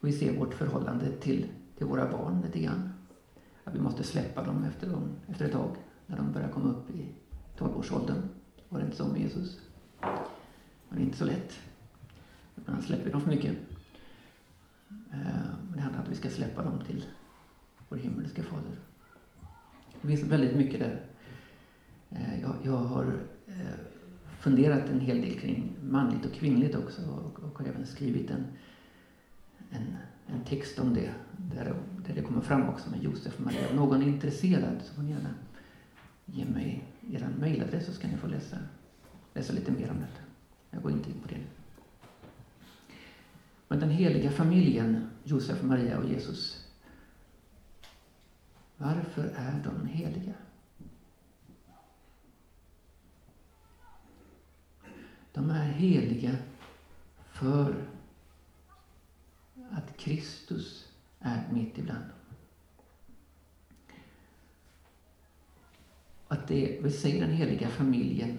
vi 0.00 0.12
ser 0.12 0.38
vårt 0.38 0.54
förhållande 0.54 1.12
till, 1.12 1.48
till 1.78 1.86
våra 1.86 2.10
barn 2.10 2.42
lite 2.42 2.60
grann. 2.60 2.92
Att 3.64 3.74
vi 3.74 3.80
måste 3.80 4.04
släppa 4.04 4.44
dem 4.44 4.64
efter, 4.64 4.90
dem 4.90 5.08
efter 5.26 5.44
ett 5.44 5.52
tag, 5.52 5.76
när 6.06 6.16
de 6.16 6.32
börjar 6.32 6.48
komma 6.48 6.70
upp 6.70 6.90
i 6.90 7.14
12-årsåldern. 7.58 8.22
Var 8.68 8.78
det 8.78 8.84
inte 8.84 8.96
så 8.96 9.06
med 9.06 9.20
Jesus? 9.20 9.60
Men 10.88 10.98
det 10.98 11.00
är 11.00 11.04
inte 11.04 11.18
så 11.18 11.24
lätt. 11.24 11.52
Ibland 12.56 12.84
släpper 12.84 13.04
vi 13.04 13.10
dem 13.10 13.20
för 13.20 13.30
mycket. 13.30 13.56
Eh, 15.12 15.44
det 15.74 15.80
handlar 15.80 16.00
om 16.00 16.04
att 16.04 16.10
vi 16.10 16.16
ska 16.16 16.30
släppa 16.30 16.62
dem 16.62 16.78
till 16.86 17.04
vår 17.92 17.98
himmelske 17.98 18.42
fader. 18.42 18.78
Det 20.02 20.08
finns 20.08 20.22
väldigt 20.22 20.56
mycket 20.56 20.80
där. 20.80 21.00
Eh, 22.10 22.40
jag, 22.40 22.56
jag 22.62 22.76
har 22.76 23.20
eh, 23.46 23.74
funderat 24.40 24.88
en 24.88 25.00
hel 25.00 25.20
del 25.20 25.40
kring 25.40 25.76
manligt 25.82 26.26
och 26.26 26.32
kvinnligt 26.32 26.74
också 26.74 27.02
och, 27.10 27.44
och 27.44 27.58
har 27.58 27.66
även 27.66 27.86
skrivit 27.86 28.30
en, 28.30 28.44
en, 29.70 29.96
en 30.26 30.44
text 30.44 30.78
om 30.78 30.94
det 30.94 31.10
där, 31.36 31.74
där 32.06 32.14
det 32.14 32.22
kommer 32.22 32.40
fram 32.40 32.68
också 32.68 32.90
med 32.90 33.02
Josef 33.02 33.38
och 33.38 33.44
Maria. 33.44 33.70
Om 33.70 33.76
någon 33.76 34.02
är 34.02 34.06
intresserad 34.06 34.82
så 34.82 34.94
får 34.94 35.02
ni 35.02 35.10
gärna 35.10 35.34
ge 36.26 36.44
mig 36.44 36.84
er 37.10 37.28
mejladress 37.40 37.86
så 37.86 37.92
ska 37.92 38.08
ni 38.08 38.16
få 38.16 38.26
läsa, 38.26 38.56
läsa 39.34 39.52
lite 39.52 39.72
mer 39.72 39.90
om 39.90 40.00
detta. 40.00 40.22
Jag 40.70 40.82
går 40.82 40.92
inte 40.92 41.10
in 41.10 41.20
på 41.22 41.28
det 41.28 41.36
nu. 41.36 41.46
Men 43.68 43.80
den 43.80 43.90
heliga 43.90 44.30
familjen, 44.30 45.10
Josef, 45.24 45.62
Maria 45.62 45.98
och 45.98 46.08
Jesus. 46.08 46.61
Varför 48.82 49.32
är 49.34 49.60
de 49.64 49.86
heliga? 49.86 50.34
De 55.32 55.50
är 55.50 55.64
heliga 55.64 56.36
för 57.32 57.86
att 59.70 59.96
Kristus 59.96 60.88
är 61.20 61.48
mitt 61.52 61.78
ibland 61.78 62.04
dem. 62.04 62.36
Att 66.28 66.48
det, 66.48 66.78
vi 66.82 66.90
säger 66.90 67.20
den 67.26 67.36
heliga 67.36 67.68
familjen, 67.68 68.38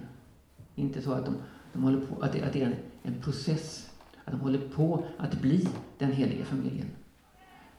inte 0.76 1.02
så 1.02 1.12
att 1.14 1.26
de, 1.26 1.38
de 1.74 1.84
håller 1.84 2.08
på, 2.08 2.22
att 2.22 2.32
det, 2.32 2.42
att 2.42 2.54
det 2.54 2.62
är 2.62 2.66
en, 2.66 2.78
en 3.04 3.22
process 3.22 3.90
att 4.26 4.32
de 4.32 4.42
håller 4.42 4.60
på 4.60 5.06
att 5.18 5.42
bli 5.42 5.68
den 5.98 6.12
heliga 6.12 6.46
familjen. 6.46 6.92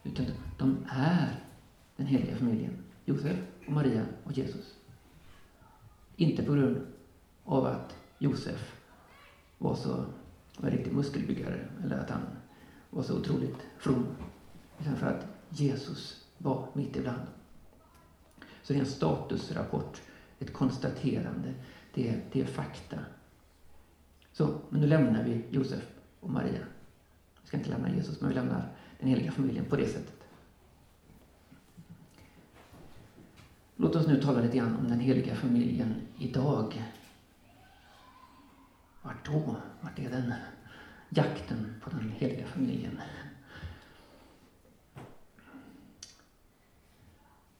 Utan 0.03 0.31
de 0.57 0.77
är 0.89 1.44
den 1.95 2.07
heliga 2.07 2.35
familjen. 2.35 2.83
Josef 3.05 3.37
och 3.67 3.73
Maria 3.73 4.05
och 4.23 4.31
Jesus. 4.31 4.75
Inte 6.15 6.43
på 6.43 6.53
grund 6.53 6.87
av 7.43 7.65
att 7.65 7.95
Josef 8.19 8.81
var 9.57 9.75
så 9.75 10.05
var 10.57 10.69
en 10.69 10.77
riktig 10.77 10.93
muskelbyggare 10.93 11.67
eller 11.83 11.97
att 11.97 12.09
han 12.09 12.21
var 12.89 13.03
så 13.03 13.19
otroligt 13.19 13.57
from. 13.77 14.05
Utan 14.79 14.95
för 14.95 15.07
att 15.07 15.25
Jesus 15.49 16.25
var 16.37 16.67
mitt 16.73 16.95
ibland. 16.95 17.27
Så 18.61 18.73
det 18.73 18.79
är 18.79 18.83
en 18.83 18.89
statusrapport, 18.89 20.01
ett 20.39 20.53
konstaterande, 20.53 21.53
det 21.93 22.09
är, 22.09 22.23
det 22.31 22.41
är 22.41 22.45
fakta. 22.45 22.99
Så, 24.31 24.59
men 24.69 24.81
nu 24.81 24.87
lämnar 24.87 25.23
vi 25.23 25.45
Josef 25.49 25.83
och 26.19 26.29
Maria. 26.29 26.61
Vi 27.41 27.47
ska 27.47 27.57
inte 27.57 27.69
lämna 27.69 27.95
Jesus, 27.95 28.21
men 28.21 28.29
vi 28.29 28.35
lämnar 28.35 28.71
den 28.99 29.09
heliga 29.09 29.31
familjen 29.31 29.65
på 29.65 29.75
det 29.75 29.87
sättet. 29.87 30.24
Låt 33.77 33.95
oss 33.95 34.07
nu 34.07 34.17
tala 34.21 34.39
lite 34.39 34.57
grann 34.57 34.75
om 34.75 34.87
den 34.87 34.99
heliga 34.99 35.35
familjen 35.35 36.01
idag. 36.17 36.83
Vart 39.01 39.25
då? 39.25 39.55
Vart 39.81 39.99
är 39.99 40.09
den 40.09 40.33
jakten 41.09 41.65
på 41.81 41.89
den 41.89 42.09
heliga 42.09 42.45
familjen? 42.45 42.99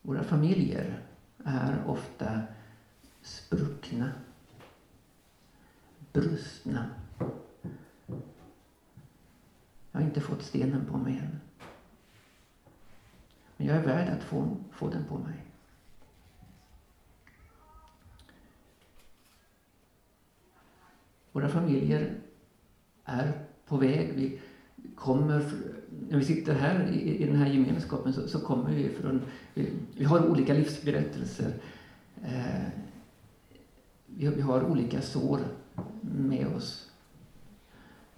Våra 0.02 0.24
familjer 0.24 1.00
är 1.44 1.88
ofta 1.88 2.40
spruckna, 3.22 4.10
brustna. 6.14 6.86
Jag 9.92 10.00
har 10.00 10.02
inte 10.02 10.22
fått 10.22 10.42
stenen 10.42 10.86
på 10.86 10.98
mig 10.98 11.18
än. 11.18 11.38
Men 13.58 13.68
jag 13.68 13.76
är 13.76 13.82
värd 13.82 14.10
att 14.10 14.24
få, 14.24 14.58
få 14.72 14.90
den 14.90 15.04
på 15.04 15.18
mig. 15.18 15.46
Våra 21.36 21.50
familjer 21.50 22.14
är 23.06 23.46
på 23.68 23.78
väg. 23.78 24.14
Vi 24.16 24.40
kommer, 24.96 25.52
när 26.10 26.18
vi 26.18 26.26
sitter 26.26 26.54
här 26.54 26.92
i, 26.92 27.24
i 27.24 27.26
den 27.26 27.36
här 27.36 27.48
gemenskapen 27.48 28.14
så, 28.14 28.28
så 28.28 28.40
kommer 28.40 28.72
vi 28.72 28.90
från, 28.90 29.22
vi, 29.54 29.72
vi 29.98 30.06
har 30.06 30.30
olika 30.30 30.54
livsberättelser. 30.54 31.54
Eh, 32.24 32.68
vi, 34.06 34.28
vi, 34.28 34.42
har 34.42 34.64
olika 34.64 35.02
sår 35.02 35.40
med 36.02 36.48
oss 36.48 36.92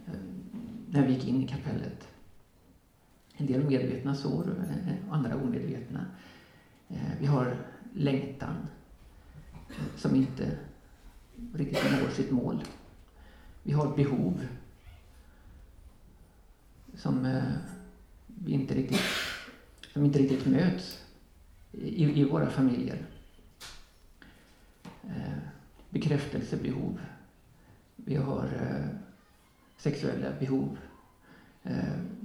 eh, 0.05 0.13
när 0.89 1.07
vi 1.07 1.13
gick 1.13 1.27
in 1.27 1.43
i 1.43 1.47
kapellet. 1.47 2.07
En 3.33 3.45
del 3.45 3.63
medvetna 3.63 4.15
sår, 4.15 4.55
eh, 4.69 5.13
andra 5.13 5.35
omedvetna. 5.35 6.05
Eh, 6.87 7.11
vi 7.19 7.25
har 7.25 7.55
längtan 7.93 8.55
eh, 9.69 9.95
som 9.95 10.15
inte 10.15 10.57
riktigt 11.53 11.91
når 11.91 12.09
sitt 12.09 12.31
mål. 12.31 12.61
Vi 13.67 13.73
har 13.73 13.95
behov 13.95 14.47
som 16.95 17.25
eh, 17.25 17.43
vi 18.25 18.51
inte 18.51 18.75
riktigt, 18.75 19.01
som 19.93 20.05
inte 20.05 20.19
riktigt 20.19 20.45
möts 20.45 21.05
i, 21.71 22.21
i 22.21 22.23
våra 22.23 22.49
familjer. 22.49 23.05
Eh, 25.03 25.37
bekräftelsebehov. 25.89 26.99
Vi 27.95 28.15
har 28.15 28.43
eh, 28.43 28.87
sexuella 29.77 30.31
behov. 30.39 30.77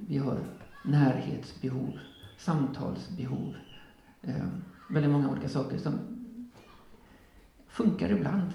Vi 0.08 0.18
har 0.18 0.38
närhetsbehov, 0.84 1.98
samtalsbehov. 2.38 3.54
Väldigt 4.90 5.12
många 5.12 5.30
olika 5.30 5.48
saker 5.48 5.78
som 5.78 5.98
funkar 7.68 8.10
ibland. 8.10 8.52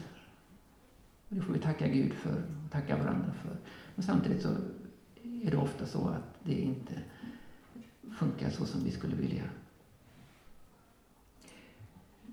Det 1.29 1.41
får 1.41 1.53
vi 1.53 1.59
tacka 1.59 1.87
Gud 1.87 2.13
för 2.13 2.56
och 2.67 2.73
tacka 2.73 2.97
varandra 2.97 3.33
för. 3.43 3.57
Men 3.95 4.03
samtidigt 4.03 4.41
så 4.41 4.49
är 5.43 5.51
det 5.51 5.57
ofta 5.57 5.85
så 5.85 6.07
att 6.07 6.39
det 6.43 6.53
inte 6.53 6.93
funkar 8.19 8.49
så 8.49 8.65
som 8.65 8.83
vi 8.83 8.91
skulle 8.91 9.15
vilja. 9.15 9.43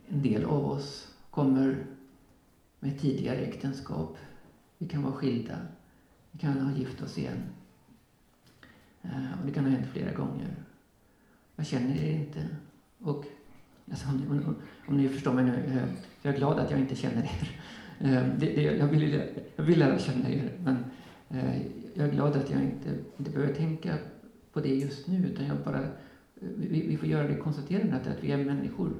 En 0.08 0.22
del 0.22 0.44
av 0.44 0.66
oss 0.66 1.14
kommer 1.30 1.86
med 2.80 3.00
tidigare 3.00 3.36
äktenskap. 3.36 4.16
Vi 4.78 4.88
kan 4.88 5.02
vara 5.02 5.12
skilda. 5.12 5.58
Vi 6.30 6.38
kan 6.38 6.60
ha 6.60 6.76
gift 6.78 7.02
oss 7.02 7.18
igen. 7.18 7.42
Eh, 9.02 9.40
och 9.40 9.46
det 9.46 9.52
kan 9.52 9.64
ha 9.64 9.70
hänt 9.70 9.86
flera 9.92 10.12
gånger. 10.12 10.54
Jag 11.56 11.66
känner 11.66 11.96
er 11.96 12.12
inte. 12.12 12.48
Och 12.98 13.24
alltså, 13.90 14.08
om, 14.08 14.16
ni, 14.16 14.44
om, 14.88 14.96
ni 14.96 15.08
förstår 15.08 15.32
mig 15.32 15.44
nu, 15.44 15.54
eh, 15.54 15.88
jag 16.22 16.34
är 16.34 16.38
glad 16.38 16.58
att 16.58 16.70
jag 16.70 16.80
inte 16.80 16.96
känner 16.96 17.22
er. 17.22 17.60
Eh, 18.04 18.26
det, 18.38 18.54
det, 18.54 18.62
jag, 18.62 18.86
vill, 18.86 19.22
jag 19.56 19.64
vill 19.64 19.78
lära 19.78 19.98
känna 19.98 20.30
er, 20.30 20.58
men 20.64 20.84
eh, 21.28 21.62
jag 21.94 22.08
är 22.08 22.12
glad 22.12 22.36
att 22.36 22.50
jag 22.50 22.62
inte, 22.62 22.98
inte 23.18 23.30
behöver 23.30 23.54
tänka 23.54 23.98
på 24.52 24.60
det 24.60 24.74
just 24.74 25.06
nu, 25.06 25.28
utan 25.28 25.46
jag 25.46 25.56
bara, 25.64 25.82
eh, 25.82 25.88
vi, 26.56 26.86
vi 26.86 26.96
får 26.96 27.08
göra 27.08 27.28
det 27.28 27.36
konstaterandet 27.36 28.06
att 28.06 28.24
vi 28.24 28.32
är 28.32 28.44
människor. 28.44 28.92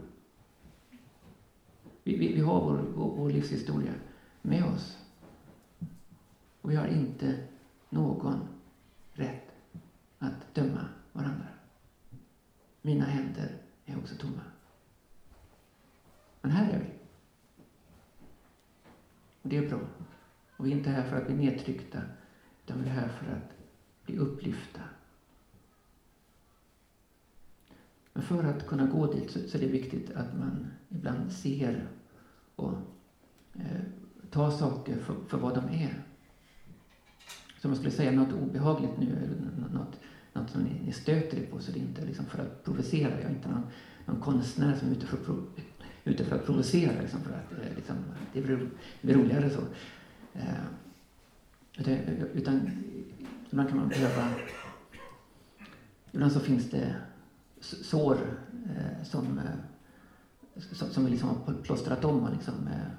Vi, 2.03 2.17
vi, 2.17 2.33
vi 2.33 2.41
har 2.41 2.61
vår, 2.61 2.85
vår, 2.95 3.17
vår 3.17 3.31
livshistoria 3.31 3.93
med 4.43 4.65
oss. 4.65 4.99
Och 6.61 6.71
vi 6.71 6.77
har 6.77 6.87
inte 6.87 7.39
någon 7.89 8.49
rätt 9.13 9.53
att 10.19 10.55
döma 10.55 10.89
varandra. 11.13 11.47
Mina 12.83 13.05
händer 13.05 13.57
är 13.87 13.99
också 13.99 14.15
tomma. 14.15 14.43
Men 16.41 16.51
här 16.51 16.73
är 16.73 16.79
vi. 16.79 17.04
Och 19.45 19.51
det 19.51 19.57
är 19.57 19.69
bra. 19.69 19.81
Och 20.57 20.67
vi 20.67 20.73
är 20.73 20.77
inte 20.77 20.91
här 20.91 21.11
för 21.11 21.17
att 21.17 21.27
bli 21.27 21.37
nedtryckta 21.37 21.99
utan 22.65 22.83
vi 22.83 22.89
är 22.89 22.93
här 22.93 23.09
för 23.09 23.33
att 23.33 23.53
bli 24.07 24.17
upplyfta. 24.17 24.81
Men 28.13 28.23
för 28.23 28.45
att 28.45 28.67
kunna 28.67 28.87
gå 28.87 29.13
dit 29.13 29.31
så, 29.31 29.59
är 29.59 29.61
det 29.61 29.67
viktigt 29.67 30.11
att 30.11 30.39
man 30.39 30.67
ibland 30.89 31.33
ser 31.33 31.89
och 32.57 32.73
eh, 33.55 33.81
tar 34.31 34.51
saker 34.51 34.99
för, 34.99 35.15
för 35.29 35.39
vad 35.39 35.55
de 35.55 35.65
är. 35.65 36.05
Så 37.61 37.69
om 37.69 37.71
jag 37.71 37.77
skulle 37.77 37.91
säga 37.91 38.13
något 38.13 38.33
obehagligt 38.33 38.99
nu, 38.99 39.07
eller 39.07 39.69
något, 39.79 40.01
något 40.33 40.51
som 40.51 40.63
ni, 40.63 40.81
ni 40.85 40.93
stöter 40.93 41.39
er 41.39 41.47
på, 41.47 41.61
så 41.61 41.73
det 41.73 41.79
är 41.79 41.83
inte 41.83 42.05
liksom 42.05 42.27
för 42.27 42.39
att 42.39 42.65
provocera. 42.65 43.21
Jag 43.21 43.31
är 43.31 43.35
inte 43.35 43.49
någon, 43.49 43.67
någon 44.07 44.21
konstnär 44.21 44.77
som 44.77 44.89
är 44.89 44.93
ute 44.93 45.07
för, 45.07 45.17
ute 46.05 46.25
för 46.25 46.37
att 46.37 46.47
provocera. 46.47 47.03
Liksom 47.03 47.21
för 47.21 47.31
att, 47.31 47.53
eh, 47.53 47.77
liksom, 47.77 47.97
det, 48.33 48.41
blir, 48.41 48.69
roligare 49.15 49.51
så. 49.51 49.61
Eh, 50.35 50.65
utan, 51.79 51.95
utan 52.35 52.71
ibland 53.51 53.69
kan 53.69 53.79
man 53.79 53.89
behöva... 53.89 54.31
Ibland 56.13 56.33
så 56.33 56.41
finns 56.41 56.71
det 56.71 56.95
sår 57.61 58.19
eh, 58.67 58.87
eh, 58.87 59.05
som, 59.05 59.41
som 60.91 61.05
vi 61.05 61.11
liksom 61.11 61.29
har 61.29 61.55
plåstrat 61.63 62.05
om 62.05 62.23
och 62.23 62.33
liksom, 62.33 62.69
eh, 62.69 62.91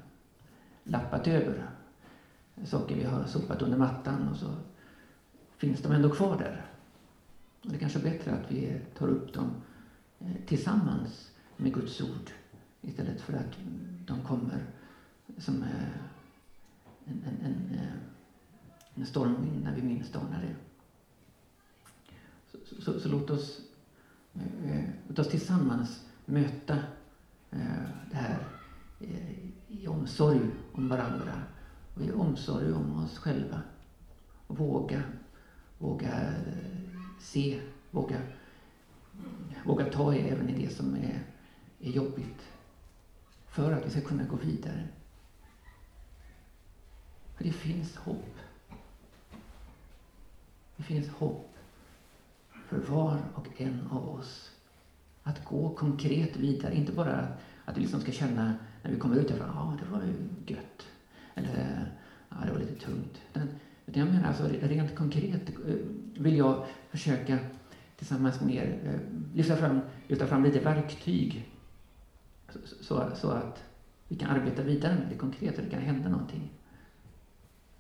lappat 0.83 1.27
över. 1.27 1.69
Saker 2.63 2.95
vi 2.95 3.03
har 3.03 3.25
sopat 3.25 3.61
under 3.61 3.77
mattan 3.77 4.27
och 4.27 4.37
så 4.37 4.53
finns 5.57 5.81
de 5.81 5.91
ändå 5.91 6.09
kvar 6.09 6.37
där. 6.37 6.65
Och 7.63 7.69
det 7.69 7.75
är 7.75 7.79
kanske 7.79 7.99
bättre 7.99 8.31
att 8.31 8.51
vi 8.51 8.81
tar 8.97 9.07
upp 9.07 9.33
dem 9.33 9.51
eh, 10.19 10.45
tillsammans 10.45 11.31
med 11.57 11.73
Guds 11.73 12.01
ord 12.01 12.31
istället 12.87 13.21
för 13.21 13.33
att 13.33 13.57
de 14.05 14.23
kommer 14.23 14.65
som 15.37 15.63
eh, 15.63 15.69
en, 17.05 17.23
en, 17.23 17.45
en 17.45 17.79
eh, 17.79 17.93
en 18.95 19.05
stormvind 19.05 19.63
när 19.63 19.75
vi 19.75 19.81
minst 19.81 20.15
anar 20.15 20.41
det. 20.41 20.55
Så, 22.51 22.81
så, 22.81 22.99
så, 22.99 23.09
låt, 23.09 23.29
oss, 23.29 23.61
eh, 24.33 24.83
låt 25.07 25.19
oss 25.19 25.27
tillsammans 25.27 26.05
möta 26.25 26.75
eh, 27.51 27.83
det 28.11 28.15
här 28.15 28.47
eh, 28.99 29.49
i 29.67 29.87
omsorg 29.87 30.39
om 30.71 30.89
varandra 30.89 31.41
och 31.95 32.01
i 32.01 32.11
omsorg 32.11 32.73
om 32.73 33.03
oss 33.03 33.17
själva. 33.17 33.61
Och 34.47 34.57
våga, 34.57 35.03
våga 35.77 36.21
eh, 36.21 36.99
se, 37.19 37.59
våga, 37.91 38.21
våga 39.65 39.85
ta 39.85 40.13
i 40.13 40.29
även 40.29 40.49
i 40.49 40.65
det 40.65 40.69
som 40.69 40.95
är, 40.95 41.23
är 41.79 41.91
jobbigt. 41.91 42.54
För 43.55 43.71
att 43.71 43.85
vi 43.85 43.89
ska 43.89 44.01
kunna 44.01 44.23
gå 44.23 44.35
vidare. 44.35 44.83
För 47.35 47.43
det 47.43 47.51
finns 47.51 47.95
hopp. 47.95 48.35
Det 50.77 50.83
finns 50.83 51.09
hopp 51.09 51.55
för 52.67 52.77
var 52.77 53.19
och 53.33 53.47
en 53.57 53.87
av 53.91 54.09
oss 54.09 54.51
att 55.23 55.45
gå 55.45 55.75
konkret 55.75 56.37
vidare. 56.37 56.75
Inte 56.75 56.91
bara 56.91 57.27
att 57.65 57.77
vi 57.77 57.81
liksom 57.81 58.01
ska 58.01 58.11
känna 58.11 58.53
när 58.83 58.91
vi 58.91 58.99
kommer 58.99 59.15
ut 59.15 59.27
därifrån, 59.27 59.51
ja 59.53 59.61
ah, 59.61 59.77
det 59.83 59.91
var 59.91 60.03
ju 60.03 60.13
gött. 60.55 60.87
Eller, 61.35 61.91
ja 62.29 62.35
det 62.45 62.51
var 62.51 62.59
lite 62.59 62.85
tungt. 62.85 63.21
Utan, 63.29 63.49
utan 63.85 64.05
jag 64.05 64.13
menar 64.13 64.27
alltså 64.27 64.47
rent 64.47 64.95
konkret 64.95 65.49
eh, 65.49 65.75
vill 66.13 66.37
jag 66.37 66.65
försöka 66.89 67.39
tillsammans 67.97 68.41
med 68.41 68.55
er 68.55 68.79
eh, 68.83 69.35
lyfta 69.35 69.55
fram, 69.55 69.79
lyfta 70.07 70.27
fram 70.27 70.43
lite 70.43 70.59
verktyg 70.59 71.51
så, 72.65 72.83
så, 72.83 73.15
så 73.15 73.29
att 73.29 73.63
vi 74.07 74.15
kan 74.15 74.29
arbeta 74.29 74.63
vidare 74.63 74.95
med 74.95 75.07
det 75.09 75.17
konkret 75.17 75.57
och 75.57 75.63
det 75.63 75.69
kan 75.69 75.81
hända 75.81 76.09
någonting 76.09 76.51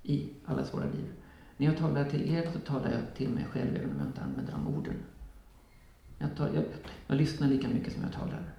i 0.03 0.29
allas 0.45 0.73
våra 0.73 0.85
liv. 0.85 1.13
När 1.57 1.67
jag 1.67 1.77
talar 1.77 2.09
till 2.09 2.33
er 2.33 2.49
så 2.53 2.59
talar 2.59 2.91
jag 2.91 3.15
till 3.15 3.29
mig 3.29 3.45
själv 3.45 3.75
även 3.75 3.91
om 3.91 3.97
jag 3.97 4.07
inte 4.07 4.21
använder 4.21 4.51
de 4.53 4.67
orden. 4.67 4.95
Jag, 6.17 6.35
tar, 6.35 6.49
jag, 6.53 6.63
jag 7.07 7.17
lyssnar 7.17 7.47
lika 7.47 7.67
mycket 7.67 7.93
som 7.93 8.03
jag 8.03 8.13
talar. 8.13 8.53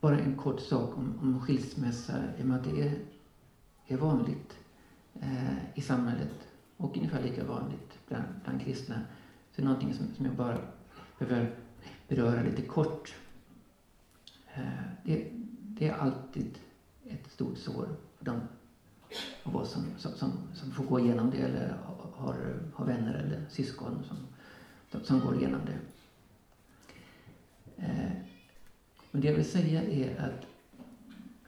bara 0.00 0.18
en 0.18 0.36
kort 0.36 0.60
sak 0.60 0.98
om, 0.98 1.18
om 1.22 1.40
skilsmässa, 1.40 2.22
i 2.38 2.42
och 2.42 2.46
med 2.46 2.56
att 2.56 2.64
det 2.64 2.82
är, 2.82 2.98
är 3.86 3.96
vanligt 3.96 4.58
eh, 5.20 5.74
i 5.74 5.80
samhället 5.80 6.48
och 6.76 6.96
ungefär 6.96 7.22
lika 7.22 7.44
vanligt 7.44 7.98
bland, 8.08 8.24
bland 8.44 8.60
kristna. 8.60 8.94
Så 9.50 9.56
det 9.56 9.62
är 9.62 9.66
någonting 9.66 9.94
som, 9.94 10.06
som 10.16 10.26
jag 10.26 10.34
bara 10.34 10.58
behöver 11.18 11.54
beröra 12.08 12.42
lite 12.42 12.62
kort. 12.62 13.14
Eh, 14.54 14.62
det, 15.04 15.28
det, 15.62 15.88
är 15.88 15.92
alltid 15.92 16.58
ett 17.04 17.32
stort 17.32 17.58
sår 17.58 17.88
för 18.18 18.24
de 18.24 18.40
av 19.42 19.56
oss 19.56 19.70
som, 19.70 19.84
som, 19.96 20.32
som, 20.54 20.70
får 20.72 20.84
gå 20.84 21.00
igenom 21.00 21.30
det 21.30 21.38
eller 21.38 21.76
har, 22.14 22.60
har 22.74 22.86
vänner 22.86 23.14
eller 23.14 23.44
syskon 23.50 24.04
som, 24.08 25.04
som 25.04 25.20
går 25.20 25.36
igenom 25.36 25.60
det. 25.66 25.78
Eh, 27.76 28.12
Men 29.10 29.20
det 29.20 29.28
jag 29.28 29.34
vill 29.34 29.50
säga 29.50 29.82
är 29.82 30.16
att, 30.20 30.46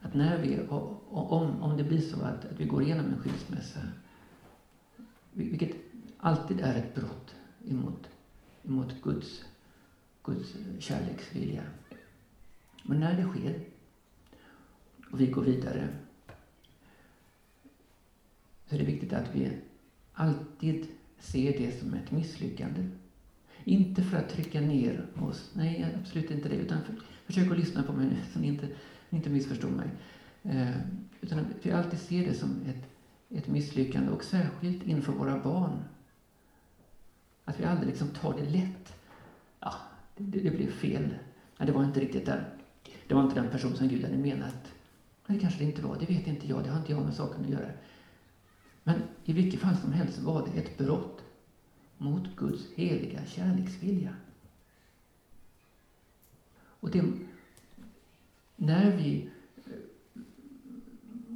att 0.01 0.13
när 0.13 0.37
vi, 0.37 0.59
om, 0.69 1.61
om 1.61 1.77
det 1.77 1.83
blir 1.83 2.01
så 2.01 2.21
att, 2.21 2.45
att 2.45 2.59
vi 2.59 2.65
går 2.65 2.83
igenom 2.83 3.05
en 3.05 3.19
skilsmässa, 3.19 3.79
vilket 5.33 5.75
alltid 6.17 6.59
är 6.59 6.75
ett 6.75 6.95
brott 6.95 7.35
emot, 7.67 8.09
emot 8.63 9.01
Guds, 9.01 9.43
Guds 10.23 10.53
kärleksvilja. 10.79 11.63
Men 12.87 12.99
när 12.99 13.17
det 13.17 13.23
sker 13.23 13.59
och 15.11 15.21
vi 15.21 15.27
går 15.27 15.41
vidare 15.41 15.87
så 18.65 18.75
är 18.75 18.79
det 18.79 18.85
viktigt 18.85 19.13
att 19.13 19.35
vi 19.35 19.51
alltid 20.13 20.87
ser 21.19 21.57
det 21.57 21.79
som 21.79 21.93
ett 21.93 22.11
misslyckande. 22.11 22.83
Inte 23.63 24.03
för 24.03 24.17
att 24.17 24.29
trycka 24.29 24.61
ner 24.61 25.05
oss, 25.19 25.51
nej 25.53 25.95
absolut 26.01 26.31
inte 26.31 26.49
det, 26.49 26.55
utan 26.55 26.83
för, 26.83 26.95
försök 27.25 27.51
att 27.51 27.57
lyssna 27.57 27.83
på 27.83 27.93
mig 27.93 28.05
nu 28.05 28.15
så 28.33 28.39
ni 28.39 28.47
inte, 28.47 28.67
inte 29.09 29.29
missförstår 29.29 29.69
mig. 29.69 29.89
Eh, 30.43 30.75
utan 31.21 31.39
att 31.39 31.45
vi 31.61 31.71
alltid 31.71 31.99
ser 31.99 32.25
det 32.25 32.33
som 32.33 32.61
ett, 32.65 32.89
ett 33.29 33.47
misslyckande 33.47 34.11
och 34.11 34.23
särskilt 34.23 34.83
inför 34.83 35.13
våra 35.13 35.39
barn. 35.39 35.83
Att 37.45 37.59
vi 37.59 37.63
aldrig 37.63 37.87
liksom 37.87 38.07
tar 38.07 38.37
det 38.37 38.49
lätt. 38.49 38.95
Ja, 39.59 39.73
det, 40.15 40.39
det 40.39 40.51
blev 40.51 40.71
fel. 40.71 41.13
Nej, 41.57 41.67
det 41.67 41.71
var 41.71 41.83
inte 41.83 41.99
riktigt 41.99 42.25
där. 42.25 42.57
Det 43.07 43.13
var 43.13 43.23
inte 43.23 43.41
den 43.41 43.49
person 43.49 43.75
som 43.75 43.87
Gud 43.87 44.03
hade 44.03 44.17
menat. 44.17 44.73
Det 45.27 45.39
kanske 45.39 45.59
det 45.59 45.65
inte 45.65 45.81
var, 45.81 45.97
det 45.99 46.05
vet 46.05 46.27
inte 46.27 46.47
jag, 46.47 46.63
det 46.63 46.69
har 46.69 46.79
inte 46.79 46.91
jag 46.91 47.05
med 47.05 47.13
saken 47.13 47.45
att 47.45 47.51
göra. 47.51 47.69
Men 48.83 49.01
i 49.25 49.33
vilket 49.33 49.59
fall 49.59 49.77
som 49.77 49.93
helst 49.93 50.19
var 50.19 50.47
det 50.47 50.59
ett 50.59 50.77
brott 50.77 51.23
mot 51.97 52.35
Guds 52.35 52.67
heliga 52.75 53.25
kärleksvilja. 53.25 54.13
Och 56.79 56.91
det, 56.91 57.03
när 58.55 58.91
vi, 58.91 59.29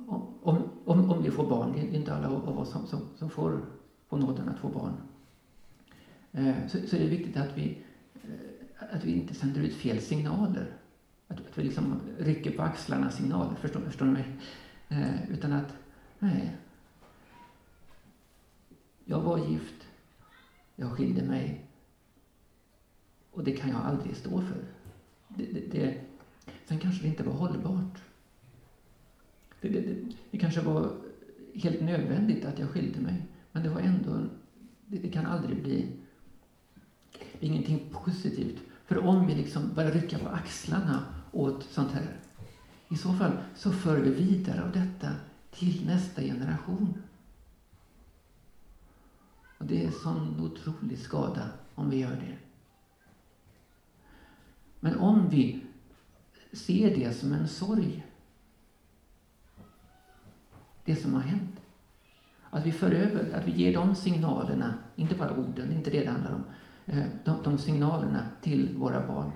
om, 0.08 0.70
om, 0.86 1.12
om 1.12 1.24
vi 1.24 1.32
får 1.32 1.50
barn, 1.50 1.74
det 1.74 1.80
är 1.80 1.96
inte 1.96 2.14
alla 2.14 2.30
av 2.30 2.60
oss 2.60 2.72
som, 2.72 2.88
som, 2.88 3.00
som 3.18 3.30
får, 3.30 3.66
får 4.08 4.18
nåden 4.18 4.50
att 4.50 4.60
få 4.60 4.70
barn, 4.70 4.94
eh, 6.32 6.68
så, 6.68 6.88
så 6.88 6.96
är 6.96 7.00
det 7.00 7.08
viktigt 7.08 7.38
att 7.38 7.58
vi, 7.58 7.78
eh, 8.14 8.96
att 8.96 9.04
vi 9.04 9.12
inte 9.12 9.34
sänder 9.34 9.62
ut 9.62 9.76
fel 9.76 10.02
signaler. 10.02 10.81
Att, 11.32 11.40
att 11.40 11.58
vi 11.58 11.64
liksom 11.64 12.00
rycker 12.20 12.52
på 12.52 12.62
axlarna 12.62 13.12
signaler, 13.12 13.56
förstår, 13.56 13.80
förstår 13.80 14.06
ni 14.06 14.12
mig? 14.12 14.26
Eh, 14.90 15.32
utan 15.32 15.54
att, 15.54 15.76
nej, 16.20 16.56
jag 19.06 19.22
var 19.22 19.50
gift. 19.50 19.88
Jag 20.76 20.92
skilde 20.92 21.24
mig. 21.24 21.66
Och 23.32 23.44
det 23.44 23.52
kan 23.52 23.70
jag 23.70 23.82
aldrig 23.82 24.16
stå 24.16 24.42
för. 24.42 24.64
Det, 25.28 25.46
det, 25.46 25.72
det, 25.72 26.02
sen 26.66 26.80
kanske 26.80 27.02
det 27.02 27.08
inte 27.08 27.24
var 27.24 27.34
hållbart. 27.34 28.02
Det, 29.62 29.70
det, 29.70 29.96
det, 30.32 30.38
kanske 30.38 30.62
var 30.62 30.92
helt 31.54 31.82
nödvändigt 31.82 32.46
att 32.46 32.60
jag 32.60 32.70
skilde 32.70 33.00
mig. 33.00 33.22
Men 33.52 33.64
det 33.64 33.70
var 33.70 33.82
ändå, 33.82 34.26
det, 34.88 35.10
kan 35.10 35.26
aldrig 35.26 35.64
bli 35.64 35.88
ingenting 37.40 37.90
positivt. 37.92 38.62
För 38.86 38.98
om 38.98 39.28
vi 39.28 39.36
liksom 39.36 39.74
börjar 39.74 39.92
rycka 39.92 40.20
på 40.20 40.30
axlarna 40.30 41.21
åt 41.32 41.64
sånt 41.64 41.92
här, 41.92 42.20
i 42.90 42.98
så 42.98 43.14
fall 43.14 43.32
så 43.56 43.72
för 43.72 43.98
vi 43.98 44.10
vidare 44.10 44.64
av 44.64 44.72
detta 44.72 45.10
till 45.52 45.86
nästa 45.86 46.22
generation. 46.22 47.04
Och 49.58 49.66
det 49.66 49.86
är 49.86 49.92
sån 49.92 50.40
otrolig 50.40 51.00
skada 51.00 51.50
om 51.76 51.90
vi 51.90 52.00
gör 52.00 52.16
det. 52.16 52.38
Men 54.80 54.98
om 55.00 55.30
vi 55.30 55.64
ser 56.54 56.96
det 56.96 57.14
som 57.14 57.34
en 57.34 57.48
sorg, 57.48 58.06
det 60.86 60.96
som 60.96 61.14
har 61.14 61.22
hänt. 61.22 61.60
Att 62.50 62.66
vi 62.66 62.72
för 62.72 62.92
över, 62.92 63.34
att 63.34 63.48
vi 63.48 63.52
ger 63.52 63.74
de 63.74 63.96
signalerna, 63.96 64.74
inte 64.96 65.16
bara 65.16 65.38
orden, 65.38 65.72
inte 65.72 65.90
det 65.90 66.00
det 66.00 66.12
handlar 66.12 66.34
om, 66.34 66.44
eh, 66.86 67.06
de, 67.26 67.44
de 67.44 67.58
signalerna 67.58 68.26
till 68.42 68.78
våra 68.78 69.08
barn. 69.08 69.32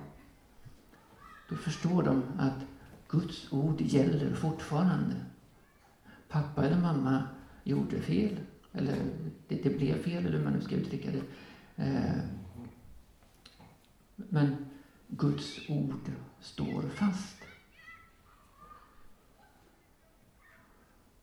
Då 1.48 1.56
förstår 1.56 2.02
de 2.02 2.22
att 2.38 2.66
Guds 3.08 3.52
ord 3.52 3.80
gäller 3.80 4.34
fortfarande. 4.34 5.14
Pappa 6.28 6.66
eller 6.66 6.80
mamma 6.80 7.22
gjorde 7.64 8.00
fel. 8.00 8.36
Eller 8.72 8.96
det, 9.48 9.62
det 9.62 9.78
blev 9.78 10.02
fel, 10.02 10.26
eller 10.26 10.38
hur 10.38 10.44
man 10.44 10.52
nu 10.52 10.60
ska 10.60 10.74
uttrycka 10.74 11.10
det. 11.10 11.22
Eh, 11.84 12.22
men 14.16 14.56
Guds 15.08 15.68
ord 15.68 16.10
står 16.40 16.82
fast. 16.82 17.36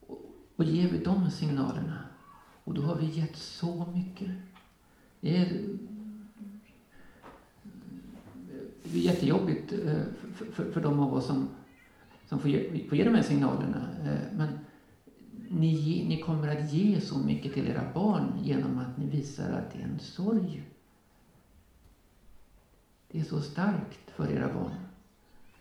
Och, 0.00 0.20
och 0.56 0.64
ger 0.64 0.88
vi 0.88 0.98
de 0.98 1.30
signalerna, 1.30 2.04
och 2.64 2.74
då 2.74 2.82
har 2.82 2.96
vi 2.96 3.06
gett 3.06 3.36
så 3.36 3.86
mycket. 3.94 4.30
Det 5.20 5.36
är, 5.36 5.68
det 8.94 9.00
är 9.00 9.02
jättejobbigt 9.02 9.72
eh, 9.72 10.02
för, 10.34 10.44
för, 10.52 10.72
för 10.72 10.80
de 10.80 11.00
av 11.00 11.14
oss 11.14 11.26
som, 11.26 11.48
som 12.28 12.38
får, 12.38 12.50
ge, 12.50 12.88
får 12.88 12.98
ge 12.98 13.04
de 13.04 13.14
här 13.14 13.22
signalerna. 13.22 13.88
Eh, 14.04 14.36
men 14.36 14.48
ni, 15.48 16.04
ni 16.08 16.22
kommer 16.22 16.56
att 16.56 16.72
ge 16.72 17.00
så 17.00 17.18
mycket 17.18 17.54
till 17.54 17.68
era 17.68 17.92
barn 17.94 18.32
genom 18.42 18.78
att 18.78 18.98
ni 18.98 19.06
visar 19.06 19.52
att 19.52 19.72
det 19.72 19.78
är 19.78 19.84
en 19.84 19.98
sorg. 19.98 20.62
Det 23.10 23.20
är 23.20 23.24
så 23.24 23.40
starkt 23.40 24.10
för 24.10 24.32
era 24.32 24.54
barn. 24.54 24.74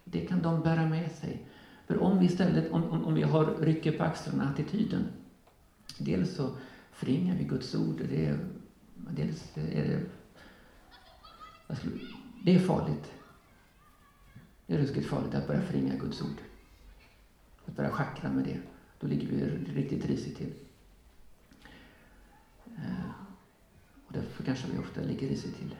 Det 0.03 0.19
kan 0.19 0.41
de 0.41 0.61
bära 0.61 0.85
med 0.89 1.11
sig. 1.11 1.45
För 1.87 1.97
om 1.97 2.19
vi 2.19 2.25
istället, 2.25 2.71
om, 2.71 2.83
om, 2.83 3.05
om 3.05 3.13
vi 3.13 3.21
har 3.21 3.45
rycker 3.45 3.97
på 3.97 4.03
axlarna-attityden, 4.03 5.03
dels 5.97 6.35
så 6.35 6.49
förringar 6.91 7.37
vi 7.37 7.43
Guds 7.43 7.75
ord, 7.75 8.01
det 8.09 8.25
är, 8.25 8.39
dels 8.95 9.57
är 9.57 9.83
det, 9.83 10.05
det 12.43 12.55
är 12.55 12.59
farligt. 12.59 13.11
Det 14.73 14.77
är 14.77 14.81
ruskigt 14.81 15.07
farligt 15.07 15.35
att 15.35 15.47
börja 15.47 15.61
förringa 15.61 15.95
Guds 15.95 16.21
ord. 16.21 16.41
Att 17.65 17.75
börja 17.75 17.89
schackra 17.89 18.31
med 18.31 18.45
det. 18.45 18.59
Då 18.99 19.07
ligger 19.07 19.27
vi 19.27 19.45
riktigt 19.81 20.05
risigt 20.05 20.37
till. 20.37 20.53
Eh, 22.75 23.09
och 24.07 24.13
därför 24.13 24.43
kanske 24.43 24.67
vi 24.71 24.77
ofta 24.77 25.01
ligger 25.01 25.27
risigt 25.27 25.57
till. 25.57 25.75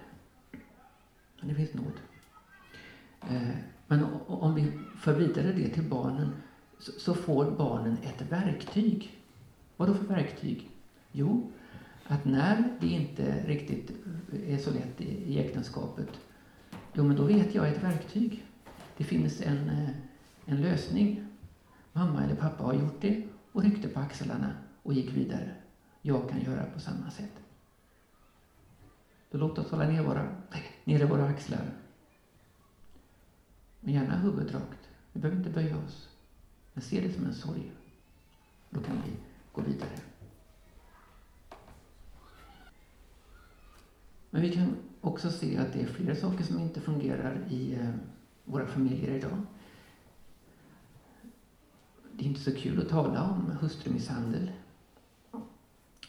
Men 1.40 1.50
det 1.50 1.56
finns 1.56 1.74
nåd. 1.74 1.94
Eh, 3.30 3.56
men 3.88 4.04
om 4.28 4.56
vi 4.56 4.72
för 5.00 5.14
vidare 5.14 5.52
det 5.52 5.70
till 5.70 5.90
barnen 5.90 6.32
så 6.80 7.14
får 7.14 7.52
barnen 7.52 7.98
ett 8.04 8.32
verktyg. 8.32 9.20
Vad 9.78 9.90
då 9.90 9.94
för 9.94 10.06
verktyg? 10.06 10.70
Jo, 11.12 11.52
att 12.08 12.26
när 12.26 12.78
det 12.82 12.88
inte 12.88 13.44
riktigt 13.48 13.92
är 14.48 14.58
så 14.58 14.72
lätt 14.72 15.02
i 15.02 15.40
äktenskapet, 15.40 16.10
jo 16.94 17.04
men 17.04 17.16
då 17.16 17.24
vet 17.24 17.56
jag 17.56 17.70
ett 17.70 17.84
verktyg. 17.84 18.44
Det 18.98 19.04
finns 19.04 19.42
en, 19.42 19.70
eh, 19.70 19.90
en 20.46 20.62
lösning 20.62 21.24
Mamma 21.94 22.24
eller 22.24 22.36
pappa 22.36 22.64
har 22.64 22.74
gjort 22.74 23.02
det 23.02 23.24
och 23.52 23.64
ryckte 23.64 23.88
på 23.88 24.00
axlarna 24.00 24.56
och 24.84 24.94
gick 24.94 25.12
vidare. 25.12 25.56
Jag 26.02 26.30
kan 26.30 26.42
göra 26.42 26.66
på 26.66 26.80
samma 26.80 27.12
sätt. 27.12 27.44
Då 29.32 29.38
låt 29.38 29.58
oss 29.58 29.72
hålla 29.72 29.88
ner 29.88 30.04
våra, 30.04 30.36
nere 30.84 31.06
våra 31.06 31.26
axlar. 31.26 31.72
Men 33.80 33.94
gärna 33.94 34.18
huvudet 34.18 34.54
rakt. 34.54 34.90
Vi 35.14 35.20
behöver 35.20 35.38
inte 35.38 35.50
böja 35.50 35.78
oss. 35.78 36.10
Men 36.74 36.84
se 36.84 37.02
det 37.02 37.14
som 37.14 37.26
en 37.26 37.34
sorg. 37.34 37.72
Då 38.70 38.82
kan 38.82 38.96
vi 39.06 39.12
gå 39.52 39.62
vidare. 39.62 40.00
Men 44.30 44.42
vi 44.42 44.54
kan 44.56 44.76
också 45.02 45.32
se 45.32 45.58
att 45.58 45.74
det 45.74 45.82
är 45.82 45.86
flera 45.86 46.16
saker 46.16 46.44
som 46.44 46.60
inte 46.60 46.82
fungerar 46.82 47.48
i 47.50 47.74
eh, 47.74 47.90
våra 48.46 48.68
familjer 48.68 49.16
idag 49.16 49.46
det 52.16 52.24
är 52.24 52.30
inte 52.30 52.42
så 52.42 52.56
kul 52.56 52.82
att 52.82 52.90
tala 52.90 53.24
om 53.24 53.58
hustrumisshandel 53.62 54.52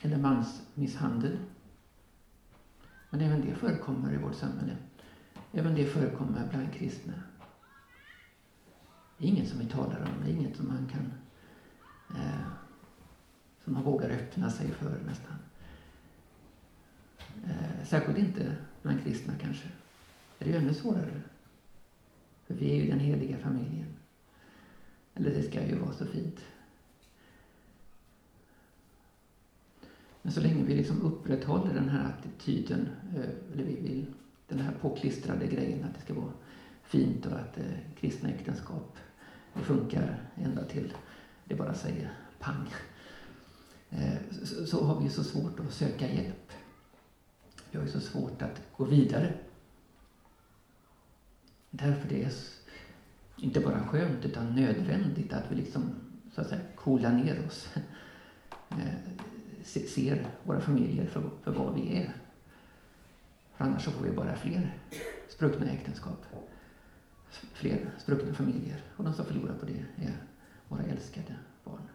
eller 0.01 0.19
mansmisshandel. 0.19 1.39
Men 3.11 3.21
även 3.21 3.41
det 3.41 3.55
förekommer 3.55 4.13
i 4.13 4.17
vårt 4.17 4.35
samhälle. 4.35 4.77
Även 5.53 5.75
det 5.75 5.87
förekommer 5.87 6.49
bland 6.51 6.73
kristna. 6.73 7.13
Det 9.19 9.25
är 9.25 9.29
inget 9.29 9.49
som 9.49 9.59
vi 9.59 9.67
talar 9.67 10.01
om, 10.01 10.25
det 10.25 10.31
är 10.31 10.35
inget 10.35 10.57
som 10.57 10.69
man 10.69 10.89
kan 10.93 11.13
eh, 12.21 12.47
som 13.65 13.73
man 13.73 13.83
vågar 13.83 14.11
öppna 14.11 14.51
sig 14.51 14.71
för 14.71 15.01
nästan. 15.07 15.37
Eh, 17.45 17.87
särskilt 17.87 18.19
inte 18.19 18.57
bland 18.83 19.03
kristna 19.03 19.35
kanske. 19.41 19.69
Det 20.39 20.45
är 20.45 20.49
ju 20.49 20.57
ännu 20.57 20.75
svårare. 20.75 21.21
För 22.47 22.55
vi 22.55 22.71
är 22.71 22.85
ju 22.85 22.91
den 22.91 23.01
heliga 23.01 23.39
familjen. 23.39 23.89
Eller 25.15 25.31
det 25.31 25.43
ska 25.43 25.67
ju 25.67 25.79
vara 25.79 25.93
så 25.93 26.07
fint. 26.07 26.41
Men 30.23 30.33
så 30.33 30.41
länge 30.41 30.65
vi 30.65 30.75
liksom 30.75 31.03
upprätthåller 31.03 31.75
den 31.75 31.89
här 31.89 32.09
attityden, 32.09 32.89
eh, 33.17 33.53
eller 33.53 33.65
vi 33.65 33.75
vill, 33.75 34.07
den 34.49 34.59
här 34.59 34.73
påklistrade 34.81 35.47
grejen 35.47 35.85
att 35.85 35.95
det 35.95 36.01
ska 36.01 36.15
vara 36.15 36.33
fint 36.83 37.27
och 37.27 37.33
att 37.33 37.59
eh, 37.59 37.65
kristna 38.01 38.29
äktenskap 38.29 38.97
det 39.55 39.61
funkar 39.61 40.21
ända 40.37 40.65
till 40.65 40.93
det 41.45 41.55
bara 41.55 41.75
säger 41.75 42.13
pang. 42.39 42.69
Eh, 43.91 44.15
så, 44.45 44.67
så 44.67 44.85
har 44.85 45.01
vi 45.01 45.09
så 45.09 45.25
svårt 45.25 45.61
att 45.61 45.73
söka 45.73 46.13
hjälp. 46.13 46.53
Vi 47.71 47.79
har 47.79 47.85
ju 47.85 47.93
så 47.93 48.01
svårt 48.01 48.43
att 48.43 48.63
gå 48.77 48.85
vidare. 48.85 49.33
Därför 51.77 52.09
det 52.09 52.25
är 52.25 52.33
inte 53.37 53.61
bara 53.61 53.87
skönt 53.87 54.25
utan 54.25 54.55
nödvändigt 54.55 55.33
att 55.33 55.51
vi 55.51 55.55
liksom 55.55 55.95
så 56.35 56.41
att 56.41 56.49
säga 56.49 56.61
coolar 56.77 57.13
ner 57.13 57.47
oss. 57.47 57.69
Eh, 58.71 59.85
ser 59.87 60.27
våra 60.43 60.61
familjer 60.61 61.07
för, 61.07 61.31
för 61.43 61.53
vad 61.53 61.75
vi 61.75 61.97
är. 61.97 62.15
För 63.57 63.65
annars 63.65 63.85
så 63.85 63.91
får 63.91 64.05
vi 64.05 64.11
bara 64.11 64.37
fler 64.37 64.79
spruckna 65.29 65.67
äktenskap. 65.67 66.27
Fler 67.31 67.91
spruckna 67.99 68.35
familjer. 68.35 68.83
Och 68.97 69.05
de 69.05 69.15
som 69.15 69.25
förlorar 69.25 69.55
på 69.55 69.67
det 69.67 70.05
är 70.05 70.17
våra 70.69 70.83
älskade 70.83 71.37
barn. 71.65 71.89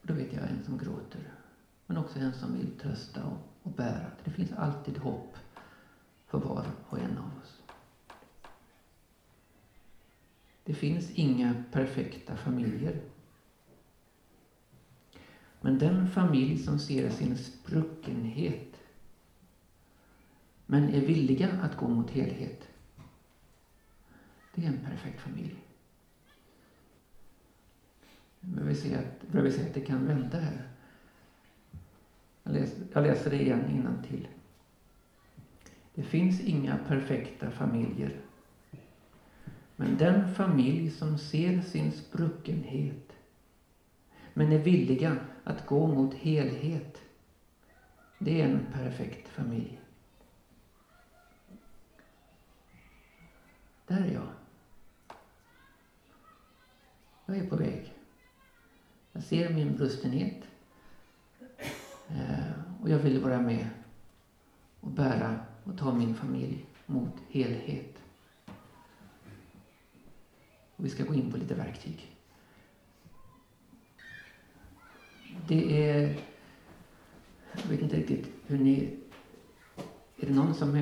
Och 0.00 0.06
då 0.06 0.14
vet 0.14 0.32
jag 0.32 0.42
en 0.42 0.64
som 0.64 0.78
gråter. 0.78 1.32
Men 1.86 1.96
också 1.96 2.18
en 2.18 2.32
som 2.32 2.56
vill 2.56 2.78
trösta 2.78 3.24
och, 3.24 3.38
och 3.62 3.72
bära. 3.72 4.06
Det 4.24 4.30
finns 4.30 4.52
alltid 4.52 4.98
hopp 4.98 5.36
för 6.40 6.48
var 6.48 6.72
och 6.88 6.98
en 6.98 7.18
av 7.18 7.30
oss. 7.42 7.62
Det 10.64 10.74
finns 10.74 11.10
inga 11.10 11.56
perfekta 11.70 12.36
familjer. 12.36 13.00
Men 15.60 15.78
den 15.78 16.06
familj 16.06 16.58
som 16.58 16.78
ser 16.78 17.10
sin 17.10 17.36
spruckenhet 17.36 18.76
men 20.66 20.90
är 20.90 21.00
villiga 21.00 21.50
att 21.62 21.76
gå 21.76 21.88
mot 21.88 22.10
helhet, 22.10 22.68
det 24.54 24.64
är 24.64 24.68
en 24.68 24.78
perfekt 24.84 25.20
familj. 25.20 25.56
Jag 28.40 28.64
vi 28.64 28.74
se 28.74 28.94
att, 28.94 29.24
vi 29.42 29.50
se 29.50 29.62
att 29.62 29.74
det 29.74 29.80
kan 29.80 30.04
vända 30.04 30.38
här. 30.38 30.68
Jag 32.42 32.52
läser, 32.52 32.86
jag 32.92 33.02
läser 33.02 33.30
det 33.30 33.40
igen 33.40 33.70
innan 33.70 34.02
till. 34.02 34.28
Det 35.94 36.02
finns 36.02 36.40
inga 36.40 36.78
perfekta 36.88 37.50
familjer. 37.50 38.20
Men 39.76 39.96
den 39.96 40.34
familj 40.34 40.90
som 40.90 41.18
ser 41.18 41.60
sin 41.60 41.92
spruckenhet 41.92 43.12
men 44.34 44.52
är 44.52 44.58
villiga 44.58 45.16
att 45.44 45.66
gå 45.66 45.86
mot 45.86 46.14
helhet, 46.14 47.02
det 48.18 48.40
är 48.40 48.48
en 48.48 48.66
perfekt 48.72 49.28
familj. 49.28 49.80
Där 53.86 54.00
är 54.00 54.12
jag. 54.12 54.28
Jag 57.26 57.36
är 57.36 57.46
på 57.46 57.56
väg. 57.56 57.94
Jag 59.12 59.22
ser 59.22 59.54
min 59.54 59.76
brustenhet. 59.76 60.42
Eh, 62.08 62.82
och 62.82 62.90
jag 62.90 62.98
vill 62.98 63.22
vara 63.22 63.40
med 63.40 63.68
och 64.80 64.90
bära 64.90 65.40
och 65.64 65.78
ta 65.78 65.94
min 65.94 66.14
familj 66.14 66.66
mot 66.86 67.12
helhet. 67.28 67.98
Och 70.76 70.84
vi 70.84 70.90
ska 70.90 71.04
gå 71.04 71.14
in 71.14 71.30
på 71.32 71.36
lite 71.36 71.54
verktyg. 71.54 72.16
Det 75.48 75.88
är... 75.88 76.18
Jag 77.52 77.70
vet 77.70 77.80
inte 77.80 77.96
riktigt 77.96 78.32
hur 78.46 78.58
ni... 78.58 78.98
Är 80.16 80.26
det 80.26 80.34
någon 80.34 80.54
som 80.54 80.74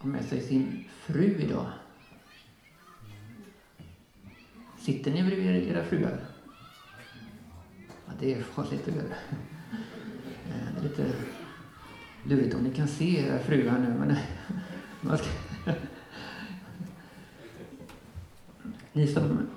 har 0.00 0.06
med 0.06 0.24
sig 0.24 0.40
sin 0.40 0.84
fru 0.90 1.40
idag? 1.40 1.66
Sitter 4.78 5.10
ni 5.10 5.22
bredvid 5.22 5.68
era 5.68 5.84
fruar? 5.84 6.20
Ja, 8.06 8.12
det 8.20 8.34
är 8.34 8.42
farligt 8.42 8.88
att 8.88 8.94
göra. 8.94 9.14
Eh, 10.48 10.74
det 10.74 10.78
är 10.78 10.82
lite 10.82 11.12
du 12.24 12.36
vet 12.36 12.54
om 12.54 12.62
ni 12.62 12.74
kan 12.74 12.88
se 12.88 13.26
era 13.26 13.38
fruar 13.38 13.78
nu, 13.78 13.94
men 13.98 14.16
man 15.00 15.18
ska... 15.18 15.28
Ni 18.92 19.06
som... 19.06 19.48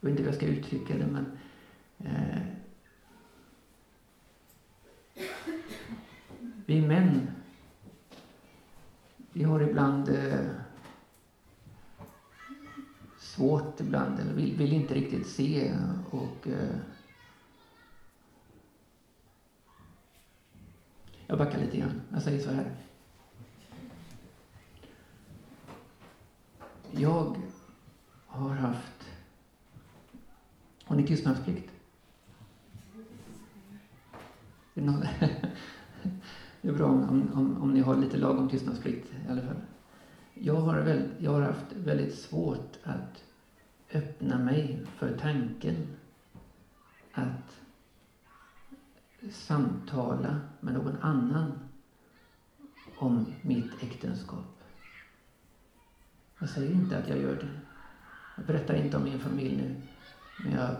Jag 0.00 0.08
vet 0.08 0.10
inte 0.10 0.22
hur 0.22 0.28
jag 0.28 0.36
ska 0.36 0.46
uttrycka 0.46 0.94
det, 0.98 1.06
men... 1.06 1.26
Eh, 1.98 2.38
vi 6.66 6.80
män 6.80 7.30
vi 9.32 9.44
har 9.44 9.60
ibland 9.60 10.08
eh, 10.08 10.50
svårt 13.18 13.80
ibland, 13.80 14.20
eller 14.20 14.32
vill, 14.32 14.56
vill, 14.56 14.72
inte 14.72 14.94
riktigt 14.94 15.26
se 15.26 15.74
och 16.10 16.48
eh, 16.48 16.76
Jag 21.30 21.38
backar 21.38 21.58
lite 21.58 21.78
grann. 21.78 22.00
Jag 22.12 22.22
säger 22.22 22.40
så 22.40 22.50
här. 22.50 22.70
Jag 26.90 27.36
har 28.26 28.54
haft... 28.54 29.10
Har 30.84 30.96
ni 30.96 31.06
tystnadsplikt? 31.06 31.72
Är 34.74 34.80
det? 34.80 35.30
Det 36.62 36.68
är 36.68 36.72
bra 36.72 36.86
om, 36.86 37.30
om, 37.34 37.62
om 37.62 37.72
ni 37.74 37.80
har 37.80 37.96
lite 37.96 38.16
lagom 38.16 38.48
tystnadsplikt 38.48 39.12
i 39.26 39.30
alla 39.30 39.42
fall. 39.42 39.60
Jag 40.34 40.60
har, 40.60 40.76
väl, 40.76 41.04
jag 41.16 41.30
har 41.30 41.42
haft 41.42 41.72
väldigt 41.72 42.12
svårt 42.12 42.78
att 42.82 43.24
öppna 43.92 44.38
mig 44.38 44.80
för 44.96 45.10
tanken 45.10 45.88
att 47.12 47.59
samtala 49.32 50.40
med 50.60 50.74
någon 50.74 50.96
annan 51.02 51.58
om 52.98 53.34
mitt 53.42 53.82
äktenskap. 53.82 54.60
Jag 56.38 56.48
säger 56.48 56.74
inte 56.74 56.98
att 56.98 57.08
jag 57.08 57.18
gör 57.18 57.36
det. 57.36 57.60
Jag 58.36 58.46
berättar 58.46 58.74
inte 58.74 58.96
om 58.96 59.04
min 59.04 59.20
familj 59.20 59.56
nu. 59.56 59.82
Men 60.44 60.52
jag 60.52 60.76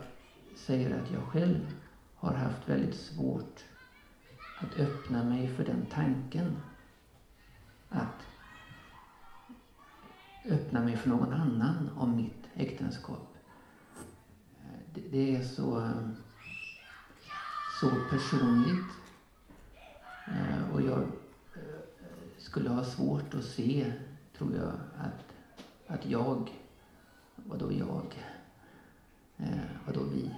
säger 0.56 1.00
att 1.00 1.10
jag 1.10 1.22
själv 1.22 1.74
har 2.14 2.34
haft 2.34 2.68
väldigt 2.68 2.94
svårt 2.94 3.64
att 4.60 4.80
öppna 4.80 5.24
mig 5.24 5.48
för 5.48 5.64
den 5.64 5.86
tanken. 5.90 6.56
Att 7.88 8.26
öppna 10.44 10.80
mig 10.80 10.96
för 10.96 11.08
någon 11.08 11.32
annan 11.32 11.90
om 11.96 12.16
mitt 12.16 12.48
äktenskap. 12.54 13.34
Det 15.10 15.36
är 15.36 15.42
så, 15.42 15.80
eh, 15.80 16.08
så 17.80 17.90
personligt. 18.10 18.86
Eh, 20.26 20.74
och 20.74 20.82
jag 20.82 21.02
eh, 21.54 21.80
skulle 22.38 22.70
ha 22.70 22.84
svårt 22.84 23.34
att 23.34 23.44
se, 23.44 23.92
tror 24.38 24.56
jag, 24.56 24.72
att, 24.98 25.24
att 25.86 26.06
jag, 26.06 26.50
vadå 27.36 27.72
jag, 27.72 28.26
eh, 29.36 29.70
vadå 29.86 30.04
vi, 30.04 30.34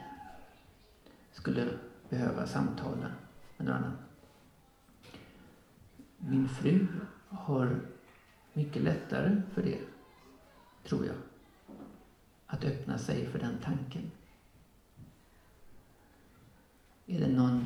skulle 1.33 1.69
behöva 2.09 2.47
samtala 2.47 3.13
med 3.57 3.67
någon 3.67 3.77
annan. 3.77 3.97
Min 6.17 6.49
fru 6.49 6.87
har 7.29 7.81
mycket 8.53 8.83
lättare 8.83 9.43
för 9.55 9.63
det, 9.63 9.79
tror 10.85 11.07
jag. 11.07 11.17
Att 12.47 12.65
öppna 12.65 12.99
sig 12.99 13.27
för 13.27 13.39
den 13.39 13.59
tanken. 13.65 14.11
Är 17.07 17.21
det 17.21 17.29
någon 17.29 17.65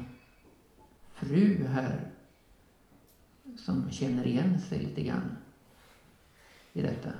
fru 1.14 1.66
här 1.66 2.10
som 3.56 3.90
känner 3.90 4.26
igen 4.26 4.60
sig 4.60 4.78
lite 4.78 5.02
grann 5.02 5.36
i 6.72 6.82
detta? 6.82 7.10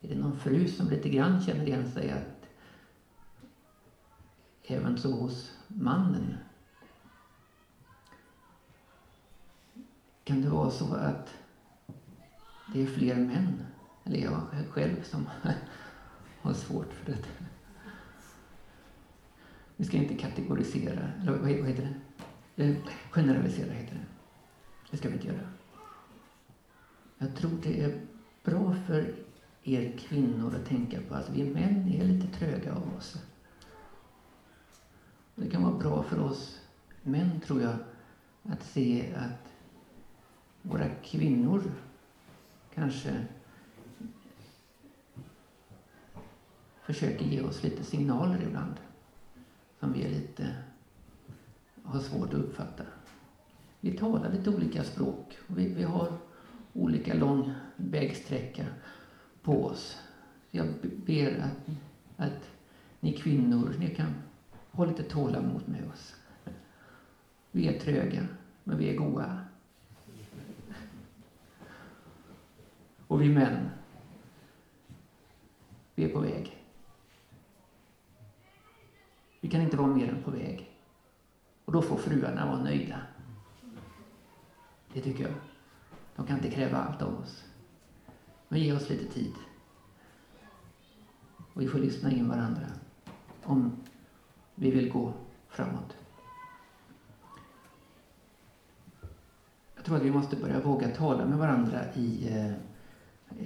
Är 0.00 0.08
det 0.08 0.18
någon 0.18 0.38
fru 0.38 0.68
som 0.68 0.90
lite 0.90 1.08
grann 1.08 1.40
känner 1.40 1.66
igen 1.66 1.86
sig 1.86 2.10
att 2.10 2.48
även 4.62 4.98
så 4.98 5.14
hos 5.14 5.52
mannen 5.68 6.34
Kan 10.26 10.40
det 10.40 10.48
vara 10.48 10.70
så 10.70 10.94
att 10.94 11.34
det 12.72 12.82
är 12.82 12.86
fler 12.86 13.18
män, 13.18 13.62
eller 14.04 14.18
jag 14.18 14.42
själv, 14.70 15.02
som 15.02 15.28
har 16.42 16.54
svårt 16.54 16.92
för 16.92 17.06
detta? 17.06 17.55
Vi 19.76 19.84
ska 19.84 19.96
inte 19.96 20.14
kategorisera, 20.14 21.12
eller 21.20 21.32
vad 21.32 21.50
heter 21.50 21.96
det? 22.56 22.64
Eh, 22.64 22.76
generalisera 23.10 23.72
heter 23.72 23.94
det. 23.94 24.06
Det 24.90 24.96
ska 24.96 25.08
vi 25.08 25.14
inte 25.14 25.26
göra. 25.26 25.48
Jag 27.18 27.36
tror 27.36 27.58
det 27.62 27.82
är 27.82 28.00
bra 28.44 28.76
för 28.86 29.14
er 29.62 29.96
kvinnor 29.98 30.54
att 30.54 30.66
tänka 30.66 31.00
på 31.08 31.14
att 31.14 31.30
vi 31.30 31.50
män 31.50 31.92
är 31.92 32.04
lite 32.04 32.26
tröga 32.26 32.74
av 32.74 32.94
oss. 32.96 33.16
Det 35.34 35.50
kan 35.50 35.62
vara 35.62 35.78
bra 35.78 36.02
för 36.02 36.20
oss 36.20 36.60
män, 37.02 37.40
tror 37.40 37.62
jag, 37.62 37.76
att 38.42 38.62
se 38.62 39.14
att 39.14 39.52
våra 40.62 40.88
kvinnor 40.88 41.62
kanske 42.74 43.26
försöker 46.82 47.24
ge 47.24 47.40
oss 47.40 47.62
lite 47.62 47.84
signaler 47.84 48.42
ibland 48.42 48.74
som 49.86 49.92
vi 49.92 50.04
är 50.04 50.10
lite, 50.10 50.54
har 51.82 52.00
svårt 52.00 52.34
att 52.34 52.40
uppfatta. 52.40 52.84
Vi 53.80 53.96
talar 53.96 54.32
lite 54.32 54.50
olika 54.50 54.84
språk. 54.84 55.38
Vi, 55.46 55.74
vi 55.74 55.82
har 55.82 56.08
olika 56.72 57.14
lång 57.14 57.52
vägsträcka 57.76 58.66
på 59.42 59.64
oss. 59.64 59.98
Jag 60.50 60.66
ber 61.06 61.38
att, 61.38 61.76
att 62.16 62.50
ni 63.00 63.12
kvinnor, 63.12 63.74
ni 63.78 63.94
kan 63.94 64.14
ha 64.70 64.84
lite 64.84 65.02
tålamod 65.02 65.68
med 65.68 65.90
oss. 65.92 66.14
Vi 67.50 67.68
är 67.68 67.80
tröga, 67.80 68.26
men 68.64 68.78
vi 68.78 68.90
är 68.90 68.96
goa. 68.96 69.38
Och 73.06 73.22
vi 73.22 73.28
män, 73.28 73.70
vi 75.94 76.04
är 76.04 76.08
på 76.08 76.20
väg. 76.20 76.55
Vi 79.46 79.50
kan 79.50 79.62
inte 79.62 79.76
vara 79.76 79.88
mer 79.88 80.08
än 80.08 80.22
på 80.22 80.30
väg. 80.30 80.70
Och 81.64 81.72
då 81.72 81.82
får 81.82 81.96
fruarna 81.96 82.46
vara 82.46 82.62
nöjda. 82.62 83.00
Det 84.92 85.00
tycker 85.00 85.24
jag. 85.24 85.32
De 86.16 86.26
kan 86.26 86.36
inte 86.36 86.50
kräva 86.50 86.78
allt 86.78 87.02
av 87.02 87.20
oss. 87.20 87.44
Men 88.48 88.60
ge 88.60 88.72
oss 88.72 88.90
lite 88.90 89.14
tid. 89.14 89.32
Och 91.52 91.62
vi 91.62 91.68
får 91.68 91.78
lyssna 91.78 92.10
in 92.10 92.28
varandra 92.28 92.66
om 93.42 93.76
vi 94.54 94.70
vill 94.70 94.92
gå 94.92 95.12
framåt. 95.48 95.96
Jag 99.76 99.84
tror 99.84 99.96
att 99.96 100.02
vi 100.02 100.10
måste 100.10 100.36
börja 100.36 100.60
våga 100.60 100.88
tala 100.88 101.26
med 101.26 101.38
varandra 101.38 101.94
i 101.94 102.28
eh, 102.28 102.52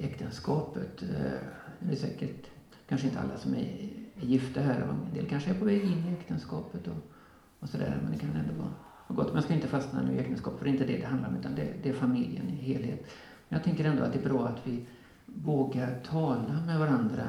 äktenskapet. 0.05 1.03
Eh, 1.03 1.41
det 1.79 1.93
är 1.93 1.97
säkert 1.97 2.47
kanske 2.89 3.07
inte 3.07 3.21
alla 3.21 3.39
som 3.39 3.55
är, 3.55 4.00
är 4.23 4.27
gifta 4.27 4.61
här 4.61 4.83
och 4.83 4.89
en 5.07 5.15
del 5.15 5.29
kanske 5.29 5.51
är 5.51 5.55
på 5.55 5.65
väg 5.65 5.85
in 5.85 6.05
i 6.09 6.13
äktenskapet 6.13 6.87
och, 6.87 7.13
och 7.59 7.69
sådär. 7.69 8.01
Men 8.03 8.13
det 8.13 8.19
kan 8.19 8.37
ändå 8.37 8.55
vara, 8.63 8.73
gott. 9.09 9.35
Man 9.35 9.43
ska 9.43 9.55
inte 9.55 9.69
fastna 9.69 10.03
nu 10.03 10.13
i 10.13 10.19
äktenskapet 10.19 10.59
för 10.59 10.65
det 10.65 10.71
är 10.71 10.73
inte 10.73 10.85
det 10.85 10.99
det 10.99 11.07
handlar 11.07 11.29
om 11.29 11.37
utan 11.37 11.55
det, 11.55 11.75
det 11.83 11.89
är 11.89 11.93
familjen 11.93 12.51
i 12.51 12.57
helhet. 12.57 13.01
Men 13.49 13.57
jag 13.57 13.63
tänker 13.63 13.85
ändå 13.85 14.03
att 14.03 14.13
det 14.13 14.19
är 14.19 14.29
bra 14.29 14.49
att 14.49 14.67
vi 14.67 14.87
vågar 15.27 16.01
tala 16.05 16.61
med 16.67 16.79
varandra 16.79 17.29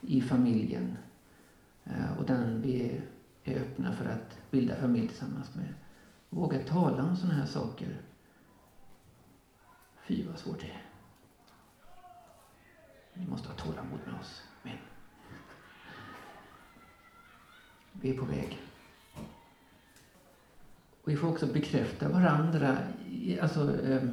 i 0.00 0.20
familjen 0.20 0.96
eh, 1.84 2.18
och 2.18 2.24
den 2.24 2.60
vi 2.62 3.00
är 3.44 3.60
öppna 3.60 3.92
för 3.92 4.04
att 4.04 4.38
bilda 4.50 4.76
familj 4.76 5.08
tillsammans 5.08 5.54
med. 5.54 5.74
Våga 6.28 6.58
tala 6.58 7.02
om 7.02 7.16
sådana 7.16 7.38
här 7.38 7.46
saker. 7.46 8.00
Fy 10.06 10.22
vad 10.22 10.38
svårt 10.38 10.60
det 10.60 10.66
är. 10.66 10.82
Ni 13.14 13.26
måste 13.26 13.48
ha 13.48 13.54
tålamod 13.54 14.00
med 14.06 14.20
oss 14.20 14.42
män. 14.62 14.78
Vi 18.00 18.10
är 18.10 18.18
på 18.18 18.24
väg. 18.24 18.58
Och 21.02 21.08
vi 21.08 21.16
får 21.16 21.28
också 21.28 21.46
bekräfta 21.46 22.08
varandra. 22.08 22.78
Alltså, 23.40 23.84
ehm, 23.84 24.10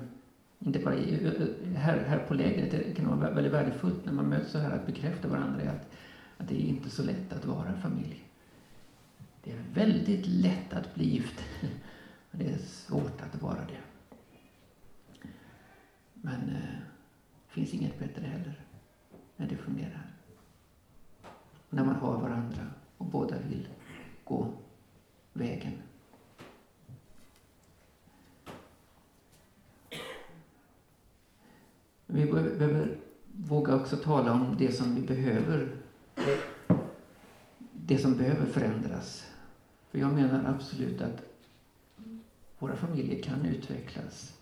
inte 0.60 0.80
bara 0.80 0.96
här, 1.76 1.98
här 1.98 2.20
på 2.28 2.34
lägret, 2.34 2.72
det 2.72 2.96
kan 2.96 3.20
vara 3.20 3.32
väldigt 3.32 3.54
värdefullt 3.54 4.06
när 4.06 4.14
man 4.14 4.26
möts 4.26 4.52
så 4.52 4.58
här 4.58 4.72
att 4.72 4.86
bekräfta 4.86 5.28
varandra 5.28 5.72
att, 5.72 5.90
att 6.38 6.48
det 6.48 6.56
är 6.56 6.66
inte 6.66 6.90
så 6.90 7.04
lätt 7.04 7.34
att 7.34 7.46
vara 7.46 7.74
familj. 7.74 8.24
Det 9.44 9.52
är 9.52 9.64
väldigt 9.74 10.28
lätt 10.28 10.74
att 10.74 10.96
bli 10.96 11.10
gift, 11.10 11.44
men 12.32 12.40
det 12.46 12.54
är 12.54 12.58
svårt 12.58 13.22
att 13.22 13.42
vara 13.42 13.60
det. 13.68 13.82
Men 16.14 16.50
eh, 16.50 16.80
det 17.48 17.54
finns 17.54 17.74
inget 17.74 18.00
bättre 18.00 18.26
heller 18.26 18.62
när 19.36 19.48
det 19.48 19.58
fungerar. 19.58 20.12
När 21.70 21.84
man 21.86 21.96
har 21.96 22.18
varandra 22.18 22.66
och 22.98 23.06
båda 23.06 23.36
vill 23.50 23.68
gå 24.28 24.54
vägen. 25.34 25.74
Vi 32.06 32.26
behöver 32.26 32.98
våga 33.36 33.76
också 33.76 33.98
tala 33.98 34.34
om 34.34 34.56
det 34.60 34.72
som 34.72 34.96
vi 34.96 35.02
behöver. 35.02 35.76
Det 37.72 37.98
som 37.98 38.18
behöver 38.18 38.46
förändras. 38.46 39.26
För 39.92 40.00
jag 40.00 40.14
menar 40.14 40.56
absolut 40.56 41.02
att 41.02 41.22
våra 42.60 42.76
familjer 42.76 43.24
kan 43.24 43.46
utvecklas. 43.46 44.34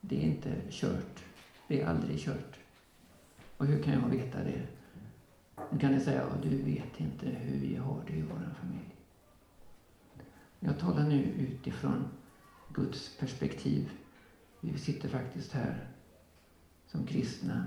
Det 0.00 0.16
är 0.16 0.26
inte 0.26 0.62
kört. 0.70 1.24
Det 1.68 1.80
är 1.80 1.86
aldrig 1.86 2.18
kört. 2.18 2.58
Och 3.56 3.66
hur 3.66 3.82
kan 3.82 3.92
jag 3.92 4.08
veta 4.08 4.38
det? 4.38 4.62
Nu 5.72 5.78
kan 5.78 5.92
ni 5.92 6.00
säga 6.00 6.22
att 6.22 6.42
du 6.42 6.62
vet 6.62 7.00
inte 7.00 7.26
hur 7.26 7.58
vi 7.58 7.76
har 7.76 8.02
det 8.06 8.12
i 8.12 8.22
vår 8.22 8.54
familj. 8.60 8.87
Jag 10.60 10.78
talar 10.78 11.04
nu 11.04 11.22
utifrån 11.22 12.08
Guds 12.68 13.16
perspektiv. 13.16 13.90
Vi 14.60 14.78
sitter 14.78 15.08
faktiskt 15.08 15.52
här 15.52 15.88
som 16.86 17.06
kristna. 17.06 17.66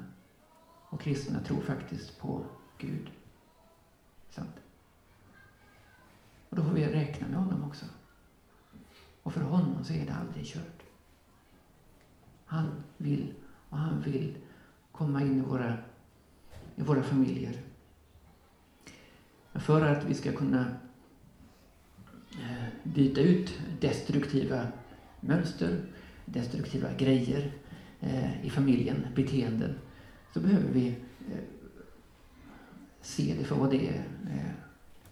Och 0.90 1.02
kristna 1.02 1.40
tror 1.40 1.62
faktiskt 1.62 2.20
på 2.20 2.46
Gud. 2.78 3.12
Sant? 4.30 4.56
Och 6.50 6.56
då 6.56 6.64
får 6.64 6.72
vi 6.72 6.86
räkna 6.86 7.28
med 7.28 7.38
honom 7.38 7.64
också. 7.64 7.86
Och 9.24 9.34
för 9.34 9.42
honom 9.42 9.84
så 9.84 9.94
är 9.94 10.06
det 10.06 10.14
aldrig 10.14 10.46
kört. 10.46 10.84
Han 12.46 12.84
vill 12.98 13.34
och 13.70 13.78
han 13.78 14.02
vill 14.02 14.38
komma 14.92 15.22
in 15.22 15.38
i 15.38 15.42
våra, 15.42 15.78
i 16.76 16.82
våra 16.82 17.04
familjer. 17.04 17.62
För 19.54 19.82
att 19.82 20.04
vi 20.04 20.14
ska 20.14 20.32
kunna 20.32 20.81
Eh, 22.40 22.68
byta 22.84 23.22
ut 23.22 23.60
destruktiva 23.80 24.68
mönster, 25.20 25.86
destruktiva 26.26 26.94
grejer 26.94 27.52
eh, 28.00 28.46
i 28.46 28.50
familjen, 28.50 29.08
beteenden, 29.16 29.76
så 30.34 30.40
behöver 30.40 30.70
vi 30.70 30.88
eh, 31.32 31.44
se 33.02 33.36
det 33.40 33.44
för 33.44 33.56
vad 33.56 33.72
det 33.72 33.90
är. 33.90 34.04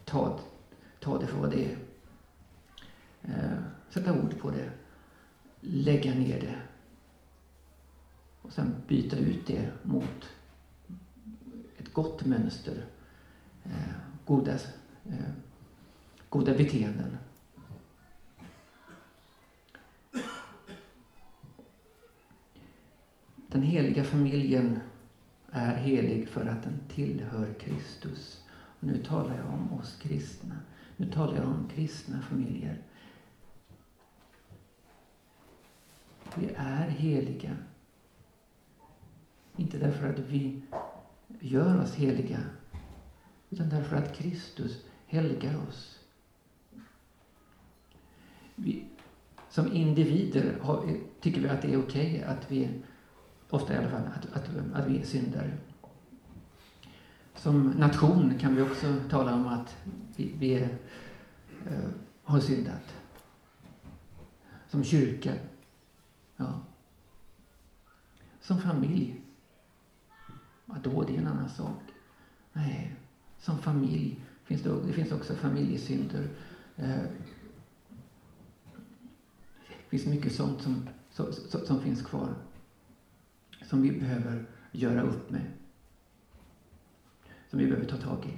Ta, 0.06 0.40
ta 1.00 1.20
det 1.20 1.28
för 1.28 1.38
vad 1.38 1.52
det 1.52 1.66
är. 1.66 1.78
Sätta 3.90 4.22
ord 4.22 4.40
på 4.40 4.52
det. 4.52 4.70
Lägga 5.62 6.14
ner 6.14 6.40
det 6.42 6.56
och 8.42 8.52
sen 8.52 8.76
byta 8.88 9.18
ut 9.18 9.48
det 9.48 9.70
mot 9.84 10.30
ett 11.78 11.94
gott 11.94 12.26
mönster. 12.26 12.86
Goda, 14.26 14.58
goda 16.30 16.54
beteenden. 16.54 17.18
Den 23.48 23.62
heliga 23.62 24.04
familjen 24.04 24.80
är 25.52 25.76
helig 25.76 26.30
för 26.30 26.46
att 26.46 26.64
den 26.64 26.80
tillhör 26.90 27.54
Kristus. 27.60 28.44
Och 28.52 28.88
nu 28.88 29.04
talar 29.04 29.38
jag 29.38 29.54
om 29.54 29.74
oss 29.74 29.98
kristna. 30.02 30.56
Nu 30.98 31.12
talar 31.12 31.36
jag 31.38 31.48
om 31.48 31.70
kristna 31.76 32.22
familjer. 32.22 32.82
Vi 36.36 36.50
är 36.56 36.88
heliga 36.88 37.58
inte 39.60 39.78
därför 39.78 40.10
att 40.10 40.20
vi 40.20 40.62
gör 41.40 41.82
oss 41.82 41.96
heliga, 41.96 42.40
utan 43.50 43.70
därför 43.70 43.96
att 43.96 44.16
Kristus 44.16 44.86
helgar 45.08 45.68
oss. 45.68 45.99
Vi, 48.60 48.86
som 49.50 49.74
individer 49.74 50.60
har, 50.62 50.98
tycker 51.22 51.42
vi 51.42 51.50
att 51.50 51.62
det 51.62 51.74
är 51.74 51.80
okej 51.80 52.16
okay 52.16 52.24
att 52.24 52.52
vi, 52.52 52.70
ofta 53.50 53.74
i 53.74 53.78
alla 53.78 53.90
fall, 53.90 54.02
att, 54.16 54.34
att, 54.34 54.50
att 54.74 54.88
vi 54.88 55.00
är 55.00 55.06
syndare. 55.06 55.52
Som 57.36 57.70
nation 57.70 58.34
kan 58.40 58.56
vi 58.56 58.62
också 58.62 58.96
tala 59.10 59.34
om 59.34 59.48
att 59.48 59.78
vi, 60.16 60.34
vi 60.40 60.54
är, 60.54 60.70
eh, 61.68 61.90
har 62.24 62.40
syndat. 62.40 62.96
Som 64.68 64.84
kyrka 64.84 65.34
Ja. 66.40 66.60
Som 68.42 68.62
familj. 68.62 69.22
Vadå, 70.66 71.04
det 71.04 71.16
är 71.16 71.20
en 71.20 71.28
annan 71.28 71.50
sak. 71.50 71.82
Nej, 72.54 72.96
som 73.40 73.58
familj 73.58 74.20
finns 74.44 74.62
det, 74.62 74.82
det 74.88 74.94
finns 74.94 75.12
också 75.12 75.36
familjesynder. 75.36 76.30
Eh, 76.76 77.00
det 79.90 79.98
finns 79.98 80.16
mycket 80.16 80.36
sånt 80.36 80.62
som, 80.62 80.90
som, 81.12 81.34
som 81.66 81.82
finns 81.82 82.02
kvar. 82.02 82.36
Som 83.66 83.82
vi 83.82 83.92
behöver 83.92 84.46
göra 84.72 85.02
upp 85.02 85.30
med. 85.30 85.46
Som 87.50 87.60
vi 87.60 87.68
behöver 87.68 87.86
ta 87.86 87.98
tag 87.98 88.26
i. 88.26 88.38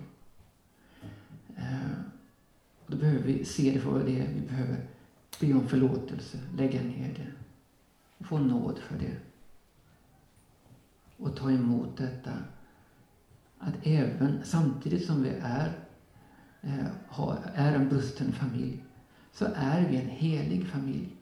Eh, 1.58 1.92
då 2.88 2.98
behöver 2.98 3.24
vi 3.24 3.46
se 3.46 3.72
det 3.72 3.80
för 3.80 3.92
vad 3.92 4.06
det 4.06 4.20
är. 4.20 4.34
Vi 4.34 4.42
behöver 4.42 4.88
be 5.40 5.54
om 5.54 5.68
förlåtelse, 5.68 6.40
lägga 6.58 6.82
ner 6.82 7.14
det. 7.14 7.32
Få 8.26 8.40
nåd 8.40 8.80
för 8.80 9.00
det. 9.00 9.18
Och 11.18 11.36
ta 11.36 11.52
emot 11.52 11.98
detta. 11.98 12.32
Att 13.58 13.76
även 13.84 14.40
samtidigt 14.44 15.06
som 15.06 15.24
vi 15.24 15.30
är, 15.42 15.80
eh, 16.62 16.86
är 17.54 17.76
en 17.76 17.90
brusten 17.90 18.32
familj, 18.32 18.84
så 19.32 19.46
är 19.56 19.90
vi 19.90 19.98
en 19.98 20.10
helig 20.10 20.68
familj. 20.68 21.16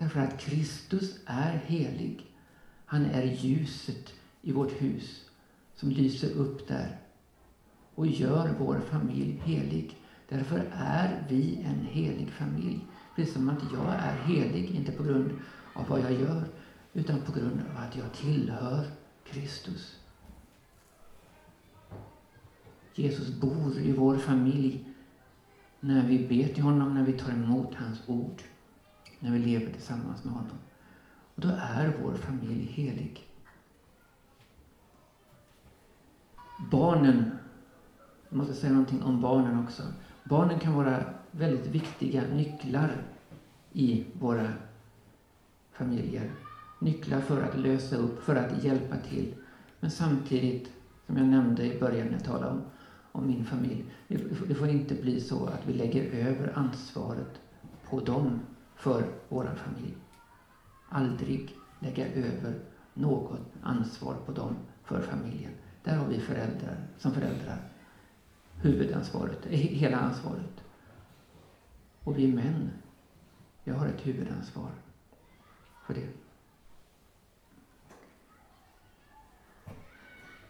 Därför 0.00 0.20
att 0.20 0.40
Kristus 0.40 1.18
är 1.26 1.52
helig. 1.66 2.26
Han 2.86 3.04
är 3.04 3.22
ljuset 3.22 4.12
i 4.42 4.52
vårt 4.52 4.82
hus 4.82 5.24
som 5.74 5.90
lyser 5.90 6.30
upp 6.30 6.68
där 6.68 6.98
och 7.94 8.06
gör 8.06 8.54
vår 8.58 8.80
familj 8.80 9.40
helig. 9.44 9.96
Därför 10.28 10.70
är 10.72 11.26
vi 11.28 11.62
en 11.64 11.86
helig 11.86 12.30
familj. 12.30 12.80
Precis 13.16 13.34
som 13.34 13.48
att 13.48 13.62
jag 13.72 13.94
är 13.94 14.16
helig, 14.16 14.70
inte 14.70 14.92
på 14.92 15.02
grund 15.02 15.30
av 15.74 15.88
vad 15.88 16.00
jag 16.00 16.12
gör, 16.12 16.44
utan 16.92 17.20
på 17.20 17.32
grund 17.32 17.60
av 17.70 17.82
att 17.82 17.96
jag 17.96 18.12
tillhör 18.12 18.86
Kristus. 19.24 19.98
Jesus 22.94 23.40
bor 23.40 23.78
i 23.78 23.92
vår 23.92 24.16
familj 24.16 24.84
när 25.80 26.06
vi 26.06 26.18
ber 26.18 26.54
till 26.54 26.62
honom, 26.62 26.94
när 26.94 27.04
vi 27.04 27.12
tar 27.12 27.32
emot 27.32 27.74
hans 27.74 27.98
ord, 28.06 28.42
när 29.20 29.32
vi 29.32 29.38
lever 29.38 29.72
tillsammans 29.72 30.24
med 30.24 30.34
honom. 30.34 30.58
Och 31.34 31.42
då 31.42 31.48
är 31.48 31.94
vår 32.02 32.14
familj 32.14 32.64
helig. 32.64 33.26
Barnen, 36.70 37.30
jag 38.28 38.36
måste 38.36 38.54
säga 38.54 38.72
någonting 38.72 39.02
om 39.02 39.20
barnen 39.20 39.64
också. 39.64 39.82
Barnen 40.24 40.58
kan 40.58 40.74
vara 40.74 41.04
väldigt 41.30 41.66
viktiga 41.66 42.22
nycklar 42.34 43.04
i 43.72 44.04
våra 44.12 44.48
familjer. 45.72 46.30
Nycklar 46.80 47.20
för 47.20 47.42
att 47.42 47.58
lösa 47.58 47.96
upp, 47.96 48.22
för 48.22 48.36
att 48.36 48.64
hjälpa 48.64 48.96
till. 48.96 49.34
Men 49.80 49.90
samtidigt, 49.90 50.70
som 51.06 51.16
jag 51.16 51.26
nämnde 51.26 51.74
i 51.74 51.80
början 51.80 52.06
när 52.06 52.12
jag 52.12 52.24
talade 52.24 52.50
om, 52.50 52.62
om 53.12 53.26
min 53.26 53.44
familj, 53.44 53.84
det 54.48 54.54
får 54.54 54.68
inte 54.68 54.94
bli 54.94 55.20
så 55.20 55.46
att 55.46 55.66
vi 55.66 55.72
lägger 55.72 56.04
över 56.04 56.52
ansvaret 56.58 57.40
på 57.90 58.00
dem 58.00 58.40
för 58.80 59.04
vår 59.28 59.44
familj. 59.44 59.96
Aldrig 60.88 61.56
lägga 61.78 62.06
över 62.06 62.54
något 62.94 63.40
ansvar 63.62 64.14
på 64.26 64.32
dem 64.32 64.56
för 64.84 65.02
familjen. 65.02 65.52
Där 65.84 65.96
har 65.96 66.06
vi 66.06 66.20
föräldrar, 66.20 66.76
som 66.98 67.12
föräldrar 67.12 67.58
huvudansvaret, 68.60 69.46
hela 69.46 69.98
ansvaret. 69.98 70.64
Och 72.04 72.18
vi 72.18 72.32
män, 72.32 72.70
vi 73.64 73.72
har 73.72 73.86
ett 73.86 74.06
huvudansvar 74.06 74.70
för 75.86 75.94
det. 75.94 76.08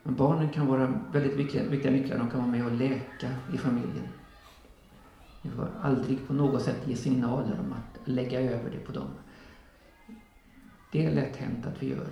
Men 0.02 0.14
barnen 0.14 0.48
kan 0.48 0.66
vara 0.66 1.00
väldigt 1.12 1.36
viktiga, 1.36 1.64
viktiga 1.64 1.92
nycklar. 1.92 2.18
De 2.18 2.30
kan 2.30 2.40
vara 2.40 2.50
med 2.50 2.66
och 2.66 2.72
läka 2.72 3.30
i 3.54 3.58
familjen. 3.58 4.08
Vi 5.42 5.50
får 5.50 5.68
aldrig 5.82 6.26
på 6.26 6.32
något 6.32 6.62
sätt 6.62 6.88
ge 6.88 6.96
signaler 6.96 7.60
om 7.60 7.72
att 7.72 8.08
lägga 8.08 8.40
över 8.40 8.70
det 8.70 8.78
på 8.78 8.92
dem. 8.92 9.08
Det 10.92 11.06
är 11.06 11.14
lätt 11.14 11.36
hänt 11.36 11.66
att 11.66 11.82
vi 11.82 11.88
gör. 11.88 12.08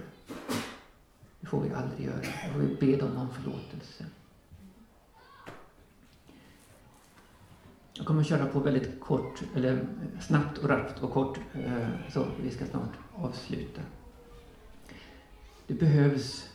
Det 1.41 1.47
får 1.47 1.61
vi 1.61 1.75
aldrig 1.75 2.07
göra. 2.07 2.17
Då 2.17 2.53
får 2.53 2.61
vi 2.61 2.75
be 2.75 2.97
dem 2.97 3.17
om 3.17 3.31
förlåtelse. 3.31 4.07
Jag 7.95 8.07
kommer 8.07 8.25
köra 8.25 8.47
på 8.47 8.61
väldigt 8.61 9.01
kort, 9.01 9.43
eller 9.55 9.87
snabbt 10.21 10.59
och 10.59 10.69
rappt 10.69 11.03
och 11.03 11.13
kort, 11.13 11.39
eh, 11.53 11.89
så 12.09 12.27
vi 12.43 12.51
ska 12.51 12.67
snart 12.67 12.93
avsluta. 13.15 13.81
Det 15.67 15.75
behövs 15.75 16.49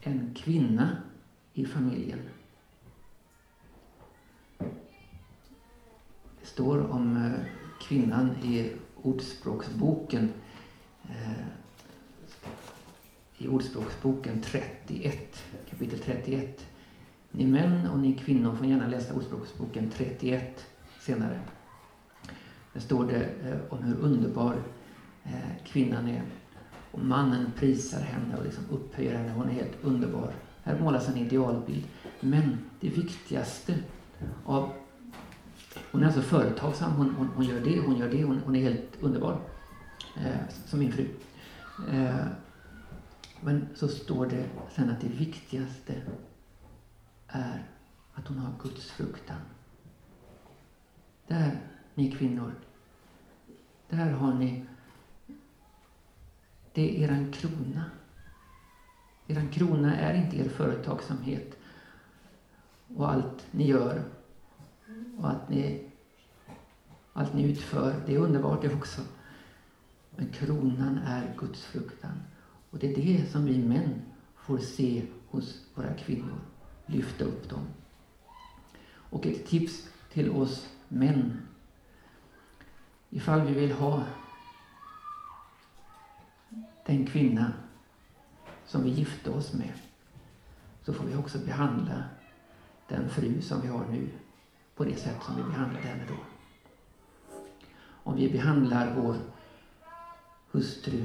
en 0.00 0.34
kvinna 0.34 0.96
i 1.52 1.64
familjen. 1.64 2.18
Står 6.46 6.90
om 6.90 7.16
eh, 7.16 7.32
kvinnan 7.80 8.30
i 8.42 8.72
Ordspråksboken 9.02 10.32
eh, 11.08 11.46
i 13.38 13.48
Ordspråksboken 13.48 14.42
31, 14.42 15.44
kapitel 15.70 15.98
31. 15.98 16.66
Ni 17.30 17.46
män 17.46 17.88
och 17.88 17.98
ni 17.98 18.14
kvinnor 18.14 18.54
får 18.54 18.66
gärna 18.66 18.86
läsa 18.86 19.14
Ordspråksboken 19.14 19.90
31 19.90 20.66
senare. 21.00 21.40
Där 22.72 22.80
står 22.80 23.06
det 23.06 23.24
eh, 23.24 23.58
om 23.68 23.82
hur 23.82 23.96
underbar 23.96 24.54
kvinnan 25.64 26.08
är. 26.08 26.22
Och 26.90 27.04
mannen 27.04 27.52
prisar 27.56 28.00
henne 28.00 28.36
och 28.36 28.44
liksom 28.44 28.64
upphöjer 28.70 29.14
henne. 29.16 29.32
Hon 29.32 29.48
är 29.48 29.52
helt 29.52 29.84
underbar. 29.84 30.32
Här 30.62 30.80
målas 30.80 31.08
en 31.08 31.16
idealbild. 31.16 31.84
Men 32.20 32.58
det 32.80 32.88
viktigaste 32.88 33.74
av... 34.44 34.72
Hon 35.96 36.02
är 36.02 36.06
alltså 36.06 36.22
företagsam. 36.22 36.92
Hon, 36.92 37.14
hon, 37.14 37.28
hon 37.28 37.44
gör 37.44 37.60
det, 37.60 37.80
hon 37.80 37.96
gör 37.96 38.10
det. 38.10 38.24
Hon, 38.24 38.40
hon 38.44 38.56
är 38.56 38.60
helt 38.60 39.02
underbar. 39.02 39.40
Eh, 40.16 40.48
som 40.66 40.78
min 40.78 40.92
fru. 40.92 41.08
Eh, 41.92 42.26
men 43.40 43.68
så 43.74 43.88
står 43.88 44.26
det 44.26 44.48
sen 44.74 44.90
att 44.90 45.00
det 45.00 45.08
viktigaste 45.08 45.94
är 47.26 47.62
att 48.14 48.28
hon 48.28 48.38
har 48.38 48.52
Guds 48.62 48.90
fruktan. 48.90 49.40
Där, 51.26 51.60
ni 51.94 52.12
kvinnor, 52.12 52.52
där 53.88 54.10
har 54.10 54.34
ni 54.34 54.64
det 56.72 57.04
är 57.04 57.08
eran 57.08 57.32
krona. 57.32 57.84
Eran 59.26 59.48
krona 59.48 59.96
är 59.96 60.14
inte 60.14 60.36
er 60.36 60.48
företagsamhet 60.48 61.58
och 62.96 63.12
allt 63.12 63.46
ni 63.50 63.66
gör 63.66 64.02
och 65.18 65.30
att 65.30 65.48
ni, 65.48 65.85
allt 67.16 67.34
ni 67.34 67.42
utför. 67.42 68.02
Det 68.06 68.14
är 68.14 68.18
underbart 68.18 68.62
det 68.62 68.74
också. 68.74 69.00
Men 70.16 70.28
kronan 70.28 70.98
är 70.98 71.34
Guds 71.38 71.64
fruktan. 71.64 72.22
Och 72.70 72.78
det 72.78 72.92
är 72.92 72.96
det 72.96 73.30
som 73.30 73.44
vi 73.44 73.58
män 73.58 74.02
får 74.36 74.58
se 74.58 75.02
hos 75.28 75.62
våra 75.74 75.94
kvinnor. 75.94 76.38
Lyfta 76.86 77.24
upp 77.24 77.50
dem. 77.50 77.66
Och 78.88 79.26
ett 79.26 79.46
tips 79.46 79.88
till 80.12 80.30
oss 80.30 80.68
män. 80.88 81.40
Ifall 83.10 83.40
vi 83.40 83.54
vill 83.54 83.72
ha 83.72 84.02
den 86.86 87.06
kvinna 87.06 87.52
som 88.66 88.82
vi 88.82 88.90
gifte 88.90 89.30
oss 89.30 89.54
med 89.54 89.72
så 90.82 90.92
får 90.92 91.04
vi 91.04 91.16
också 91.16 91.38
behandla 91.38 92.04
den 92.88 93.08
fru 93.08 93.42
som 93.42 93.60
vi 93.60 93.68
har 93.68 93.86
nu 93.90 94.08
på 94.74 94.84
det 94.84 94.96
sätt 94.96 95.22
som 95.22 95.36
vi 95.36 95.42
behandlade 95.42 95.86
henne 95.86 96.04
då. 96.08 96.35
Om 98.06 98.16
vi 98.16 98.32
behandlar 98.32 98.94
vår 98.94 99.16
hustru, 100.50 101.04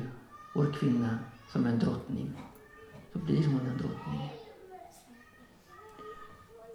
vår 0.54 0.74
kvinna, 0.74 1.20
som 1.50 1.66
en 1.66 1.80
drottning 1.80 2.34
så 3.14 3.20
blir 3.20 3.48
hon 3.48 3.60
en 3.60 3.78
drottning. 3.78 4.30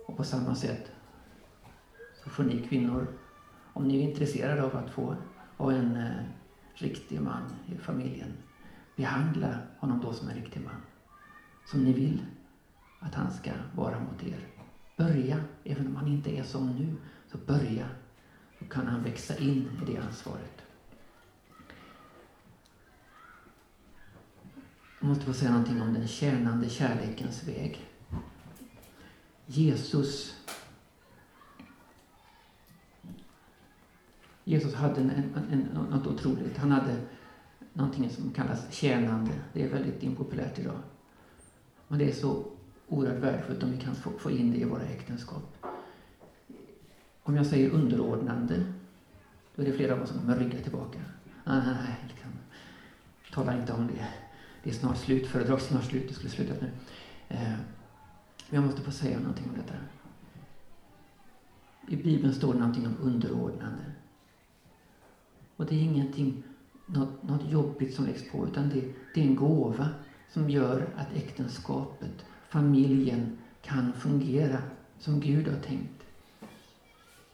Och 0.06 0.16
på 0.16 0.24
samma 0.24 0.54
sätt 0.54 0.90
så 2.24 2.30
får 2.30 2.44
ni 2.44 2.62
kvinnor, 2.68 3.06
om 3.72 3.88
ni 3.88 3.96
är 3.96 4.08
intresserade 4.08 4.62
av 4.62 4.76
att 4.76 4.90
få 4.90 5.16
ha 5.56 5.72
en 5.72 5.96
eh, 5.96 6.24
riktig 6.74 7.20
man 7.20 7.42
i 7.66 7.78
familjen, 7.78 8.32
behandla 8.96 9.58
honom 9.78 10.00
då 10.00 10.12
som 10.12 10.28
en 10.28 10.34
riktig 10.34 10.60
man. 10.60 10.80
Som 11.64 11.84
ni 11.84 11.92
vill 11.92 12.22
att 13.00 13.14
han 13.14 13.32
ska 13.32 13.50
vara 13.74 14.00
mot 14.00 14.22
er. 14.22 14.48
Börja, 14.96 15.40
även 15.64 15.86
om 15.86 15.96
han 15.96 16.08
inte 16.08 16.38
är 16.38 16.42
som 16.42 16.66
nu, 16.66 16.96
så 17.32 17.38
börja. 17.38 17.86
Kan 18.70 18.86
han 18.86 19.02
växa 19.02 19.36
in 19.36 19.70
i 19.82 19.92
det 19.92 19.98
ansvaret. 19.98 20.62
Jag 25.00 25.08
måste 25.08 25.24
få 25.24 25.32
säga 25.32 25.50
någonting 25.50 25.82
om 25.82 25.94
den 25.94 26.08
tjänande 26.08 26.68
kärlekens 26.68 27.48
väg. 27.48 27.86
Jesus 29.46 30.36
Jesus 34.48 34.74
hade 34.74 35.00
en, 35.00 35.10
en, 35.10 35.44
en, 35.52 35.60
något 35.90 36.06
otroligt. 36.06 36.56
Han 36.56 36.72
hade 36.72 36.96
någonting 37.72 38.10
som 38.10 38.30
kallas 38.30 38.72
tjänande. 38.72 39.32
Det 39.52 39.62
är 39.62 39.68
väldigt 39.68 40.02
impopulärt 40.02 40.58
idag. 40.58 40.78
Men 41.88 41.98
det 41.98 42.10
är 42.10 42.12
så 42.12 42.44
oerhört 42.88 43.22
värdefullt 43.22 43.62
om 43.62 43.70
vi 43.70 43.80
kan 43.80 43.94
få, 43.94 44.10
få 44.10 44.30
in 44.30 44.50
det 44.50 44.58
i 44.58 44.64
våra 44.64 44.82
äktenskap. 44.82 45.56
Om 47.28 47.36
jag 47.36 47.46
säger 47.46 47.70
underordnande, 47.70 48.64
då 49.54 49.62
är 49.62 49.66
det 49.66 49.72
flera 49.72 49.94
av 49.94 50.02
oss 50.02 50.08
som 50.08 50.18
kommer 50.18 50.38
rygga 50.38 50.58
tillbaka. 50.60 50.98
Ah, 51.44 51.60
nej, 51.60 51.96
liksom, 52.08 52.30
tala 53.32 53.60
inte 53.60 53.72
om 53.72 53.86
det. 53.86 54.08
Det 54.62 54.70
är 54.70 54.74
snart 54.74 54.98
slut, 54.98 55.26
föredrag 55.26 55.60
snart 55.60 55.84
slut, 55.84 56.08
det 56.08 56.14
skulle 56.14 56.30
slutat 56.30 56.60
nu. 56.60 56.70
Eh, 57.28 57.50
men 58.48 58.60
jag 58.60 58.64
måste 58.64 58.82
få 58.82 58.90
säga 58.90 59.18
någonting 59.18 59.44
om 59.48 59.56
detta. 59.56 59.74
I 61.88 61.96
Bibeln 61.96 62.34
står 62.34 62.52
det 62.52 62.58
någonting 62.58 62.86
om 62.86 62.96
underordnande. 63.00 63.84
Och 65.56 65.66
det 65.66 65.74
är 65.74 65.82
ingenting, 65.82 66.42
något, 66.86 67.22
något 67.22 67.50
jobbigt 67.50 67.94
som 67.94 68.04
läggs 68.04 68.30
på, 68.30 68.46
utan 68.46 68.68
det, 68.68 68.84
det 69.14 69.20
är 69.20 69.24
en 69.24 69.36
gåva 69.36 69.88
som 70.32 70.50
gör 70.50 70.88
att 70.96 71.12
äktenskapet, 71.16 72.24
familjen, 72.48 73.38
kan 73.62 73.92
fungera 73.92 74.58
som 74.98 75.20
Gud 75.20 75.48
har 75.48 75.60
tänkt. 75.60 75.95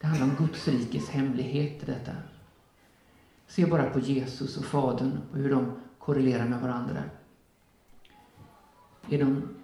Det 0.03 0.07
handlar 0.07 0.27
om 0.27 0.35
Guds 0.35 0.67
rikes 0.67 1.09
hemlighet 1.09 1.85
detta. 1.85 2.11
Se 3.47 3.65
bara 3.65 3.89
på 3.89 3.99
Jesus 3.99 4.57
och 4.57 4.65
Fadern 4.65 5.21
och 5.31 5.37
hur 5.37 5.49
de 5.49 5.71
korrelerar 5.99 6.47
med 6.47 6.61
varandra. 6.61 7.03
Är 9.09 9.19
de 9.19 9.55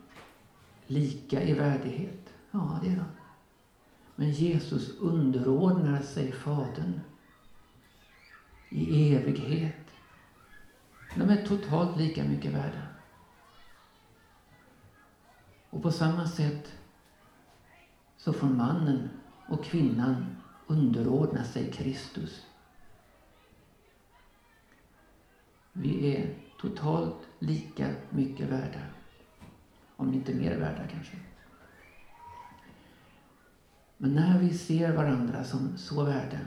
lika 0.88 1.44
i 1.44 1.54
värdighet? 1.54 2.34
Ja, 2.52 2.80
det 2.84 2.90
är 2.90 2.96
de. 2.96 3.06
Men 4.16 4.32
Jesus 4.32 4.98
underordnar 5.00 6.02
sig 6.02 6.32
Fadern 6.32 7.00
i 8.70 9.16
evighet. 9.16 9.88
De 11.16 11.22
är 11.22 11.46
totalt 11.46 11.98
lika 11.98 12.24
mycket 12.24 12.54
värda. 12.54 12.88
Och 15.70 15.84
på 15.84 15.92
samma 15.92 16.28
sätt 16.28 16.74
så 18.18 18.34
får 18.34 18.48
mannen 18.48 19.10
och 19.50 19.64
kvinnan 19.64 20.26
underordna 20.68 21.44
sig 21.44 21.72
Kristus. 21.72 22.46
Vi 25.74 26.16
är 26.16 26.34
totalt 26.62 27.28
lika 27.40 27.90
mycket 28.10 28.50
värda. 28.50 28.82
Om 29.96 30.14
inte 30.14 30.34
mer 30.34 30.58
värda 30.58 30.88
kanske. 30.92 31.18
Men 33.98 34.14
när 34.14 34.40
vi 34.40 34.58
ser 34.58 34.96
varandra 34.96 35.44
som 35.44 35.78
så 35.78 36.04
värda 36.04 36.40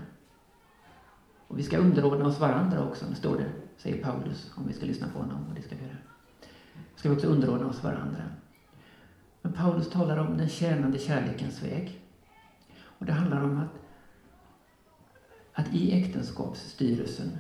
och 1.53 1.59
vi 1.59 1.63
ska 1.63 1.79
underordna 1.79 2.27
oss 2.27 2.41
varandra 2.41 2.85
också, 2.85 3.15
står 3.15 3.39
det, 3.39 3.51
säger 3.77 4.05
Paulus, 4.05 4.53
om 4.55 4.67
vi 4.67 4.73
ska 4.73 4.87
lyssna 4.87 5.09
på 5.09 5.19
honom, 5.19 5.47
och 5.49 5.55
det 5.55 5.63
ska 5.63 5.77
vi 5.77 5.83
göra. 5.83 5.97
Ska 6.97 7.09
vi 7.09 7.17
också 7.17 7.27
underordna 7.27 7.67
oss 7.67 7.83
varandra. 7.83 8.23
Men 9.43 9.53
Paulus 9.53 9.91
talar 9.91 10.17
om 10.17 10.37
den 10.37 10.49
tjänande 10.49 10.99
kärlekens 10.99 11.63
väg. 11.63 12.02
Och 13.03 13.07
det 13.07 13.13
handlar 13.13 13.45
om 13.45 13.59
att, 13.59 13.81
att 15.53 15.75
i 15.75 16.03
äktenskapsstyrelsen 16.03 17.39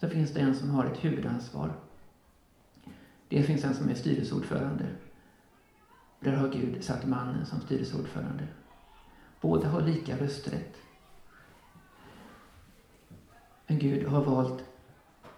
så 0.00 0.08
finns 0.08 0.32
det 0.32 0.40
en 0.40 0.54
som 0.54 0.70
har 0.70 0.86
ett 0.86 1.04
huvudansvar. 1.04 1.76
Det 3.28 3.42
finns 3.42 3.64
en 3.64 3.74
som 3.74 3.90
är 3.90 3.94
styrelseordförande. 3.94 4.90
Där 6.20 6.32
har 6.32 6.48
Gud 6.48 6.84
satt 6.84 7.06
mannen 7.06 7.46
som 7.46 7.60
styrelseordförande. 7.60 8.48
Båda 9.40 9.68
har 9.68 9.80
lika 9.80 10.18
rösträtt. 10.18 10.76
Men 13.66 13.78
Gud 13.78 14.08
har 14.08 14.24
valt 14.24 14.64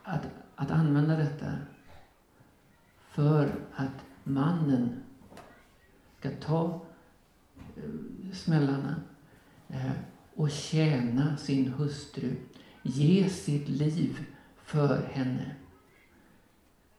att, 0.03 0.29
att 0.57 0.71
använda 0.71 1.17
detta 1.17 1.53
för 3.11 3.67
att 3.75 4.05
mannen 4.25 5.03
ska 6.19 6.31
ta 6.31 6.87
eh, 7.77 8.33
smällarna 8.33 9.03
Eh, 9.75 9.93
och 10.35 10.51
tjäna 10.51 11.37
sin 11.37 11.73
hustru, 11.73 12.37
ge 12.83 13.29
sitt 13.29 13.69
liv 13.69 14.27
för 14.57 15.03
henne. 15.13 15.55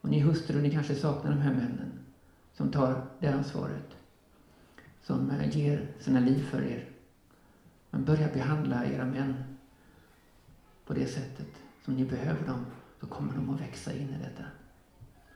Och 0.02 0.10
ni 0.10 0.20
hustrur, 0.20 0.62
ni 0.62 0.72
kanske 0.72 0.96
saknar 0.96 1.32
de 1.32 1.42
här 1.42 1.54
männen 1.54 2.00
som 2.54 2.72
tar 2.72 3.08
det 3.20 3.28
ansvaret, 3.28 3.96
som 5.04 5.30
eh, 5.30 5.58
ger 5.58 5.88
sina 6.00 6.20
liv 6.20 6.44
för 6.44 6.62
er. 6.62 6.90
Men 7.90 8.06
börja 8.06 8.28
behandla 8.34 8.86
era 8.86 9.06
män 9.06 9.44
på 10.86 10.94
det 10.94 11.08
sättet 11.08 11.50
som 11.86 11.96
ni 11.96 12.06
behöver 12.06 12.48
dem, 12.48 12.66
så 13.00 13.08
kommer 13.08 13.34
de 13.34 13.50
att 13.50 13.62
växa 13.62 13.94
in 13.94 14.10
i 14.10 14.18
detta. 14.24 14.44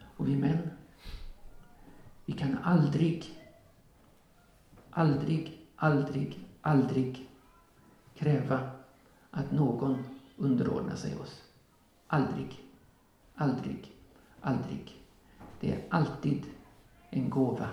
Och 0.01 0.27
vi 0.27 0.35
män, 0.35 0.69
vi 2.25 2.33
kan 2.33 2.57
aldrig, 2.57 3.39
aldrig, 4.89 5.67
aldrig, 5.75 6.39
aldrig 6.61 7.28
kräva 8.19 8.71
att 9.31 9.51
någon 9.51 10.03
underordnar 10.37 10.95
sig 10.95 11.15
oss. 11.15 11.43
Aldrig, 12.07 12.63
aldrig, 13.35 13.95
aldrig. 14.41 15.01
Det 15.59 15.73
är 15.73 15.87
alltid 15.89 16.45
en 17.09 17.29
gåva 17.29 17.69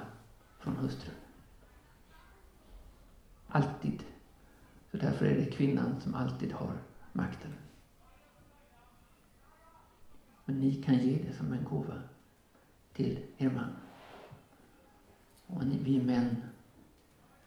från 0.58 0.76
hustrun. 0.76 1.14
Alltid. 3.48 4.04
Så 4.90 4.96
därför 4.96 5.26
är 5.26 5.36
det 5.36 5.50
kvinnan 5.50 6.00
som 6.00 6.14
alltid 6.14 6.52
har 6.52 6.78
makten. 7.12 7.52
Men 10.44 10.60
ni 10.60 10.82
kan 10.82 10.98
ge 10.98 11.22
det 11.28 11.32
som 11.32 11.52
en 11.52 11.64
gåva 11.64 12.02
till 12.92 13.24
er 13.38 13.50
man. 13.50 13.70
Och 15.46 15.66
ni, 15.66 15.78
vi 15.82 16.02
män, 16.02 16.36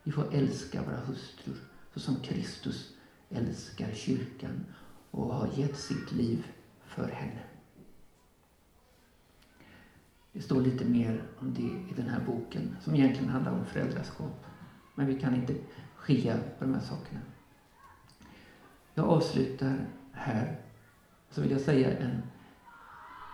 vi 0.04 0.12
får 0.12 0.34
älska 0.34 0.84
våra 0.84 0.98
hustrur 0.98 1.69
så 2.00 2.06
som 2.06 2.20
Kristus 2.20 2.94
älskar 3.30 3.92
kyrkan 3.94 4.66
och 5.12 5.34
har 5.34 5.50
gett 5.56 5.78
sitt 5.78 6.12
liv 6.12 6.48
för 6.86 7.08
henne. 7.08 7.42
Det 10.32 10.42
står 10.42 10.62
lite 10.62 10.86
mer 10.86 11.24
om 11.40 11.54
det 11.54 11.62
i 11.62 11.94
den 11.96 12.10
här 12.10 12.22
boken 12.26 12.78
som 12.82 12.96
egentligen 12.96 13.30
handlar 13.30 13.52
om 13.52 13.66
föräldraskap. 13.66 14.46
Men 14.96 15.08
vi 15.08 15.20
kan 15.20 15.36
inte 15.36 15.56
skilja 15.96 16.38
på 16.60 16.66
de 16.66 16.74
här 16.74 16.82
sakerna. 16.82 17.22
Jag 18.94 19.06
avslutar 19.06 19.86
här. 20.12 20.60
Så 21.30 21.42
vill 21.42 21.52
jag 21.52 21.62
säga 21.62 21.98
en, 21.98 22.22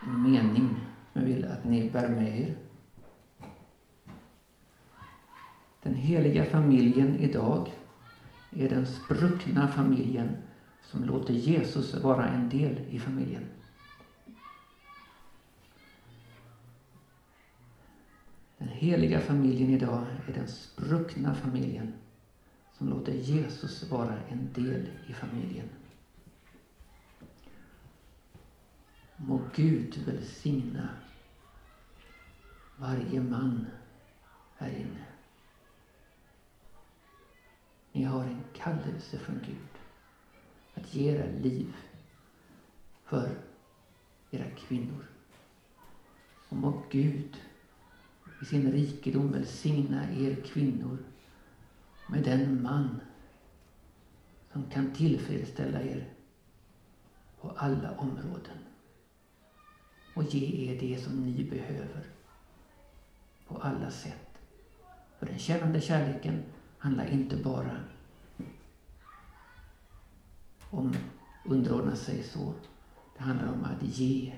en 0.06 0.22
mening 0.22 0.68
som 1.12 1.20
jag 1.20 1.28
vill 1.28 1.44
att 1.44 1.64
ni 1.64 1.90
bär 1.90 2.08
med 2.08 2.40
er. 2.40 2.56
Den 5.82 5.94
heliga 5.94 6.44
familjen 6.44 7.16
idag 7.16 7.72
är 8.50 8.68
den 8.68 8.86
spruckna 8.86 9.68
familjen 9.68 10.36
som 10.82 11.04
låter 11.04 11.34
Jesus 11.34 11.94
vara 11.94 12.28
en 12.28 12.48
del 12.48 12.80
i 12.90 12.98
familjen. 12.98 13.44
Den 18.58 18.68
heliga 18.68 19.20
familjen 19.20 19.70
idag 19.70 20.06
är 20.28 20.32
den 20.32 20.48
spruckna 20.48 21.34
familjen 21.34 21.92
som 22.72 22.88
låter 22.88 23.12
Jesus 23.12 23.90
vara 23.90 24.18
en 24.28 24.52
del 24.52 24.88
i 25.06 25.12
familjen. 25.12 25.68
Må 29.16 29.40
Gud 29.54 29.98
välsigna 30.06 30.88
varje 32.76 33.20
man 33.20 33.66
här 34.56 34.70
inne. 34.70 35.15
Ni 37.96 38.04
har 38.04 38.22
en 38.22 38.44
kallelse 38.54 39.18
från 39.18 39.40
Gud 39.46 39.68
att 40.74 40.94
ge 40.94 41.10
era 41.10 41.26
liv 41.26 41.76
för 43.04 43.30
era 44.30 44.50
kvinnor. 44.50 45.04
Och 46.48 46.56
må 46.56 46.82
Gud 46.90 47.36
i 48.42 48.44
sin 48.44 48.72
rikedom 48.72 49.32
välsigna 49.32 50.10
er 50.10 50.34
kvinnor 50.34 50.98
med 52.08 52.24
den 52.24 52.62
man 52.62 53.00
som 54.52 54.70
kan 54.70 54.94
tillfredsställa 54.94 55.82
er 55.82 56.08
på 57.40 57.50
alla 57.50 57.98
områden 57.98 58.58
och 60.14 60.24
ge 60.24 60.70
er 60.70 60.80
det 60.80 61.02
som 61.02 61.26
ni 61.26 61.44
behöver 61.44 62.06
på 63.48 63.58
alla 63.58 63.90
sätt. 63.90 64.38
För 65.18 65.26
den 65.26 65.38
kännande 65.38 65.80
kärleken 65.80 66.42
handlar 66.86 67.06
inte 67.06 67.36
bara 67.36 67.80
om 70.70 70.94
underordna 71.44 71.96
sig 71.96 72.22
så. 72.22 72.54
Det 73.16 73.22
handlar 73.22 73.52
om 73.52 73.64
att 73.64 73.82
ge. 73.82 74.32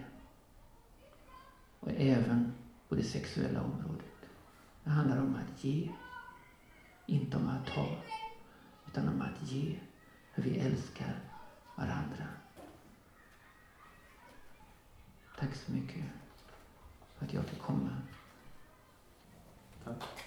Och 1.80 1.90
även 1.90 2.52
på 2.88 2.94
det 2.94 3.02
sexuella 3.02 3.62
området. 3.62 4.30
Det 4.84 4.90
handlar 4.90 5.18
om 5.18 5.36
att 5.36 5.64
ge. 5.64 5.90
Inte 7.06 7.36
om 7.36 7.48
att 7.48 7.66
ta, 7.66 7.86
utan 8.86 9.08
om 9.08 9.22
att 9.22 9.50
ge. 9.50 9.78
För 10.34 10.42
vi 10.42 10.58
älskar 10.58 11.20
varandra. 11.76 12.26
Tack 15.38 15.54
så 15.54 15.72
mycket 15.72 16.04
för 17.16 17.24
att 17.26 17.32
jag 17.32 17.44
fick 17.44 17.58
komma. 17.58 17.90
Tá? 19.88 20.18